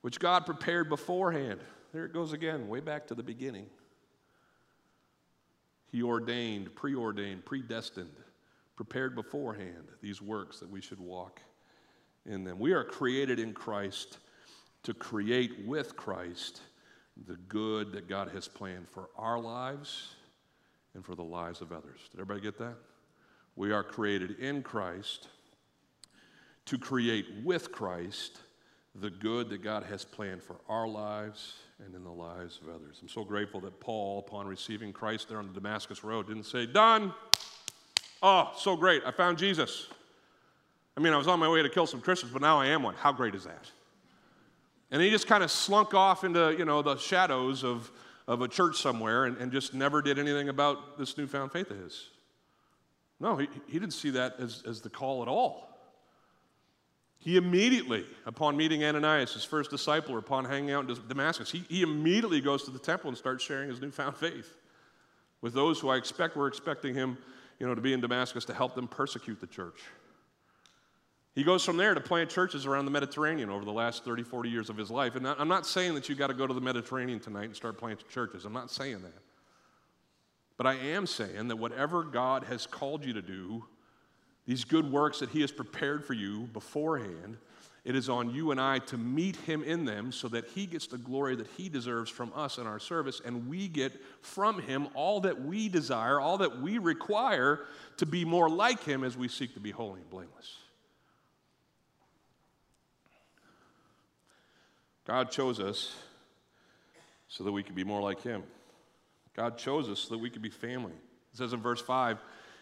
which 0.00 0.18
God 0.18 0.46
prepared 0.46 0.88
beforehand. 0.88 1.60
There 1.92 2.04
it 2.04 2.12
goes 2.12 2.32
again, 2.32 2.66
way 2.66 2.80
back 2.80 3.06
to 3.08 3.14
the 3.14 3.22
beginning. 3.22 3.66
He 5.92 6.02
ordained, 6.02 6.74
preordained, 6.74 7.44
predestined, 7.44 8.10
prepared 8.74 9.14
beforehand 9.14 9.88
these 10.02 10.20
works 10.20 10.58
that 10.58 10.68
we 10.68 10.80
should 10.80 11.00
walk 11.00 11.40
in 12.26 12.42
them. 12.42 12.58
We 12.58 12.72
are 12.72 12.82
created 12.82 13.38
in 13.38 13.54
Christ 13.54 14.18
to 14.86 14.94
create 14.94 15.66
with 15.66 15.96
Christ 15.96 16.60
the 17.26 17.36
good 17.48 17.90
that 17.90 18.08
God 18.08 18.30
has 18.30 18.46
planned 18.46 18.88
for 18.88 19.08
our 19.18 19.36
lives 19.36 20.14
and 20.94 21.04
for 21.04 21.16
the 21.16 21.24
lives 21.24 21.60
of 21.60 21.72
others. 21.72 21.98
Did 22.12 22.20
everybody 22.20 22.40
get 22.40 22.56
that? 22.58 22.76
We 23.56 23.72
are 23.72 23.82
created 23.82 24.38
in 24.38 24.62
Christ 24.62 25.26
to 26.66 26.78
create 26.78 27.26
with 27.42 27.72
Christ 27.72 28.38
the 28.94 29.10
good 29.10 29.48
that 29.48 29.60
God 29.60 29.82
has 29.82 30.04
planned 30.04 30.44
for 30.44 30.60
our 30.68 30.86
lives 30.86 31.54
and 31.84 31.92
in 31.92 32.04
the 32.04 32.10
lives 32.10 32.60
of 32.62 32.72
others. 32.72 32.98
I'm 33.02 33.08
so 33.08 33.24
grateful 33.24 33.60
that 33.62 33.80
Paul, 33.80 34.20
upon 34.20 34.46
receiving 34.46 34.92
Christ 34.92 35.28
there 35.28 35.38
on 35.38 35.48
the 35.48 35.52
Damascus 35.52 36.04
Road, 36.04 36.28
didn't 36.28 36.44
say, 36.44 36.64
Done. 36.64 37.12
Oh, 38.22 38.52
so 38.56 38.76
great. 38.76 39.02
I 39.04 39.10
found 39.10 39.36
Jesus. 39.36 39.88
I 40.96 41.00
mean, 41.00 41.12
I 41.12 41.16
was 41.16 41.26
on 41.26 41.40
my 41.40 41.48
way 41.48 41.60
to 41.60 41.68
kill 41.68 41.88
some 41.88 42.00
Christians, 42.00 42.32
but 42.32 42.40
now 42.40 42.60
I 42.60 42.66
am 42.66 42.84
one. 42.84 42.94
How 42.94 43.10
great 43.10 43.34
is 43.34 43.42
that? 43.44 43.70
And 44.90 45.02
he 45.02 45.10
just 45.10 45.26
kind 45.26 45.42
of 45.42 45.50
slunk 45.50 45.94
off 45.94 46.24
into, 46.24 46.54
you 46.56 46.64
know, 46.64 46.82
the 46.82 46.96
shadows 46.96 47.64
of, 47.64 47.90
of 48.28 48.42
a 48.42 48.48
church 48.48 48.76
somewhere 48.80 49.24
and, 49.24 49.36
and 49.38 49.50
just 49.50 49.74
never 49.74 50.00
did 50.00 50.18
anything 50.18 50.48
about 50.48 50.98
this 50.98 51.18
newfound 51.18 51.52
faith 51.52 51.70
of 51.70 51.78
his. 51.78 52.08
No, 53.18 53.36
he, 53.36 53.48
he 53.66 53.78
didn't 53.78 53.94
see 53.94 54.10
that 54.10 54.36
as, 54.38 54.62
as 54.66 54.80
the 54.80 54.90
call 54.90 55.22
at 55.22 55.28
all. 55.28 55.66
He 57.18 57.36
immediately, 57.36 58.04
upon 58.24 58.56
meeting 58.56 58.84
Ananias, 58.84 59.32
his 59.32 59.42
first 59.42 59.70
disciple, 59.70 60.14
or 60.14 60.18
upon 60.18 60.44
hanging 60.44 60.70
out 60.70 60.88
in 60.88 60.96
Damascus, 61.08 61.50
he, 61.50 61.64
he 61.68 61.82
immediately 61.82 62.40
goes 62.40 62.62
to 62.64 62.70
the 62.70 62.78
temple 62.78 63.08
and 63.08 63.18
starts 63.18 63.42
sharing 63.42 63.68
his 63.68 63.80
newfound 63.80 64.16
faith 64.16 64.56
with 65.40 65.52
those 65.52 65.80
who 65.80 65.88
I 65.88 65.96
expect 65.96 66.36
were 66.36 66.46
expecting 66.46 66.94
him 66.94 67.18
you 67.58 67.66
know, 67.66 67.74
to 67.74 67.80
be 67.80 67.92
in 67.92 68.00
Damascus 68.00 68.44
to 68.46 68.54
help 68.54 68.74
them 68.74 68.86
persecute 68.86 69.40
the 69.40 69.46
church. 69.46 69.82
He 71.36 71.44
goes 71.44 71.62
from 71.62 71.76
there 71.76 71.92
to 71.92 72.00
plant 72.00 72.30
churches 72.30 72.64
around 72.64 72.86
the 72.86 72.90
Mediterranean 72.90 73.50
over 73.50 73.62
the 73.62 73.72
last 73.72 74.06
30, 74.06 74.22
40 74.22 74.48
years 74.48 74.70
of 74.70 74.76
his 74.78 74.90
life. 74.90 75.16
And 75.16 75.28
I'm 75.28 75.48
not 75.48 75.66
saying 75.66 75.94
that 75.94 76.08
you 76.08 76.14
got 76.14 76.28
to 76.28 76.34
go 76.34 76.46
to 76.46 76.54
the 76.54 76.62
Mediterranean 76.62 77.20
tonight 77.20 77.44
and 77.44 77.54
start 77.54 77.76
planting 77.76 78.06
churches. 78.08 78.46
I'm 78.46 78.54
not 78.54 78.70
saying 78.70 79.02
that. 79.02 79.22
But 80.56 80.66
I 80.66 80.76
am 80.76 81.06
saying 81.06 81.48
that 81.48 81.56
whatever 81.56 82.04
God 82.04 82.44
has 82.44 82.66
called 82.66 83.04
you 83.04 83.12
to 83.12 83.20
do, 83.20 83.66
these 84.46 84.64
good 84.64 84.90
works 84.90 85.18
that 85.18 85.28
He 85.28 85.42
has 85.42 85.52
prepared 85.52 86.06
for 86.06 86.14
you 86.14 86.48
beforehand, 86.54 87.36
it 87.84 87.94
is 87.94 88.08
on 88.08 88.30
you 88.30 88.50
and 88.50 88.58
I 88.58 88.78
to 88.78 88.96
meet 88.96 89.36
Him 89.36 89.62
in 89.62 89.84
them 89.84 90.12
so 90.12 90.28
that 90.28 90.46
He 90.54 90.64
gets 90.64 90.86
the 90.86 90.96
glory 90.96 91.36
that 91.36 91.48
He 91.58 91.68
deserves 91.68 92.10
from 92.10 92.32
us 92.34 92.56
in 92.56 92.66
our 92.66 92.78
service, 92.78 93.20
and 93.22 93.46
we 93.46 93.68
get 93.68 93.92
from 94.22 94.62
Him 94.62 94.88
all 94.94 95.20
that 95.20 95.42
we 95.42 95.68
desire, 95.68 96.18
all 96.18 96.38
that 96.38 96.62
we 96.62 96.78
require 96.78 97.66
to 97.98 98.06
be 98.06 98.24
more 98.24 98.48
like 98.48 98.82
Him 98.84 99.04
as 99.04 99.18
we 99.18 99.28
seek 99.28 99.52
to 99.52 99.60
be 99.60 99.70
holy 99.70 100.00
and 100.00 100.08
blameless. 100.08 100.54
God 105.06 105.30
chose 105.30 105.60
us 105.60 105.94
so 107.28 107.44
that 107.44 107.52
we 107.52 107.62
could 107.62 107.74
be 107.74 107.84
more 107.84 108.02
like 108.02 108.22
Him. 108.22 108.42
God 109.36 109.56
chose 109.56 109.88
us 109.88 110.00
so 110.00 110.14
that 110.14 110.18
we 110.18 110.30
could 110.30 110.42
be 110.42 110.50
family. 110.50 110.92
It 111.32 111.38
says 111.38 111.52
in 111.52 111.60
verse 111.60 111.80
5 111.80 112.18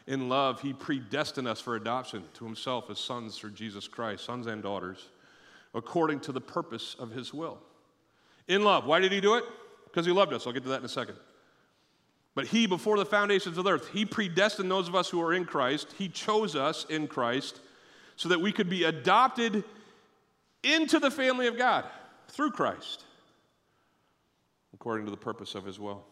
In 0.07 0.29
love, 0.29 0.61
He 0.61 0.73
predestined 0.73 1.49
us 1.49 1.61
for 1.61 1.77
adoption 1.77 2.25
to 2.35 2.45
Himself 2.45 2.91
as 2.91 2.99
sons 2.99 3.39
through 3.39 3.53
Jesus 3.53 3.89
Christ, 3.89 4.25
sons 4.25 4.47
and 4.47 4.63
daughters, 4.63 5.09
according 5.75 6.21
to 6.21 6.33
the 6.33 6.41
purpose 6.41 6.97
of 6.99 7.11
His 7.11 7.33
will. 7.33 7.59
In 8.47 8.63
love. 8.63 8.85
Why 8.85 9.01
did 9.01 9.11
He 9.11 9.21
do 9.21 9.37
it? 9.37 9.45
Because 9.87 10.05
He 10.05 10.13
loved 10.13 10.35
us. 10.35 10.47
I'll 10.47 10.53
get 10.53 10.65
to 10.65 10.69
that 10.71 10.81
in 10.81 10.85
a 10.85 10.89
second. 10.89 11.17
But 12.35 12.47
He, 12.47 12.67
before 12.67 12.99
the 12.99 13.07
foundations 13.07 13.57
of 13.57 13.65
the 13.65 13.73
earth, 13.73 13.89
He 13.89 14.05
predestined 14.05 14.71
those 14.71 14.89
of 14.89 14.95
us 14.95 15.09
who 15.09 15.23
are 15.23 15.33
in 15.33 15.47
Christ. 15.47 15.95
He 15.97 16.09
chose 16.09 16.57
us 16.57 16.85
in 16.91 17.07
Christ 17.07 17.61
so 18.17 18.29
that 18.29 18.41
we 18.41 18.53
could 18.53 18.69
be 18.69 18.85
adopted 18.85 19.65
into 20.63 20.99
the 20.99 21.11
family 21.11 21.47
of 21.47 21.57
God 21.57 21.85
through 22.35 22.51
Christ, 22.51 23.05
according 24.73 25.07
to 25.07 25.11
the 25.11 25.17
purpose 25.17 25.55
of 25.55 25.65
His 25.65 25.79
will. 25.79 26.05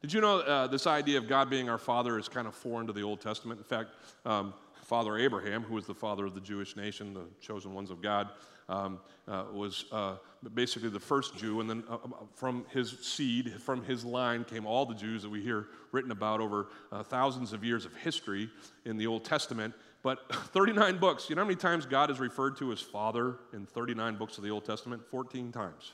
Did 0.00 0.12
you 0.12 0.20
know 0.20 0.40
uh, 0.40 0.66
this 0.66 0.86
idea 0.86 1.18
of 1.18 1.28
God 1.28 1.48
being 1.50 1.68
our 1.68 1.78
father 1.78 2.18
is 2.18 2.28
kind 2.28 2.48
of 2.48 2.54
foreign 2.54 2.86
to 2.86 2.92
the 2.92 3.02
Old 3.02 3.20
Testament? 3.20 3.58
In 3.58 3.64
fact, 3.64 3.90
um, 4.24 4.54
Father 4.82 5.16
Abraham, 5.18 5.62
who 5.62 5.74
was 5.74 5.86
the 5.86 5.94
father 5.94 6.26
of 6.26 6.34
the 6.34 6.40
Jewish 6.40 6.74
nation, 6.74 7.14
the 7.14 7.26
chosen 7.40 7.74
ones 7.74 7.90
of 7.90 8.02
God, 8.02 8.30
um, 8.68 8.98
uh, 9.28 9.44
was 9.52 9.84
uh, 9.92 10.16
basically 10.54 10.88
the 10.88 10.98
first 10.98 11.36
Jew, 11.36 11.60
and 11.60 11.68
then 11.68 11.84
uh, 11.88 11.98
um, 12.04 12.14
from 12.34 12.64
his 12.72 12.98
seed, 13.00 13.60
from 13.60 13.84
his 13.84 14.04
line, 14.04 14.42
came 14.42 14.66
all 14.66 14.86
the 14.86 14.94
Jews 14.94 15.22
that 15.22 15.28
we 15.28 15.42
hear 15.42 15.66
written 15.92 16.10
about 16.10 16.40
over 16.40 16.68
uh, 16.90 17.02
thousands 17.02 17.52
of 17.52 17.62
years 17.62 17.84
of 17.84 17.94
history 17.94 18.50
in 18.84 18.96
the 18.96 19.06
Old 19.06 19.24
Testament. 19.24 19.74
But 20.02 20.32
39 20.34 20.98
books, 20.98 21.28
you 21.28 21.36
know 21.36 21.42
how 21.42 21.46
many 21.46 21.56
times 21.56 21.86
God 21.86 22.10
is 22.10 22.20
referred 22.20 22.56
to 22.58 22.72
as 22.72 22.80
Father 22.80 23.36
in 23.52 23.66
39 23.66 24.16
books 24.16 24.38
of 24.38 24.44
the 24.44 24.50
Old 24.50 24.64
Testament? 24.64 25.02
14 25.10 25.52
times. 25.52 25.92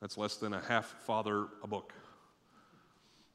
That's 0.00 0.18
less 0.18 0.36
than 0.36 0.52
a 0.52 0.60
half 0.60 0.86
father 1.06 1.46
a 1.62 1.66
book. 1.66 1.92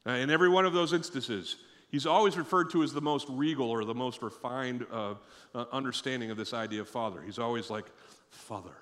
Uh, 0.06 0.12
in 0.12 0.30
every 0.30 0.48
one 0.48 0.64
of 0.64 0.72
those 0.72 0.92
instances, 0.92 1.56
he's 1.90 2.06
always 2.06 2.36
referred 2.36 2.70
to 2.70 2.82
as 2.82 2.92
the 2.92 3.00
most 3.00 3.26
regal 3.28 3.68
or 3.70 3.84
the 3.84 3.94
most 3.94 4.22
refined 4.22 4.86
uh, 4.90 5.14
uh, 5.54 5.64
understanding 5.72 6.30
of 6.30 6.36
this 6.36 6.54
idea 6.54 6.80
of 6.80 6.88
father. 6.88 7.20
He's 7.20 7.38
always 7.38 7.70
like, 7.70 7.86
Father. 8.30 8.72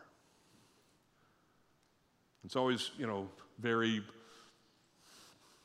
It's 2.44 2.56
always, 2.56 2.90
you 2.98 3.06
know, 3.06 3.28
very 3.58 4.02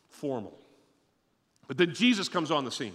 formal. 0.10 0.58
But 1.68 1.78
then 1.78 1.94
Jesus 1.94 2.28
comes 2.28 2.52
on 2.52 2.66
the 2.66 2.72
scene. 2.72 2.94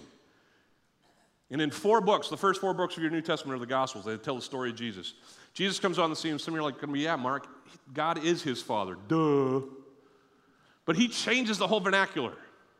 And 1.51 1.61
in 1.61 1.69
four 1.69 1.99
books, 1.99 2.29
the 2.29 2.37
first 2.37 2.61
four 2.61 2.73
books 2.73 2.95
of 2.95 3.03
your 3.03 3.11
New 3.11 3.21
Testament 3.21 3.57
are 3.57 3.59
the 3.59 3.65
Gospels. 3.65 4.05
They 4.05 4.15
tell 4.17 4.35
the 4.35 4.41
story 4.41 4.69
of 4.69 4.77
Jesus. 4.77 5.13
Jesus 5.53 5.79
comes 5.79 5.99
on 5.99 6.09
the 6.09 6.15
scene, 6.15 6.31
and 6.31 6.41
some 6.41 6.53
of 6.53 6.59
you 6.59 6.65
are 6.65 6.71
like, 6.71 6.81
yeah, 6.95 7.17
Mark, 7.17 7.45
God 7.93 8.23
is 8.23 8.41
his 8.41 8.61
father. 8.61 8.95
Duh. 9.07 9.61
But 10.85 10.95
he 10.95 11.09
changes 11.09 11.57
the 11.57 11.67
whole 11.67 11.81
vernacular 11.81 12.33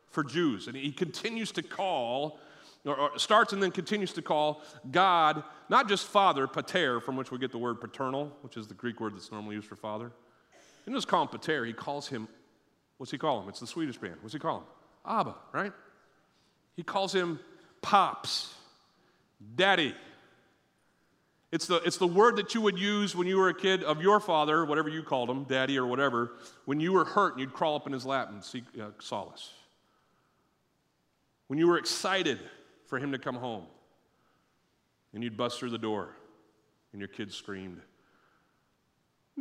for 0.09 0.23
Jews. 0.23 0.67
And 0.67 0.75
he 0.77 0.91
continues 0.93 1.51
to 1.53 1.61
call, 1.61 2.39
or, 2.85 3.11
starts 3.17 3.51
and 3.51 3.61
then 3.61 3.71
continues 3.71 4.13
to 4.13 4.21
call 4.21 4.63
God 4.89 5.43
not 5.69 5.89
just 5.89 6.07
father, 6.07 6.47
pater, 6.47 7.01
from 7.01 7.17
which 7.17 7.29
we 7.29 7.37
get 7.37 7.51
the 7.51 7.57
word 7.57 7.81
paternal, 7.81 8.31
which 8.41 8.55
is 8.55 8.67
the 8.67 8.73
Greek 8.73 9.01
word 9.01 9.15
that's 9.15 9.33
normally 9.33 9.55
used 9.55 9.67
for 9.67 9.75
father. 9.75 10.13
He 10.85 10.91
doesn't 10.91 11.09
call 11.09 11.23
him 11.23 11.27
pater, 11.27 11.65
he 11.65 11.73
calls 11.73 12.07
him, 12.07 12.27
what's 12.97 13.11
he 13.11 13.17
call 13.17 13.41
him? 13.41 13.49
It's 13.49 13.59
the 13.59 13.67
Swedish 13.67 13.97
band. 13.97 14.15
What's 14.21 14.33
he 14.33 14.39
call 14.39 14.59
him? 14.59 14.63
Abba, 15.05 15.35
right? 15.53 15.73
He 16.75 16.83
calls 16.83 17.13
him 17.13 17.39
pops, 17.81 18.53
daddy. 19.55 19.95
It's 21.51 21.67
the, 21.67 21.77
it's 21.77 21.97
the 21.97 22.07
word 22.07 22.37
that 22.37 22.55
you 22.55 22.61
would 22.61 22.79
use 22.79 23.15
when 23.15 23.27
you 23.27 23.37
were 23.37 23.49
a 23.49 23.53
kid 23.53 23.83
of 23.83 24.01
your 24.01 24.19
father, 24.19 24.63
whatever 24.65 24.87
you 24.87 25.03
called 25.03 25.29
him, 25.29 25.43
daddy 25.43 25.77
or 25.77 25.85
whatever, 25.85 26.33
when 26.65 26.79
you 26.79 26.93
were 26.93 27.03
hurt 27.03 27.33
and 27.33 27.41
you'd 27.41 27.53
crawl 27.53 27.75
up 27.75 27.85
in 27.87 27.93
his 27.93 28.05
lap 28.05 28.29
and 28.29 28.43
seek 28.43 28.63
uh, 28.81 28.91
solace 28.99 29.51
when 31.51 31.59
you 31.59 31.67
were 31.67 31.77
excited 31.77 32.39
for 32.85 32.97
him 32.97 33.11
to 33.11 33.17
come 33.17 33.35
home 33.35 33.65
and 35.13 35.21
you'd 35.21 35.35
bust 35.35 35.59
through 35.59 35.69
the 35.69 35.77
door 35.77 36.15
and 36.93 37.01
your 37.01 37.09
kids 37.09 37.35
screamed, 37.35 37.81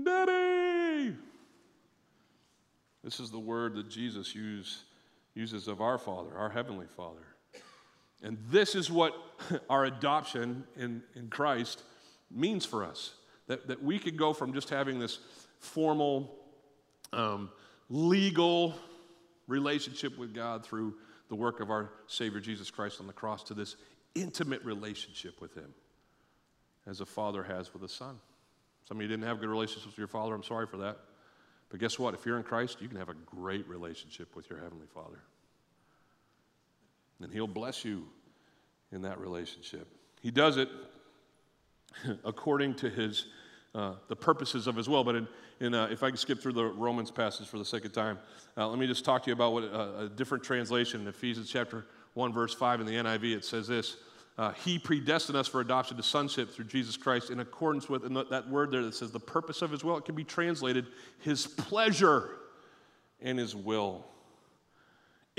Daddy! 0.04 1.14
This 3.04 3.20
is 3.20 3.30
the 3.30 3.38
word 3.38 3.76
that 3.76 3.88
Jesus 3.88 4.34
use, 4.34 4.82
uses 5.36 5.68
of 5.68 5.80
our 5.80 5.98
Father, 5.98 6.36
our 6.36 6.50
Heavenly 6.50 6.86
Father. 6.96 7.29
And 8.22 8.38
this 8.50 8.74
is 8.74 8.90
what 8.90 9.14
our 9.70 9.84
adoption 9.84 10.64
in, 10.76 11.02
in 11.14 11.28
Christ 11.28 11.82
means 12.30 12.64
for 12.64 12.84
us 12.84 13.14
that, 13.46 13.66
that 13.68 13.82
we 13.82 13.98
could 13.98 14.16
go 14.16 14.32
from 14.32 14.52
just 14.52 14.70
having 14.70 14.98
this 14.98 15.18
formal, 15.58 16.38
um, 17.12 17.50
legal 17.88 18.74
relationship 19.46 20.16
with 20.16 20.34
God 20.34 20.64
through 20.64 20.94
the 21.28 21.34
work 21.34 21.60
of 21.60 21.70
our 21.70 21.90
Savior 22.06 22.40
Jesus 22.40 22.70
Christ 22.70 23.00
on 23.00 23.06
the 23.06 23.12
cross 23.12 23.42
to 23.44 23.54
this 23.54 23.76
intimate 24.14 24.64
relationship 24.64 25.40
with 25.40 25.54
Him 25.54 25.72
as 26.86 27.00
a 27.00 27.06
father 27.06 27.42
has 27.42 27.72
with 27.72 27.82
a 27.82 27.88
son. 27.88 28.18
Some 28.86 28.98
of 28.98 29.02
you 29.02 29.08
didn't 29.08 29.26
have 29.26 29.40
good 29.40 29.48
relationships 29.48 29.86
with 29.86 29.98
your 29.98 30.08
father. 30.08 30.34
I'm 30.34 30.42
sorry 30.42 30.66
for 30.66 30.78
that. 30.78 30.98
But 31.68 31.78
guess 31.78 31.98
what? 31.98 32.14
If 32.14 32.26
you're 32.26 32.36
in 32.36 32.42
Christ, 32.42 32.80
you 32.80 32.88
can 32.88 32.98
have 32.98 33.08
a 33.08 33.14
great 33.14 33.68
relationship 33.68 34.34
with 34.34 34.50
your 34.50 34.58
Heavenly 34.58 34.88
Father. 34.92 35.20
And 37.22 37.32
He'll 37.32 37.46
bless 37.46 37.84
you 37.84 38.06
in 38.92 39.02
that 39.02 39.20
relationship. 39.20 39.86
He 40.20 40.30
does 40.30 40.56
it 40.56 40.68
according 42.24 42.74
to 42.76 42.90
His 42.90 43.26
uh, 43.74 43.92
the 44.08 44.16
purposes 44.16 44.66
of 44.66 44.74
his 44.74 44.88
will. 44.88 45.04
But 45.04 45.14
in, 45.14 45.28
in, 45.60 45.74
uh, 45.74 45.88
if 45.90 46.02
I 46.02 46.08
can 46.08 46.16
skip 46.16 46.40
through 46.40 46.54
the 46.54 46.64
Romans 46.64 47.10
passage 47.10 47.46
for 47.46 47.58
the 47.58 47.64
sake 47.64 47.84
of 47.84 47.92
time, 47.92 48.18
uh, 48.56 48.66
let 48.66 48.78
me 48.78 48.86
just 48.86 49.04
talk 49.04 49.22
to 49.22 49.30
you 49.30 49.34
about 49.34 49.52
what 49.52 49.64
uh, 49.64 49.92
a 49.98 50.08
different 50.08 50.42
translation 50.42 51.00
in 51.00 51.06
Ephesians 51.06 51.48
chapter 51.48 51.86
1, 52.14 52.32
verse 52.32 52.52
5 52.52 52.80
in 52.80 52.86
the 52.86 52.94
NIV. 52.94 53.36
It 53.36 53.44
says 53.44 53.68
this 53.68 53.96
uh, 54.38 54.52
He 54.52 54.78
predestined 54.78 55.36
us 55.36 55.46
for 55.46 55.60
adoption 55.60 55.96
to 55.96 56.02
sonship 56.02 56.50
through 56.50 56.64
Jesus 56.64 56.96
Christ 56.96 57.30
in 57.30 57.38
accordance 57.38 57.88
with, 57.88 58.04
and 58.04 58.16
that 58.16 58.48
word 58.48 58.72
there 58.72 58.82
that 58.82 58.94
says 58.94 59.12
the 59.12 59.20
purpose 59.20 59.62
of 59.62 59.70
his 59.70 59.84
will, 59.84 59.96
it 59.96 60.04
can 60.04 60.16
be 60.16 60.24
translated 60.24 60.86
his 61.20 61.46
pleasure 61.46 62.30
and 63.20 63.38
his 63.38 63.54
will. 63.54 64.04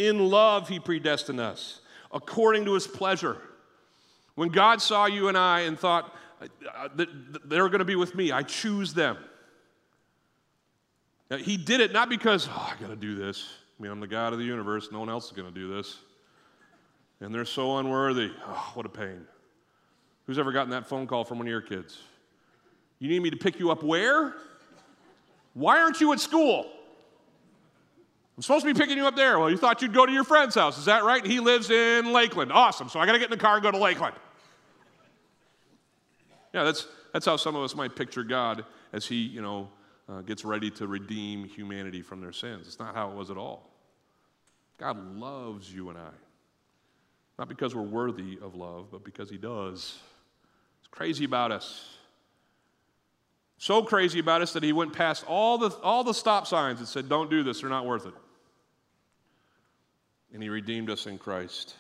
In 0.01 0.31
love, 0.31 0.67
he 0.67 0.79
predestined 0.79 1.39
us 1.39 1.81
according 2.11 2.65
to 2.65 2.73
his 2.73 2.87
pleasure. 2.87 3.37
When 4.33 4.49
God 4.49 4.81
saw 4.81 5.05
you 5.05 5.27
and 5.27 5.37
I 5.37 5.61
and 5.61 5.77
thought, 5.77 6.15
uh, 6.41 6.87
they're 7.45 7.69
going 7.69 7.79
to 7.79 7.85
be 7.85 7.95
with 7.95 8.15
me. 8.15 8.31
I 8.31 8.41
choose 8.41 8.95
them. 8.95 9.15
Now, 11.29 11.37
he 11.37 11.55
did 11.55 11.81
it 11.81 11.93
not 11.93 12.09
because, 12.09 12.47
oh, 12.49 12.73
I 12.75 12.81
got 12.81 12.89
to 12.89 12.95
do 12.95 13.13
this. 13.13 13.47
I 13.79 13.83
mean, 13.83 13.91
I'm 13.91 13.99
the 13.99 14.07
God 14.07 14.33
of 14.33 14.39
the 14.39 14.45
universe. 14.45 14.89
No 14.91 14.99
one 14.99 15.09
else 15.09 15.27
is 15.27 15.33
going 15.33 15.47
to 15.47 15.53
do 15.53 15.71
this. 15.71 15.99
And 17.19 17.31
they're 17.31 17.45
so 17.45 17.77
unworthy. 17.77 18.31
Oh, 18.47 18.71
what 18.73 18.87
a 18.87 18.89
pain. 18.89 19.27
Who's 20.25 20.39
ever 20.39 20.51
gotten 20.51 20.71
that 20.71 20.87
phone 20.87 21.05
call 21.05 21.25
from 21.25 21.37
one 21.37 21.45
of 21.45 21.51
your 21.51 21.61
kids? 21.61 21.99
You 22.97 23.07
need 23.07 23.21
me 23.21 23.29
to 23.29 23.37
pick 23.37 23.59
you 23.59 23.69
up 23.69 23.83
where? 23.83 24.33
Why 25.53 25.79
aren't 25.79 26.01
you 26.01 26.11
at 26.11 26.19
school? 26.19 26.71
I'm 28.37 28.43
supposed 28.43 28.65
to 28.65 28.73
be 28.73 28.79
picking 28.79 28.97
you 28.97 29.05
up 29.05 29.15
there. 29.15 29.37
Well, 29.39 29.49
you 29.49 29.57
thought 29.57 29.81
you'd 29.81 29.93
go 29.93 30.05
to 30.05 30.11
your 30.11 30.23
friend's 30.23 30.55
house. 30.55 30.77
Is 30.77 30.85
that 30.85 31.03
right? 31.03 31.25
He 31.25 31.39
lives 31.39 31.69
in 31.69 32.11
Lakeland. 32.11 32.51
Awesome. 32.51 32.89
So 32.89 32.99
I 32.99 33.05
got 33.05 33.11
to 33.11 33.19
get 33.19 33.25
in 33.25 33.37
the 33.37 33.37
car 33.37 33.55
and 33.55 33.63
go 33.63 33.71
to 33.71 33.77
Lakeland. 33.77 34.15
Yeah, 36.53 36.63
that's, 36.63 36.87
that's 37.13 37.25
how 37.25 37.37
some 37.37 37.55
of 37.55 37.63
us 37.63 37.75
might 37.75 37.95
picture 37.95 38.23
God 38.23 38.65
as 38.93 39.05
he, 39.05 39.15
you 39.15 39.41
know, 39.41 39.69
uh, 40.09 40.21
gets 40.21 40.43
ready 40.43 40.69
to 40.71 40.87
redeem 40.87 41.45
humanity 41.45 42.01
from 42.01 42.19
their 42.19 42.33
sins. 42.33 42.67
It's 42.67 42.79
not 42.79 42.95
how 42.95 43.11
it 43.11 43.15
was 43.15 43.29
at 43.29 43.37
all. 43.37 43.69
God 44.77 45.15
loves 45.15 45.71
you 45.71 45.89
and 45.89 45.97
I. 45.97 46.09
Not 47.37 47.47
because 47.47 47.75
we're 47.75 47.81
worthy 47.83 48.37
of 48.41 48.55
love, 48.55 48.87
but 48.91 49.03
because 49.03 49.29
he 49.29 49.37
does. 49.37 49.99
He's 50.79 50.87
crazy 50.89 51.25
about 51.25 51.51
us. 51.51 51.97
So 53.61 53.83
crazy 53.83 54.17
about 54.17 54.41
us 54.41 54.53
that 54.53 54.63
he 54.63 54.73
went 54.73 54.91
past 54.91 55.23
all 55.27 55.59
the, 55.59 55.69
all 55.83 56.03
the 56.03 56.15
stop 56.15 56.47
signs 56.47 56.79
and 56.79 56.87
said, 56.87 57.07
Don't 57.07 57.29
do 57.29 57.43
this, 57.43 57.61
they're 57.61 57.69
not 57.69 57.85
worth 57.85 58.07
it. 58.07 58.13
And 60.33 60.41
he 60.41 60.49
redeemed 60.49 60.89
us 60.89 61.05
in 61.05 61.19
Christ 61.19 61.75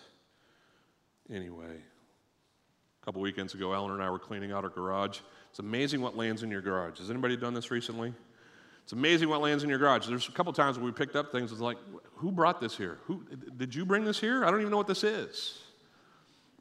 anyway. 1.27 1.73
A 1.73 3.05
couple 3.05 3.19
weekends 3.19 3.55
ago, 3.55 3.73
Eleanor 3.73 3.95
and 3.95 4.03
I 4.03 4.11
were 4.11 4.19
cleaning 4.19 4.51
out 4.51 4.63
our 4.63 4.69
garage. 4.69 5.21
It's 5.49 5.57
amazing 5.57 6.01
what 6.01 6.15
lands 6.15 6.43
in 6.43 6.51
your 6.51 6.61
garage. 6.61 6.99
Has 6.99 7.09
anybody 7.09 7.35
done 7.35 7.55
this 7.55 7.71
recently? 7.71 8.13
It's 8.83 8.93
amazing 8.93 9.29
what 9.29 9.41
lands 9.41 9.63
in 9.63 9.69
your 9.71 9.79
garage. 9.79 10.05
There's 10.05 10.29
a 10.29 10.33
couple 10.33 10.53
times 10.53 10.77
when 10.77 10.85
we 10.85 10.91
picked 10.91 11.15
up 11.15 11.31
things, 11.31 11.51
it's 11.51 11.61
like, 11.61 11.77
who 12.17 12.31
brought 12.31 12.61
this 12.61 12.77
here? 12.77 12.99
Who, 13.05 13.23
did 13.57 13.73
you 13.73 13.87
bring 13.87 14.05
this 14.05 14.19
here? 14.19 14.45
I 14.45 14.51
don't 14.51 14.59
even 14.59 14.69
know 14.69 14.77
what 14.77 14.85
this 14.85 15.03
is. 15.03 15.57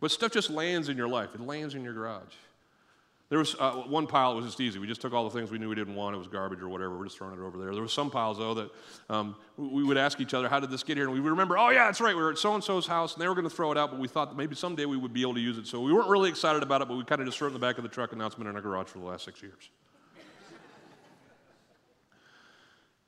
But 0.00 0.12
stuff 0.12 0.32
just 0.32 0.48
lands 0.48 0.88
in 0.88 0.96
your 0.96 1.08
life, 1.08 1.34
it 1.34 1.42
lands 1.42 1.74
in 1.74 1.84
your 1.84 1.92
garage. 1.92 2.32
There 3.31 3.39
was 3.39 3.55
uh, 3.61 3.74
one 3.74 4.09
pile, 4.09 4.33
it 4.33 4.35
was 4.35 4.45
just 4.45 4.61
easy. 4.61 4.81
We 4.81 4.89
just 4.89 5.01
took 5.01 5.12
all 5.12 5.22
the 5.22 5.31
things 5.31 5.53
we 5.53 5.59
knew 5.59 5.68
we 5.68 5.76
didn't 5.76 5.95
want. 5.95 6.16
It 6.16 6.18
was 6.18 6.26
garbage 6.26 6.62
or 6.62 6.68
whatever. 6.68 6.99
We're 6.99 7.05
just 7.05 7.16
throwing 7.16 7.33
it 7.33 7.41
over 7.41 7.59
there. 7.59 7.72
There 7.72 7.81
were 7.81 7.87
some 7.87 8.11
piles, 8.11 8.39
though, 8.39 8.55
that 8.55 8.70
um, 9.09 9.37
we 9.57 9.85
would 9.85 9.97
ask 9.97 10.20
each 10.20 10.35
other, 10.35 10.49
how 10.49 10.59
did 10.59 10.68
this 10.68 10.83
get 10.83 10.97
here? 10.97 11.07
And 11.07 11.14
we 11.14 11.20
would 11.20 11.31
remember, 11.31 11.57
oh, 11.57 11.70
yeah, 11.70 11.85
that's 11.85 12.01
right. 12.01 12.14
We 12.14 12.20
were 12.20 12.33
at 12.33 12.39
so 12.39 12.57
and 12.57 12.64
so's 12.64 12.89
house, 12.89 13.14
and 13.14 13.22
they 13.22 13.28
were 13.28 13.37
going 13.37 13.49
to 13.49 13.55
throw 13.55 13.70
it 13.70 13.78
out, 13.78 13.93
but 13.93 14.01
we 14.01 14.09
thought 14.09 14.31
that 14.31 14.37
maybe 14.37 14.57
someday 14.57 14.85
we 14.85 14.97
would 14.97 15.12
be 15.12 15.22
able 15.22 15.35
to 15.35 15.41
use 15.41 15.59
it. 15.59 15.68
So 15.68 15.81
we 15.81 15.93
weren't 15.93 16.09
really 16.09 16.28
excited 16.28 16.64
about 16.64 16.83
it, 16.83 16.89
but 16.89 16.97
we 16.97 17.05
kind 17.05 17.20
of 17.20 17.28
just 17.28 17.39
threw 17.39 17.47
it 17.47 17.51
in 17.51 17.55
the 17.55 17.61
back 17.61 17.78
of 17.78 17.85
the 17.85 17.89
truck, 17.89 18.11
and 18.11 18.18
been 18.37 18.49
in 18.49 18.57
our 18.57 18.61
garage 18.61 18.89
for 18.89 18.99
the 18.99 19.05
last 19.05 19.26
six 19.26 19.41
years. 19.41 19.70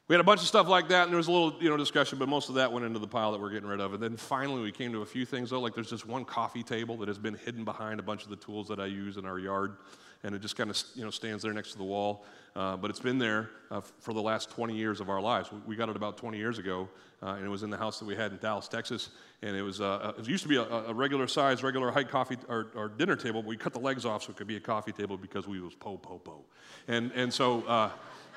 We 0.09 0.15
had 0.15 0.21
a 0.21 0.25
bunch 0.25 0.43
of 0.43 0.47
stuff 0.47 0.69
like 0.69 0.89
that, 0.89 1.05
and 1.05 1.11
there 1.11 1.17
was 1.17 1.29
a 1.29 1.33
little, 1.33 1.55
you 1.61 1.71
know, 1.71 1.77
discussion, 1.77 2.19
but 2.19 2.29
most 2.29 2.49
of 2.49 2.57
that 2.57 2.71
went 2.71 2.85
into 2.85 2.99
the 2.99 3.07
pile 3.07 3.33
that 3.33 3.41
we're 3.41 3.51
getting 3.51 3.69
rid 3.69 3.81
of. 3.81 3.95
And 3.95 4.03
then 4.03 4.17
finally, 4.17 4.61
we 4.61 4.71
came 4.71 4.93
to 4.93 5.01
a 5.01 5.07
few 5.07 5.25
things, 5.25 5.51
though. 5.51 5.61
Like 5.61 5.75
there's 5.75 5.89
just 5.89 6.07
one 6.07 6.25
coffee 6.25 6.63
table 6.63 6.99
that 6.99 7.09
has 7.09 7.19
been 7.19 7.35
hidden 7.35 7.65
behind 7.65 7.99
a 7.99 8.03
bunch 8.03 8.25
of 8.25 8.29
the 8.29 8.37
tools 8.37 8.69
that 8.69 8.79
I 8.79 8.87
use 8.87 9.17
in 9.17 9.25
our 9.25 9.39
yard 9.39 9.77
and 10.25 10.35
it 10.35 10.41
just 10.41 10.57
kind 10.57 10.71
of 10.71 10.83
you 10.95 11.05
know 11.05 11.11
stands 11.11 11.43
there 11.43 11.53
next 11.53 11.73
to 11.73 11.79
the 11.79 11.85
wall. 11.85 12.25
Uh, 12.55 12.77
but 12.77 12.91
it's 12.91 13.01
been 13.01 13.19
there 13.19 13.49
uh, 13.71 13.81
for 13.81 14.13
the 14.13 14.21
last 14.21 14.51
20 14.51 14.77
years 14.77 15.01
of 15.01 15.09
our 15.09 15.23
lives. 15.23 15.49
We, 15.67 15.75
got 15.75 15.89
it 15.89 15.97
about 15.97 16.19
20 16.19 16.37
years 16.37 16.59
ago, 16.59 16.87
uh, 17.23 17.29
and 17.29 17.47
it 17.47 17.49
was 17.49 17.63
in 17.63 17.71
the 17.71 17.79
house 17.79 17.99
that 17.99 18.05
we 18.05 18.15
had 18.15 18.31
in 18.31 18.39
Dallas, 18.39 18.69
Texas. 18.69 19.09
And 19.41 19.57
it 19.57 19.63
was 19.63 19.81
uh, 19.81 19.87
uh, 19.87 20.13
it 20.19 20.29
used 20.29 20.43
to 20.43 20.51
be 20.51 20.57
a, 20.57 20.65
a, 20.65 20.93
regular 20.93 21.27
size, 21.27 21.63
regular 21.63 21.91
height 21.91 22.11
coffee 22.11 22.37
or, 22.49 22.69
or, 22.75 22.89
dinner 22.91 23.17
table. 23.17 23.41
But 23.41 23.49
we 23.49 23.57
cut 23.57 23.73
the 23.73 23.81
legs 23.81 24.05
off 24.05 24.25
so 24.25 24.33
it 24.33 24.37
could 24.37 24.47
be 24.47 24.57
a 24.57 24.61
coffee 24.61 24.93
table 24.93 25.17
because 25.17 25.49
we 25.49 25.61
was 25.61 25.75
po 25.75 25.97
po 25.97 26.19
po, 26.19 26.45
and 26.89 27.11
and 27.15 27.33
so 27.33 27.91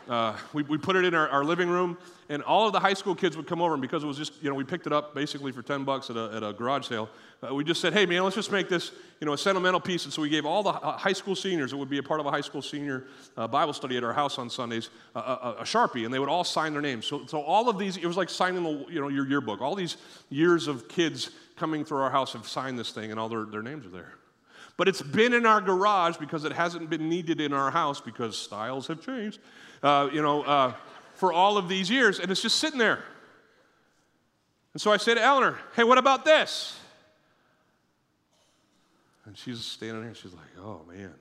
uh, 0.08 0.14
uh, 0.14 0.38
we, 0.54 0.64
we 0.64 0.78
put 0.78 0.96
it 0.96 1.06
in 1.06 1.14
our, 1.14 1.28
our, 1.30 1.44
living 1.44 1.70
room, 1.70 1.98
and 2.30 2.44
all 2.44 2.68
of 2.68 2.74
the 2.74 2.80
high 2.80 2.94
school 2.94 3.16
kids 3.16 3.36
would 3.38 3.48
come 3.48 3.62
over, 3.62 3.74
and 3.74 3.82
because 3.82 4.04
it 4.04 4.08
was 4.08 4.18
just, 4.18 4.34
you 4.42 4.50
know, 4.50 4.56
we 4.56 4.64
picked 4.64 4.88
it 4.88 4.94
up 4.94 5.14
basically 5.14 5.52
for 5.52 5.62
10 5.62 5.84
bucks 5.84 6.10
at 6.10 6.18
a, 6.18 6.32
at 6.36 6.44
a 6.44 6.54
garage 6.54 6.88
sale, 6.88 7.10
uh, 7.44 7.54
we 7.54 7.64
just 7.64 7.82
said, 7.82 7.94
hey, 7.94 8.06
man, 8.06 8.24
let's 8.24 8.36
just 8.36 8.52
make 8.52 8.70
this, 8.70 8.92
you 9.20 9.26
know, 9.26 9.34
a 9.34 9.38
sentimental 9.38 9.80
piece. 9.80 10.06
And 10.06 10.14
so 10.14 10.22
we 10.22 10.30
gave 10.30 10.46
all 10.46 10.64
the 10.64 10.72
high 10.72 11.14
school 11.14 11.36
seniors, 11.36 11.74
it 11.74 11.76
would 11.76 11.90
be 11.90 11.98
a 11.98 12.04
part 12.04 12.20
of 12.20 12.26
a 12.26 12.32
high 12.32 12.42
school 12.42 12.62
senior 12.62 13.06
uh, 13.38 13.48
Bible 13.48 13.74
study 13.74 13.98
at 13.98 14.04
our 14.04 14.14
house 14.14 14.38
on 14.38 14.50
Sundays, 14.50 14.90
a, 15.16 15.20
a, 15.20 15.56
a, 15.60 15.64
Sharpie, 15.64 16.06
and 16.06 16.14
they 16.14 16.20
would 16.20 16.30
all 16.30 16.44
sign 16.44 16.74
their 16.74 16.82
names. 16.82 17.06
So, 17.06 17.26
so 17.26 17.42
all 17.42 17.70
of 17.70 17.78
these, 17.78 17.98
it 17.98 18.06
was 18.06 18.18
like 18.18 18.30
signing 18.30 18.64
the, 18.64 18.86
you 18.92 19.02
know, 19.02 19.10
your 19.10 19.28
yearbook. 19.28 19.62
All 19.62 19.76
these 19.76 19.98
years 20.30 20.68
of 20.68 20.88
kids 20.88 21.32
coming 21.56 21.86
through 21.86 22.00
our 22.00 22.12
house 22.12 22.34
have 22.34 22.48
signed 22.48 22.78
this 22.78 22.92
thing, 22.92 23.12
and 23.12 23.20
all 23.20 23.30
their, 23.30 23.46
their 23.46 23.64
names 23.64 23.86
are 23.86 23.90
there. 23.90 24.14
But 24.78 24.90
it's 24.90 25.02
been 25.02 25.34
in 25.34 25.46
our 25.46 25.62
garage 25.62 26.18
because 26.18 26.44
it 26.44 26.52
hasn't 26.52 26.90
been 26.90 27.08
needed 27.08 27.40
in 27.40 27.54
our 27.54 27.72
house 27.72 28.02
because 28.02 28.38
styles 28.38 28.88
have 28.88 29.02
changed 29.02 29.40
uh, 29.84 30.10
you 30.12 30.22
know, 30.22 30.44
uh, 30.44 30.74
for 31.16 31.34
all 31.34 31.58
of 31.58 31.68
these 31.68 31.90
years, 31.90 32.20
and 32.20 32.32
it's 32.32 32.42
just 32.42 32.60
sitting 32.60 32.80
there. 32.80 33.04
And 34.74 34.82
so 34.82 34.92
I 34.92 34.98
say 34.98 35.16
to 35.16 35.22
Eleanor, 35.22 35.58
hey, 35.76 35.84
what 35.84 35.98
about 35.98 36.26
this? 36.26 36.78
And 39.26 39.38
she's 39.38 39.60
standing 39.60 40.02
there, 40.02 40.10
and 40.10 40.18
she's 40.18 40.34
like, 40.34 40.46
oh, 40.60 40.82
man, 40.88 41.14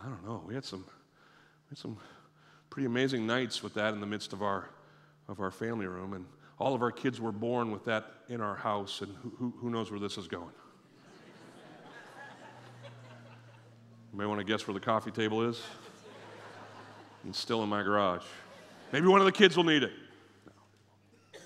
I 0.00 0.06
don't 0.06 0.24
know. 0.24 0.42
We 0.46 0.54
had 0.54 0.64
some, 0.64 0.80
we 0.80 1.70
had 1.70 1.78
some 1.78 1.98
pretty 2.70 2.86
amazing 2.86 3.26
nights 3.26 3.62
with 3.62 3.74
that 3.74 3.92
in 3.92 4.00
the 4.00 4.06
midst 4.06 4.32
of 4.32 4.42
our, 4.42 4.70
of 5.28 5.40
our 5.40 5.50
family 5.50 5.86
room, 5.86 6.12
and 6.12 6.24
all 6.58 6.74
of 6.74 6.82
our 6.82 6.92
kids 6.92 7.20
were 7.20 7.32
born 7.32 7.72
with 7.72 7.84
that 7.86 8.06
in 8.28 8.40
our 8.40 8.54
house, 8.54 9.02
and 9.02 9.14
who, 9.22 9.32
who, 9.36 9.54
who 9.58 9.70
knows 9.70 9.90
where 9.90 10.00
this 10.00 10.16
is 10.16 10.28
going? 10.28 10.44
you 14.12 14.18
may 14.18 14.26
want 14.26 14.38
to 14.38 14.44
guess 14.44 14.66
where 14.66 14.74
the 14.74 14.80
coffee 14.80 15.10
table 15.10 15.42
is 15.42 15.60
and 17.24 17.34
still 17.34 17.62
in 17.62 17.68
my 17.68 17.82
garage. 17.82 18.24
Maybe 18.92 19.06
one 19.06 19.20
of 19.20 19.26
the 19.26 19.32
kids 19.32 19.56
will 19.56 19.64
need 19.64 19.82
it. 19.82 19.92
No. 20.46 21.40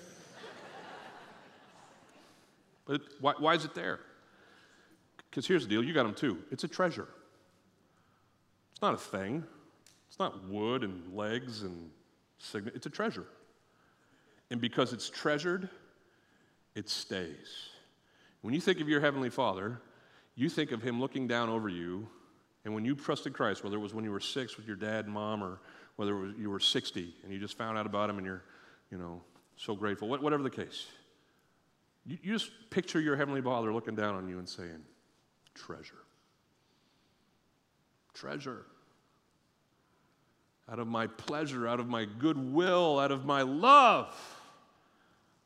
But 2.85 3.01
why, 3.19 3.33
why 3.39 3.55
is 3.55 3.65
it 3.65 3.73
there? 3.73 3.99
Because 5.29 5.47
here's 5.47 5.63
the 5.63 5.69
deal 5.69 5.83
you 5.83 5.93
got 5.93 6.03
them 6.03 6.15
too. 6.15 6.39
It's 6.51 6.63
a 6.63 6.67
treasure. 6.67 7.07
It's 8.71 8.81
not 8.81 8.93
a 8.93 8.97
thing, 8.97 9.43
it's 10.07 10.19
not 10.19 10.47
wood 10.47 10.83
and 10.83 11.15
legs 11.15 11.63
and 11.63 11.89
signet. 12.37 12.75
It's 12.75 12.85
a 12.85 12.89
treasure. 12.89 13.25
And 14.51 14.59
because 14.59 14.93
it's 14.93 15.09
treasured, 15.09 15.69
it 16.75 16.89
stays. 16.89 17.69
When 18.41 18.53
you 18.53 18.61
think 18.61 18.79
of 18.79 18.89
your 18.89 19.01
Heavenly 19.01 19.29
Father, 19.29 19.81
you 20.35 20.49
think 20.49 20.71
of 20.71 20.81
Him 20.81 20.99
looking 20.99 21.27
down 21.27 21.49
over 21.49 21.69
you 21.69 22.07
and 22.69 22.75
when 22.75 22.85
you 22.85 22.93
trusted 22.93 23.33
Christ, 23.33 23.63
whether 23.63 23.77
it 23.77 23.79
was 23.79 23.95
when 23.95 24.03
you 24.03 24.11
were 24.11 24.19
six 24.19 24.55
with 24.55 24.67
your 24.67 24.75
dad 24.75 25.05
and 25.05 25.13
mom, 25.15 25.43
or 25.43 25.59
whether 25.95 26.15
it 26.15 26.19
was 26.19 26.35
you 26.37 26.51
were 26.51 26.59
60 26.59 27.15
and 27.23 27.33
you 27.33 27.39
just 27.39 27.57
found 27.57 27.79
out 27.79 27.87
about 27.87 28.11
him 28.11 28.17
and 28.17 28.27
you're, 28.27 28.43
you 28.91 28.99
know, 28.99 29.23
so 29.57 29.75
grateful, 29.75 30.07
whatever 30.07 30.43
the 30.43 30.51
case, 30.51 30.85
you, 32.05 32.19
you 32.21 32.31
just 32.31 32.51
picture 32.69 33.01
your 33.01 33.15
Heavenly 33.15 33.41
Father 33.41 33.73
looking 33.73 33.95
down 33.95 34.13
on 34.13 34.29
you 34.29 34.37
and 34.37 34.47
saying, 34.47 34.83
treasure. 35.55 36.03
Treasure. 38.13 38.67
Out 40.71 40.77
of 40.77 40.87
my 40.87 41.07
pleasure, 41.07 41.67
out 41.67 41.79
of 41.79 41.87
my 41.87 42.05
goodwill, 42.05 42.99
out 42.99 43.11
of 43.11 43.25
my 43.25 43.41
love, 43.41 44.15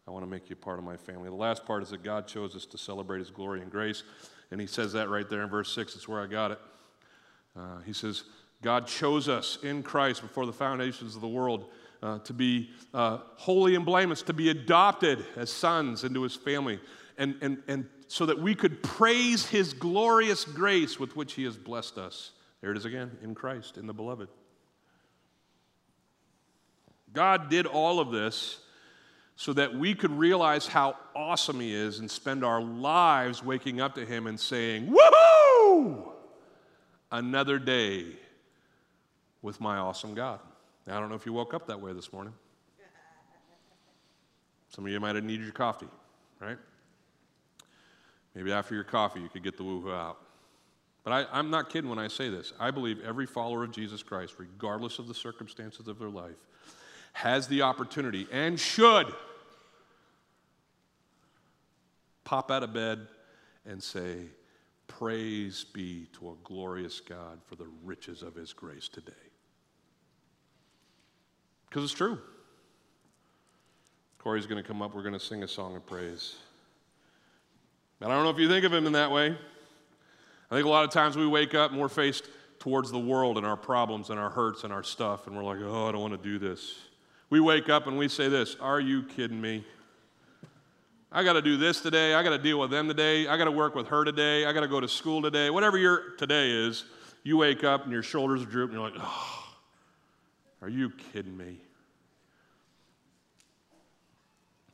I 0.06 0.12
want 0.12 0.26
to 0.26 0.30
make 0.30 0.50
you 0.50 0.58
part 0.58 0.78
of 0.78 0.84
my 0.84 0.98
family. 0.98 1.30
The 1.30 1.36
last 1.36 1.66
part 1.66 1.84
is 1.84 1.92
that 1.92 2.04
God 2.04 2.28
chose 2.28 2.54
us 2.54 2.66
to 2.66 2.78
celebrate 2.78 3.20
His 3.20 3.30
glory 3.30 3.62
and 3.62 3.72
grace. 3.72 4.04
And 4.52 4.60
He 4.60 4.68
says 4.68 4.92
that 4.92 5.08
right 5.08 5.30
there 5.30 5.42
in 5.44 5.50
verse 5.50 5.72
6. 5.74 5.96
It's 5.96 6.10
where 6.10 6.22
I 6.22 6.28
got 6.28 6.52
it. 6.52 6.60
Uh, 7.56 7.80
he 7.86 7.93
says, 7.93 8.24
God 8.62 8.88
chose 8.88 9.30
us 9.30 9.60
in 9.62 9.84
Christ 9.84 10.22
before 10.22 10.45
the 10.45 10.54
foundations 10.54 11.16
of 11.16 11.22
the 11.22 11.28
world 11.28 11.66
uh, 12.01 12.20
to 12.20 12.34
be 12.34 12.72
uh, 12.93 13.20
holy 13.36 13.76
and 13.76 13.86
blameless, 13.86 14.22
to 14.24 14.34
be 14.34 14.49
adopted 14.49 15.26
as 15.36 15.51
sons 15.51 16.04
into 16.04 16.22
his 16.24 16.36
family, 16.36 16.80
and, 17.18 17.36
and, 17.41 17.62
and 17.68 17.86
so 18.08 18.26
that 18.26 18.39
we 18.39 18.56
could 18.56 18.82
praise 18.84 19.45
his 19.45 19.74
glorious 19.74 20.45
grace 20.45 20.99
with 20.99 21.16
which 21.16 21.34
he 21.34 21.43
has 21.43 21.58
blessed 21.58 21.97
us. 21.97 22.32
There 22.62 22.72
it 22.72 22.78
is 22.78 22.86
again, 22.86 23.18
in 23.22 23.36
Christ, 23.36 23.78
in 23.78 23.88
the 23.88 23.93
beloved. 23.93 24.30
God 27.12 27.49
did 27.49 27.68
all 27.68 27.99
of 27.99 28.12
this 28.12 28.60
so 29.36 29.54
that 29.54 29.76
we 29.76 29.93
could 29.93 30.12
realize 30.12 30.68
how 30.68 30.95
awesome 31.16 31.60
he 31.60 31.74
is 31.74 31.99
and 31.99 32.10
spend 32.10 32.43
our 32.43 32.62
lives 32.62 33.43
waking 33.43 33.82
up 33.82 33.95
to 33.95 34.06
him 34.06 34.28
and 34.28 34.39
saying, 34.39 34.88
Woohoo! 34.88 36.12
Another 37.14 37.59
day 37.59 38.07
with 39.41 39.61
my 39.61 39.78
awesome 39.78 40.16
God. 40.16 40.39
Now, 40.86 40.97
I 40.97 40.99
don't 40.99 41.09
know 41.09 41.16
if 41.16 41.26
you 41.26 41.32
woke 41.32 41.53
up 41.53 41.68
that 41.68 41.80
way 41.80 41.93
this 41.93 42.11
morning. 42.11 42.34
Some 44.70 44.86
of 44.86 44.91
you 44.91 44.99
might 44.99 45.16
have 45.16 45.24
needed 45.24 45.43
your 45.43 45.53
coffee, 45.53 45.88
right? 46.41 46.57
Maybe 48.34 48.51
after 48.51 48.74
your 48.74 48.84
coffee, 48.84 49.22
you 49.22 49.30
could 49.30 49.43
get 49.43 49.55
the 49.55 49.64
woohoo 49.64 49.93
out. 49.93 50.18
But 51.03 51.28
I, 51.32 51.39
am 51.39 51.51
not 51.51 51.70
kidding 51.70 51.89
when 51.89 51.99
I 51.99 52.07
say 52.07 52.30
this. 52.30 52.53
I 52.59 52.72
believe 52.72 52.97
every 53.05 53.28
follower 53.28 53.64
of 53.64 53.72
Jesus 53.72 54.01
Christ, 54.01 54.34
regardless 54.39 54.97
of 54.97 55.07
the 55.07 55.14
circumstances 55.14 55.88
of 55.88 55.99
their 55.99 56.09
life, 56.09 56.38
has 57.11 57.47
the 57.47 57.61
opportunity 57.61 58.26
and 58.32 58.59
should 58.59 59.14
pop 62.24 62.49
out 62.49 62.64
of 62.64 62.74
bed 62.74 63.05
and 63.66 63.84
say, 63.84 64.16
Praise 64.88 65.64
be 65.64 66.08
to 66.20 66.30
a 66.30 66.34
glorious 66.44 67.00
God 67.00 67.40
for 67.46 67.56
the 67.56 67.68
riches 67.84 68.22
of 68.22 68.36
his 68.36 68.54
grace 68.54 68.88
today. 68.88 69.12
Because 71.70 71.84
it's 71.84 71.94
true. 71.94 72.20
Corey's 74.20 74.46
going 74.46 74.62
to 74.62 74.68
come 74.68 74.82
up. 74.82 74.94
We're 74.94 75.02
going 75.02 75.14
to 75.14 75.20
sing 75.20 75.44
a 75.44 75.48
song 75.48 75.76
of 75.76 75.86
praise. 75.86 76.36
But 78.00 78.12
I 78.12 78.16
don't 78.16 78.24
know 78.24 78.30
if 78.30 78.38
you 78.38 78.48
think 78.48 78.66
of 78.66 78.74
him 78.74 78.86
in 78.86 78.94
that 78.94 79.12
way. 79.12 79.36
I 80.52 80.56
think 80.56 80.66
a 80.66 80.70
lot 80.70 80.84
of 80.84 80.92
times 80.92 81.16
we 81.16 81.26
wake 81.26 81.56
up 81.56 81.72
and 81.72 81.80
we're 81.80 81.90
faced 81.90 82.30
towards 82.60 82.92
the 82.92 83.00
world 83.00 83.38
and 83.38 83.46
our 83.46 83.58
problems 83.58 84.10
and 84.10 84.20
our 84.20 84.30
hurts 84.30 84.64
and 84.64 84.72
our 84.72 84.84
stuff, 84.84 85.28
and 85.28 85.36
we're 85.36 85.44
like, 85.44 85.58
oh, 85.62 85.88
I 85.88 85.92
don't 85.92 86.02
want 86.02 86.14
to 86.14 86.30
do 86.30 86.40
this. 86.40 86.76
We 87.30 87.40
wake 87.40 87.68
up 87.68 87.88
and 87.88 87.98
we 87.98 88.08
say 88.08 88.30
this 88.30 88.56
Are 88.62 88.80
you 88.80 89.04
kidding 89.04 89.42
me? 89.42 89.66
I 91.16 91.24
got 91.24 91.34
to 91.34 91.43
do 91.43 91.57
this 91.57 91.80
today. 91.80 92.16
I 92.16 92.24
got 92.24 92.32
to 92.32 92.39
deal 92.39 92.59
with 92.59 92.72
them 92.72 92.88
today. 92.88 93.28
I 93.28 93.38
got 93.38 93.45
to 93.45 93.51
work 93.51 93.76
with 93.76 93.88
her 93.88 94.03
today. 94.03 94.45
I 94.45 94.51
got 94.51 94.61
to 94.61 94.68
go 94.68 94.80
to 94.80 94.88
school 94.88 95.22
today. 95.22 95.51
Whatever 95.51 95.78
your 95.78 96.16
today 96.18 96.49
is, 96.49 96.86
you 97.22 97.38
wake 97.38 97.64
up 97.64 97.84
and 97.84 97.91
your 97.91 98.01
shoulders 98.01 98.41
are 98.41 98.47
drooping. 98.47 98.76
You're 98.76 98.89
like, 98.89 98.99
oh, 98.99 99.53
are 100.64 100.70
you 100.70 100.91
kidding 101.14 101.38
me? 101.38 101.59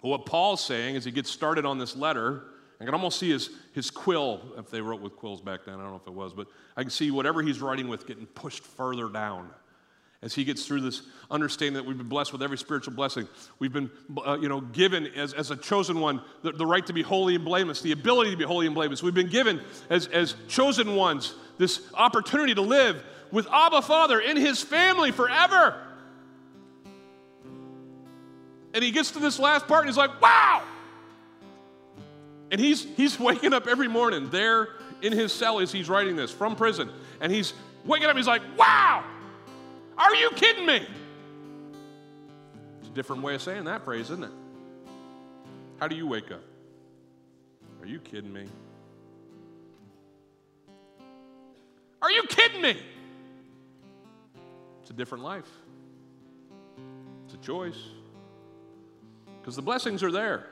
Well, 0.01 0.11
what 0.11 0.25
Paul's 0.25 0.63
saying 0.63 0.95
as 0.95 1.03
he 1.03 1.11
gets 1.11 1.29
started 1.29 1.65
on 1.65 1.77
this 1.77 1.97
letter, 1.97 2.43
I 2.79 2.85
can 2.85 2.93
almost 2.93 3.19
see 3.19 3.31
his, 3.31 3.49
his 3.73 3.91
quill, 3.91 4.53
if 4.57 4.71
they 4.71 4.79
wrote 4.79 5.01
with 5.01 5.17
quills 5.17 5.41
back 5.41 5.65
then, 5.65 5.73
I 5.75 5.81
don't 5.81 5.89
know 5.89 5.99
if 6.01 6.07
it 6.07 6.13
was, 6.13 6.31
but 6.31 6.47
I 6.77 6.83
can 6.83 6.89
see 6.89 7.11
whatever 7.11 7.41
he's 7.41 7.59
writing 7.59 7.89
with 7.89 8.07
getting 8.07 8.25
pushed 8.27 8.63
further 8.63 9.09
down 9.09 9.49
as 10.22 10.36
he 10.36 10.43
gets 10.43 10.65
through 10.65 10.82
this 10.82 11.01
understanding 11.32 11.76
that 11.76 11.86
we've 11.86 11.97
been 11.97 12.09
blessed 12.09 12.34
with 12.34 12.43
every 12.43 12.57
spiritual 12.57 12.93
blessing. 12.93 13.28
We've 13.57 13.72
been, 13.72 13.89
uh, 14.26 14.38
you 14.41 14.49
know, 14.49 14.59
given 14.59 15.07
as, 15.07 15.34
as 15.34 15.49
a 15.49 15.55
chosen 15.55 15.99
one 15.99 16.22
the, 16.41 16.51
the 16.51 16.65
right 16.65 16.86
to 16.88 16.93
be 16.93 17.01
holy 17.01 17.36
and 17.36 17.45
blameless, 17.45 17.82
the 17.82 17.93
ability 17.93 18.32
to 18.32 18.38
be 18.38 18.43
holy 18.43 18.65
and 18.65 18.76
blameless. 18.76 19.01
We've 19.01 19.13
been 19.13 19.30
given 19.30 19.61
as, 19.89 20.07
as 20.07 20.36
chosen 20.49 20.95
ones 20.95 21.36
this 21.57 21.82
opportunity 21.93 22.53
to 22.55 22.61
live 22.61 23.01
with 23.32 23.47
Abba 23.49 23.82
Father 23.82 24.20
in 24.20 24.36
his 24.36 24.61
family 24.61 25.11
forever. 25.11 25.76
And 28.74 28.84
he 28.84 28.91
gets 28.91 29.11
to 29.11 29.20
this 29.20 29.39
last 29.39 29.67
part 29.67 29.82
and 29.82 29.89
he's 29.89 29.97
like, 29.97 30.22
wow! 30.22 30.63
And 32.51 32.59
he's, 32.59 32.84
he's 32.97 33.20
waking 33.20 33.53
up 33.53 33.67
every 33.67 33.88
morning 33.88 34.30
there 34.32 34.70
in 35.01 35.13
his 35.13 35.32
cell 35.32 35.59
as 35.59 35.72
he's 35.72 35.88
writing 35.88 36.15
this 36.15 36.32
from 36.32 36.55
prison. 36.55 36.89
And 37.22 37.32
he's 37.32 37.53
waking 37.86 38.07
up, 38.07 38.17
he's 38.17 38.28
like, 38.28 38.41
wow! 38.57 39.03
Are 40.00 40.16
you 40.16 40.32
kidding 40.32 40.66
me? 40.66 40.88
It's 42.80 42.88
a 42.88 42.93
different 42.93 43.22
way 43.22 43.36
of 43.36 43.41
saying 43.41 43.66
that 43.66 43.84
phrase, 43.84 44.10
isn't 44.10 44.24
it? 44.24 44.32
How 45.78 45.89
do 45.89 45.95
you 45.95 46.08
wake 46.08 46.32
up? 46.32 46.41
Are 47.82 47.86
you 47.86 48.00
kidding 48.00 48.32
me? 48.32 48.45
Are 52.02 52.12
you 52.12 52.24
kidding 52.24 52.62
me? 52.62 52.78
It's 54.82 54.89
a 54.89 54.93
different 54.93 55.24
life. 55.24 55.50
It's 57.26 57.34
a 57.34 57.38
choice. 57.38 57.78
Because 59.39 59.58
the 59.58 59.62
blessings 59.62 60.02
are 60.02 60.12
there. 60.12 60.47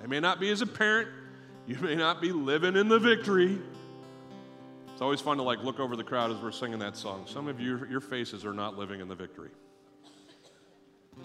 They 0.00 0.08
may 0.08 0.18
not 0.18 0.40
be 0.40 0.50
as 0.50 0.60
apparent. 0.60 1.08
You 1.66 1.76
may 1.76 1.94
not 1.94 2.20
be 2.20 2.32
living 2.32 2.74
in 2.76 2.88
the 2.88 2.98
victory. 2.98 3.60
It's 5.02 5.04
always 5.04 5.20
fun 5.20 5.38
to 5.38 5.42
like 5.42 5.64
look 5.64 5.80
over 5.80 5.96
the 5.96 6.04
crowd 6.04 6.30
as 6.30 6.36
we're 6.36 6.52
singing 6.52 6.78
that 6.78 6.96
song. 6.96 7.24
Some 7.26 7.48
of 7.48 7.58
you, 7.58 7.84
your 7.90 8.00
faces 8.00 8.44
are 8.44 8.52
not 8.52 8.78
living 8.78 9.00
in 9.00 9.08
the 9.08 9.16
victory. 9.16 9.50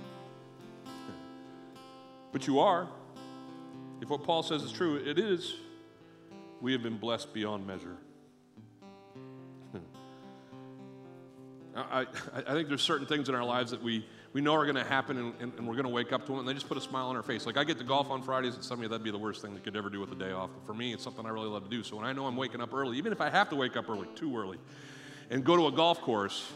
But 2.32 2.48
you 2.48 2.60
are. 2.60 2.88
If 4.02 4.10
what 4.10 4.24
Paul 4.24 4.42
says 4.42 4.64
is 4.64 4.72
true, 4.72 4.96
it 4.96 5.20
is. 5.20 5.54
We 6.60 6.72
have 6.72 6.82
been 6.82 6.98
blessed 6.98 7.36
beyond 7.36 7.68
measure. 7.68 7.98
I, 11.76 12.08
I, 12.34 12.54
think 12.54 12.70
there's 12.70 12.82
certain 12.82 13.06
things 13.06 13.30
in 13.30 13.36
our 13.36 13.46
lives 13.46 13.70
that 13.70 13.84
we, 13.84 14.08
we 14.38 14.42
know 14.44 14.54
are 14.54 14.66
going 14.66 14.76
to 14.76 14.84
happen 14.84 15.18
and, 15.18 15.34
and, 15.40 15.52
and, 15.58 15.68
we're 15.68 15.74
going 15.74 15.88
to 15.88 15.90
wake 15.90 16.14
up 16.14 16.22
to 16.22 16.28
them 16.28 16.38
and 16.38 16.48
they 16.48 16.54
just 16.54 16.68
put 16.68 16.78
a 16.78 16.82
smile 16.82 17.08
on 17.08 17.16
our 17.16 17.24
face. 17.24 17.48
Like 17.48 17.58
I 17.58 17.64
get 17.64 17.80
to 17.80 17.84
golf 17.84 18.12
on 18.12 18.22
Fridays 18.22 18.54
and 18.54 18.64
some 18.64 18.78
of 18.78 18.84
you 18.84 18.88
that'd 18.88 19.04
be 19.04 19.10
the 19.10 19.18
worst 19.18 19.42
thing 19.42 19.56
you 19.56 19.60
could 19.60 19.76
ever 19.76 19.90
do 19.90 20.00
with 20.00 20.12
a 20.12 20.16
day 20.16 20.32
off. 20.32 20.52
But 20.54 20.64
for 20.64 20.76
me, 20.76 20.94
it's 20.94 21.04
something 21.04 21.26
I 21.26 21.30
really 21.30 21.48
love 21.48 21.64
to 21.64 21.70
do. 21.72 21.82
So 21.82 21.96
when 21.96 22.06
I 22.06 22.14
know 22.14 22.28
I'm 22.28 22.36
waking 22.36 22.62
up 22.62 22.72
early, 22.72 23.00
even 23.00 23.12
if 23.12 23.20
I 23.20 23.32
have 23.32 23.50
to 23.50 23.56
wake 23.56 23.76
up 23.76 23.90
early, 23.90 24.08
too 24.14 24.38
early, 24.38 24.60
and 25.32 25.44
go 25.44 25.56
to 25.56 25.66
a 25.66 25.72
golf 25.72 26.02
course, 26.02 26.52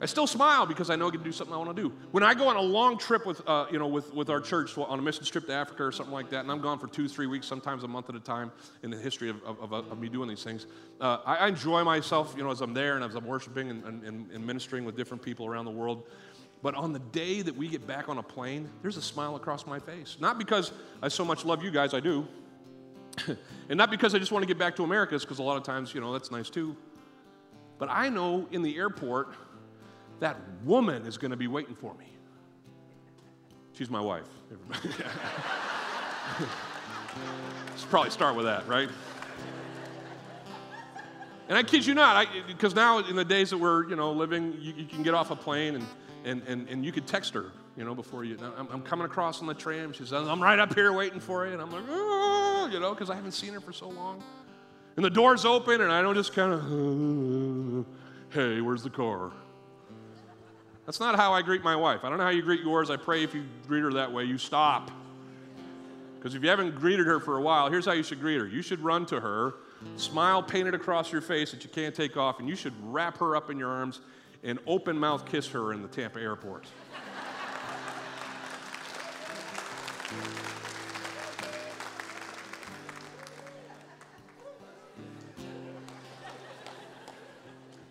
I 0.00 0.06
still 0.06 0.26
smile 0.26 0.64
because 0.64 0.88
I 0.88 0.96
know 0.96 1.08
I 1.08 1.10
can 1.10 1.22
do 1.22 1.30
something 1.30 1.54
I 1.54 1.58
want 1.58 1.76
to 1.76 1.82
do. 1.82 1.92
When 2.10 2.22
I 2.22 2.32
go 2.32 2.48
on 2.48 2.56
a 2.56 2.62
long 2.62 2.96
trip 2.96 3.26
with, 3.26 3.46
uh, 3.46 3.66
you 3.70 3.78
know, 3.78 3.86
with, 3.86 4.12
with 4.14 4.30
our 4.30 4.40
church 4.40 4.78
on 4.78 4.98
a 4.98 5.02
mission 5.02 5.26
trip 5.26 5.46
to 5.48 5.52
Africa 5.52 5.84
or 5.84 5.92
something 5.92 6.14
like 6.14 6.30
that, 6.30 6.40
and 6.40 6.50
I'm 6.50 6.62
gone 6.62 6.78
for 6.78 6.86
two, 6.86 7.06
three 7.06 7.26
weeks, 7.26 7.46
sometimes 7.46 7.84
a 7.84 7.88
month 7.88 8.08
at 8.08 8.14
a 8.14 8.20
time 8.20 8.50
in 8.82 8.90
the 8.90 8.98
history 8.98 9.28
of, 9.28 9.42
of, 9.44 9.60
of, 9.60 9.92
of 9.92 10.00
me 10.00 10.08
doing 10.08 10.30
these 10.30 10.42
things, 10.42 10.66
uh, 11.02 11.18
I, 11.26 11.36
I, 11.36 11.48
enjoy 11.48 11.84
myself, 11.84 12.34
you 12.34 12.42
know, 12.42 12.50
as 12.50 12.62
I'm 12.62 12.72
there 12.72 12.96
and 12.96 13.04
as 13.04 13.14
I'm 13.14 13.26
worshiping 13.26 13.68
and, 13.68 13.84
and, 13.84 14.30
and 14.30 14.46
ministering 14.46 14.86
with 14.86 14.96
different 14.96 15.22
people 15.22 15.46
around 15.46 15.66
the 15.66 15.70
world. 15.70 16.04
But 16.64 16.74
on 16.76 16.94
the 16.94 16.98
day 16.98 17.42
that 17.42 17.54
we 17.54 17.68
get 17.68 17.86
back 17.86 18.08
on 18.08 18.16
a 18.16 18.22
plane, 18.22 18.70
there's 18.80 18.96
a 18.96 19.02
smile 19.02 19.36
across 19.36 19.66
my 19.66 19.78
face. 19.78 20.16
Not 20.18 20.38
because 20.38 20.72
I 21.02 21.08
so 21.08 21.22
much 21.22 21.44
love 21.44 21.62
you 21.62 21.70
guys, 21.70 21.92
I 21.92 22.00
do. 22.00 22.26
and 23.68 23.76
not 23.76 23.90
because 23.90 24.14
I 24.14 24.18
just 24.18 24.32
want 24.32 24.44
to 24.44 24.46
get 24.46 24.56
back 24.56 24.74
to 24.76 24.82
America, 24.82 25.18
because 25.18 25.40
a 25.40 25.42
lot 25.42 25.58
of 25.58 25.62
times, 25.62 25.94
you 25.94 26.00
know, 26.00 26.10
that's 26.10 26.30
nice 26.30 26.48
too. 26.48 26.74
But 27.76 27.90
I 27.90 28.08
know 28.08 28.48
in 28.50 28.62
the 28.62 28.78
airport, 28.78 29.34
that 30.20 30.38
woman 30.64 31.04
is 31.04 31.18
going 31.18 31.32
to 31.32 31.36
be 31.36 31.48
waiting 31.48 31.74
for 31.74 31.92
me. 31.96 32.06
She's 33.74 33.90
my 33.90 34.00
wife. 34.00 34.24
Let's 37.68 37.84
probably 37.90 38.10
start 38.10 38.36
with 38.36 38.46
that, 38.46 38.66
right? 38.66 38.88
And 41.50 41.58
I 41.58 41.62
kid 41.62 41.84
you 41.84 41.92
not, 41.92 42.26
because 42.46 42.74
now 42.74 43.00
in 43.00 43.16
the 43.16 43.24
days 43.24 43.50
that 43.50 43.58
we're 43.58 43.86
you 43.86 43.96
know 43.96 44.12
living, 44.12 44.56
you, 44.58 44.72
you, 44.78 44.86
can 44.86 45.02
get 45.02 45.12
off 45.12 45.30
a 45.30 45.36
plane 45.36 45.74
and, 45.74 45.86
and, 46.24 46.42
and, 46.46 46.68
and 46.68 46.84
you 46.84 46.92
could 46.92 47.06
text 47.06 47.34
her, 47.34 47.52
you 47.76 47.84
know, 47.84 47.94
before 47.94 48.24
you. 48.24 48.36
I'm, 48.42 48.68
I'm, 48.70 48.82
coming 48.82 49.04
across 49.04 49.40
on 49.40 49.46
the 49.46 49.54
tram. 49.54 49.92
She 49.92 50.04
says, 50.04 50.12
"I'm 50.12 50.42
right 50.42 50.58
up 50.58 50.74
here 50.74 50.92
waiting 50.92 51.20
for 51.20 51.46
you," 51.46 51.52
and 51.52 51.62
I'm 51.62 51.70
like, 51.70 51.84
"Oh," 51.88 52.68
you 52.72 52.80
know, 52.80 52.94
because 52.94 53.10
I 53.10 53.14
haven't 53.14 53.32
seen 53.32 53.52
her 53.52 53.60
for 53.60 53.72
so 53.72 53.88
long. 53.88 54.22
And 54.96 55.04
the 55.04 55.10
door's 55.10 55.44
open, 55.44 55.80
and 55.80 55.92
I 55.92 56.02
don't 56.02 56.14
just 56.14 56.32
kind 56.32 56.52
of, 56.52 56.60
uh, 56.60 57.84
"Hey, 58.30 58.60
where's 58.60 58.82
the 58.82 58.90
car?" 58.90 59.32
That's 60.86 61.00
not 61.00 61.16
how 61.16 61.32
I 61.32 61.42
greet 61.42 61.62
my 61.62 61.76
wife. 61.76 62.00
I 62.04 62.08
don't 62.08 62.18
know 62.18 62.24
how 62.24 62.30
you 62.30 62.42
greet 62.42 62.60
yours. 62.60 62.90
I 62.90 62.96
pray 62.96 63.22
if 63.22 63.34
you 63.34 63.44
greet 63.66 63.82
her 63.82 63.92
that 63.92 64.12
way, 64.12 64.24
you 64.24 64.36
stop. 64.36 64.90
Because 66.16 66.34
if 66.34 66.42
you 66.42 66.48
haven't 66.48 66.74
greeted 66.74 67.06
her 67.06 67.20
for 67.20 67.38
a 67.38 67.42
while, 67.42 67.70
here's 67.70 67.86
how 67.86 67.92
you 67.92 68.02
should 68.02 68.20
greet 68.20 68.38
her. 68.38 68.46
You 68.46 68.62
should 68.62 68.80
run 68.80 69.06
to 69.06 69.20
her, 69.20 69.54
smile 69.96 70.42
painted 70.42 70.74
across 70.74 71.12
your 71.12 71.20
face 71.20 71.50
that 71.52 71.64
you 71.64 71.70
can't 71.70 71.94
take 71.94 72.16
off, 72.16 72.38
and 72.38 72.48
you 72.48 72.56
should 72.56 72.72
wrap 72.82 73.18
her 73.18 73.36
up 73.36 73.50
in 73.50 73.58
your 73.58 73.70
arms 73.70 74.00
and 74.44 74.58
open 74.66 74.98
mouth 74.98 75.24
kiss 75.24 75.48
her 75.48 75.72
in 75.72 75.80
the 75.80 75.88
Tampa 75.88 76.20
airport. 76.20 76.66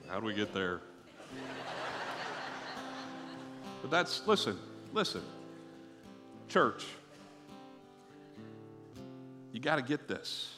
How 0.08 0.20
do 0.20 0.28
we 0.28 0.36
get 0.36 0.54
there? 0.54 0.80
But 3.82 3.90
that's, 3.90 4.26
listen, 4.28 4.60
listen. 4.94 5.24
Church, 6.48 6.86
you 9.52 9.60
got 9.60 9.78
to 9.78 9.82
get 9.82 10.08
this. 10.08 10.54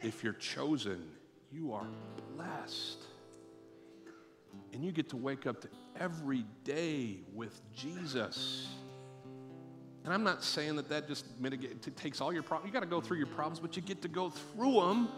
If 0.00 0.24
you're 0.24 0.32
chosen, 0.32 1.10
you 1.52 1.74
are 1.74 1.86
blessed. 2.34 3.03
And 4.74 4.84
you 4.84 4.90
get 4.90 5.08
to 5.10 5.16
wake 5.16 5.46
up 5.46 5.60
to 5.62 5.68
every 5.98 6.44
day 6.64 7.18
with 7.32 7.60
Jesus. 7.72 8.66
And 10.04 10.12
I'm 10.12 10.24
not 10.24 10.42
saying 10.42 10.76
that 10.76 10.88
that 10.88 11.06
just 11.08 11.24
mitigates, 11.40 11.88
takes 11.96 12.20
all 12.20 12.32
your 12.32 12.42
problems. 12.42 12.68
You 12.68 12.72
got 12.74 12.84
to 12.84 12.90
go 12.90 13.00
through 13.00 13.18
your 13.18 13.28
problems, 13.28 13.60
but 13.60 13.76
you 13.76 13.82
get 13.82 14.02
to 14.02 14.08
go 14.08 14.30
through 14.30 14.80
them 14.80 15.08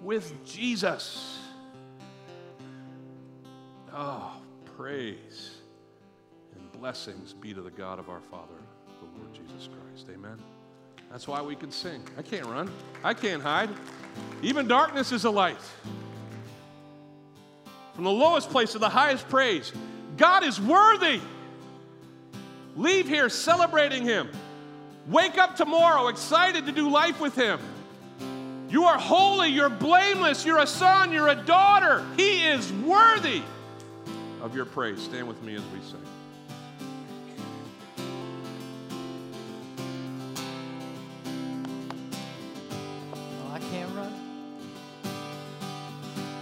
with 0.00 0.32
Jesus. 0.44 1.38
Oh, 3.92 4.32
praise 4.76 5.58
and 6.54 6.72
blessings 6.72 7.34
be 7.34 7.54
to 7.54 7.60
the 7.60 7.70
God 7.70 7.98
of 7.98 8.08
our 8.08 8.20
Father, 8.20 8.54
the 9.00 9.18
Lord 9.18 9.32
Jesus 9.32 9.68
Christ. 9.68 10.08
Amen. 10.12 10.38
That's 11.10 11.28
why 11.28 11.40
we 11.40 11.54
can 11.54 11.70
sing. 11.70 12.02
I 12.18 12.22
can't 12.22 12.46
run, 12.46 12.70
I 13.04 13.14
can't 13.14 13.42
hide. 13.42 13.70
Even 14.42 14.66
darkness 14.66 15.12
is 15.12 15.24
a 15.24 15.30
light. 15.30 15.60
From 17.96 18.04
the 18.04 18.10
lowest 18.10 18.50
place 18.50 18.72
to 18.72 18.78
the 18.78 18.90
highest 18.90 19.26
praise, 19.30 19.72
God 20.18 20.44
is 20.44 20.60
worthy. 20.60 21.18
Leave 22.76 23.08
here 23.08 23.30
celebrating 23.30 24.04
Him. 24.04 24.28
Wake 25.08 25.38
up 25.38 25.56
tomorrow 25.56 26.08
excited 26.08 26.66
to 26.66 26.72
do 26.72 26.90
life 26.90 27.20
with 27.20 27.34
Him. 27.34 27.58
You 28.68 28.84
are 28.84 28.98
holy, 28.98 29.48
you're 29.48 29.70
blameless, 29.70 30.44
you're 30.44 30.58
a 30.58 30.66
son, 30.66 31.10
you're 31.10 31.28
a 31.28 31.34
daughter. 31.34 32.04
He 32.18 32.44
is 32.44 32.70
worthy 32.70 33.40
of 34.42 34.54
your 34.54 34.66
praise. 34.66 35.00
Stand 35.00 35.26
with 35.26 35.42
me 35.42 35.54
as 35.54 35.62
we 35.72 35.80
sing. 35.80 36.02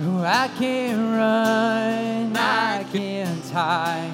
Oh, 0.07 0.21
I 0.23 0.49
can't 0.59 0.99
run, 0.99 2.37
I 2.37 2.85
can't 2.93 3.49
hide. 3.49 4.13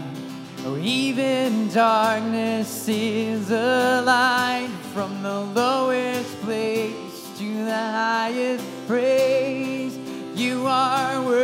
Oh, 0.65 0.77
even 0.77 1.69
darkness 1.71 2.87
is 2.87 3.51
a 3.51 4.01
light 4.07 4.71
from 4.95 5.21
the 5.25 5.41
lowest 5.41 6.41
place 6.43 7.29
to 7.39 7.65
the 7.65 7.75
highest 7.75 8.65
praise. 8.87 9.99
You 10.37 10.65
are 10.69 11.21
worthy. 11.25 11.41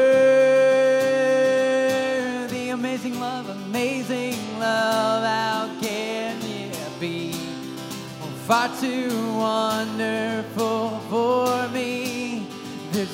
Amazing 2.68 3.18
love, 3.18 3.48
amazing 3.48 4.60
love. 4.60 5.24
How 5.24 5.68
can 5.80 6.40
it 6.42 7.00
be? 7.00 7.32
Far 8.46 8.68
too 8.80 9.10
wonderful 9.34 11.00
for 11.10 11.68
me. 11.70 11.85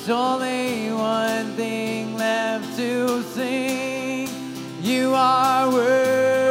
There's 0.05 0.19
only 0.19 0.93
one 0.93 1.55
thing 1.55 2.17
left 2.17 2.77
to 2.77 3.23
sing. 3.23 4.29
You 4.83 5.15
are 5.15 5.71
worthy. 5.71 6.42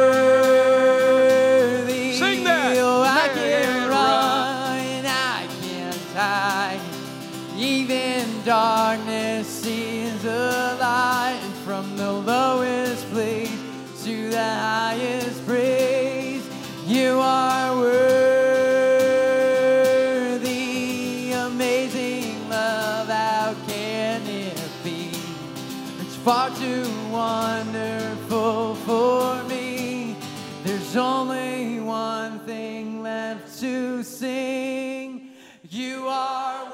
Far 26.24 26.50
too 26.50 26.88
wonderful 27.10 28.76
for 28.76 29.42
me. 29.44 30.16
There's 30.62 30.94
only 30.96 31.80
one 31.80 32.38
thing 32.40 33.02
left 33.02 33.58
to 33.58 34.04
sing. 34.04 35.30
You 35.68 36.06
are 36.06 36.72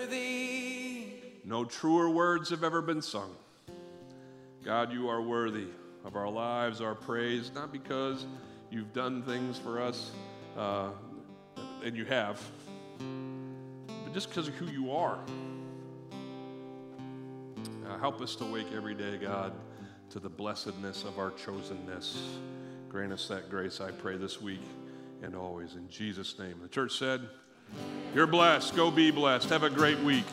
worthy. 0.00 1.08
No 1.44 1.66
truer 1.66 2.08
words 2.08 2.48
have 2.48 2.64
ever 2.64 2.80
been 2.80 3.02
sung. 3.02 3.36
God, 4.64 4.90
you 4.90 5.10
are 5.10 5.20
worthy 5.20 5.66
of 6.06 6.16
our 6.16 6.30
lives, 6.30 6.80
our 6.80 6.94
praise, 6.94 7.52
not 7.54 7.70
because 7.70 8.24
you've 8.70 8.94
done 8.94 9.22
things 9.24 9.58
for 9.58 9.78
us, 9.78 10.10
uh, 10.56 10.88
and 11.84 11.94
you 11.94 12.06
have, 12.06 12.40
but 14.04 14.14
just 14.14 14.30
because 14.30 14.48
of 14.48 14.54
who 14.54 14.64
you 14.66 14.90
are. 14.90 15.18
Uh, 17.88 17.96
help 17.98 18.20
us 18.20 18.34
to 18.36 18.44
wake 18.44 18.66
every 18.76 18.94
day, 18.94 19.16
God, 19.16 19.52
to 20.10 20.20
the 20.20 20.28
blessedness 20.28 21.04
of 21.04 21.18
our 21.18 21.30
chosenness. 21.30 22.18
Grant 22.90 23.12
us 23.12 23.28
that 23.28 23.48
grace, 23.48 23.80
I 23.80 23.90
pray, 23.90 24.18
this 24.18 24.42
week 24.42 24.60
and 25.22 25.34
always. 25.34 25.74
In 25.74 25.88
Jesus' 25.88 26.38
name. 26.38 26.56
The 26.60 26.68
church 26.68 26.98
said, 26.98 27.22
You're 28.14 28.26
blessed. 28.26 28.76
Go 28.76 28.90
be 28.90 29.10
blessed. 29.10 29.48
Have 29.48 29.62
a 29.62 29.70
great 29.70 29.98
week. 30.00 30.26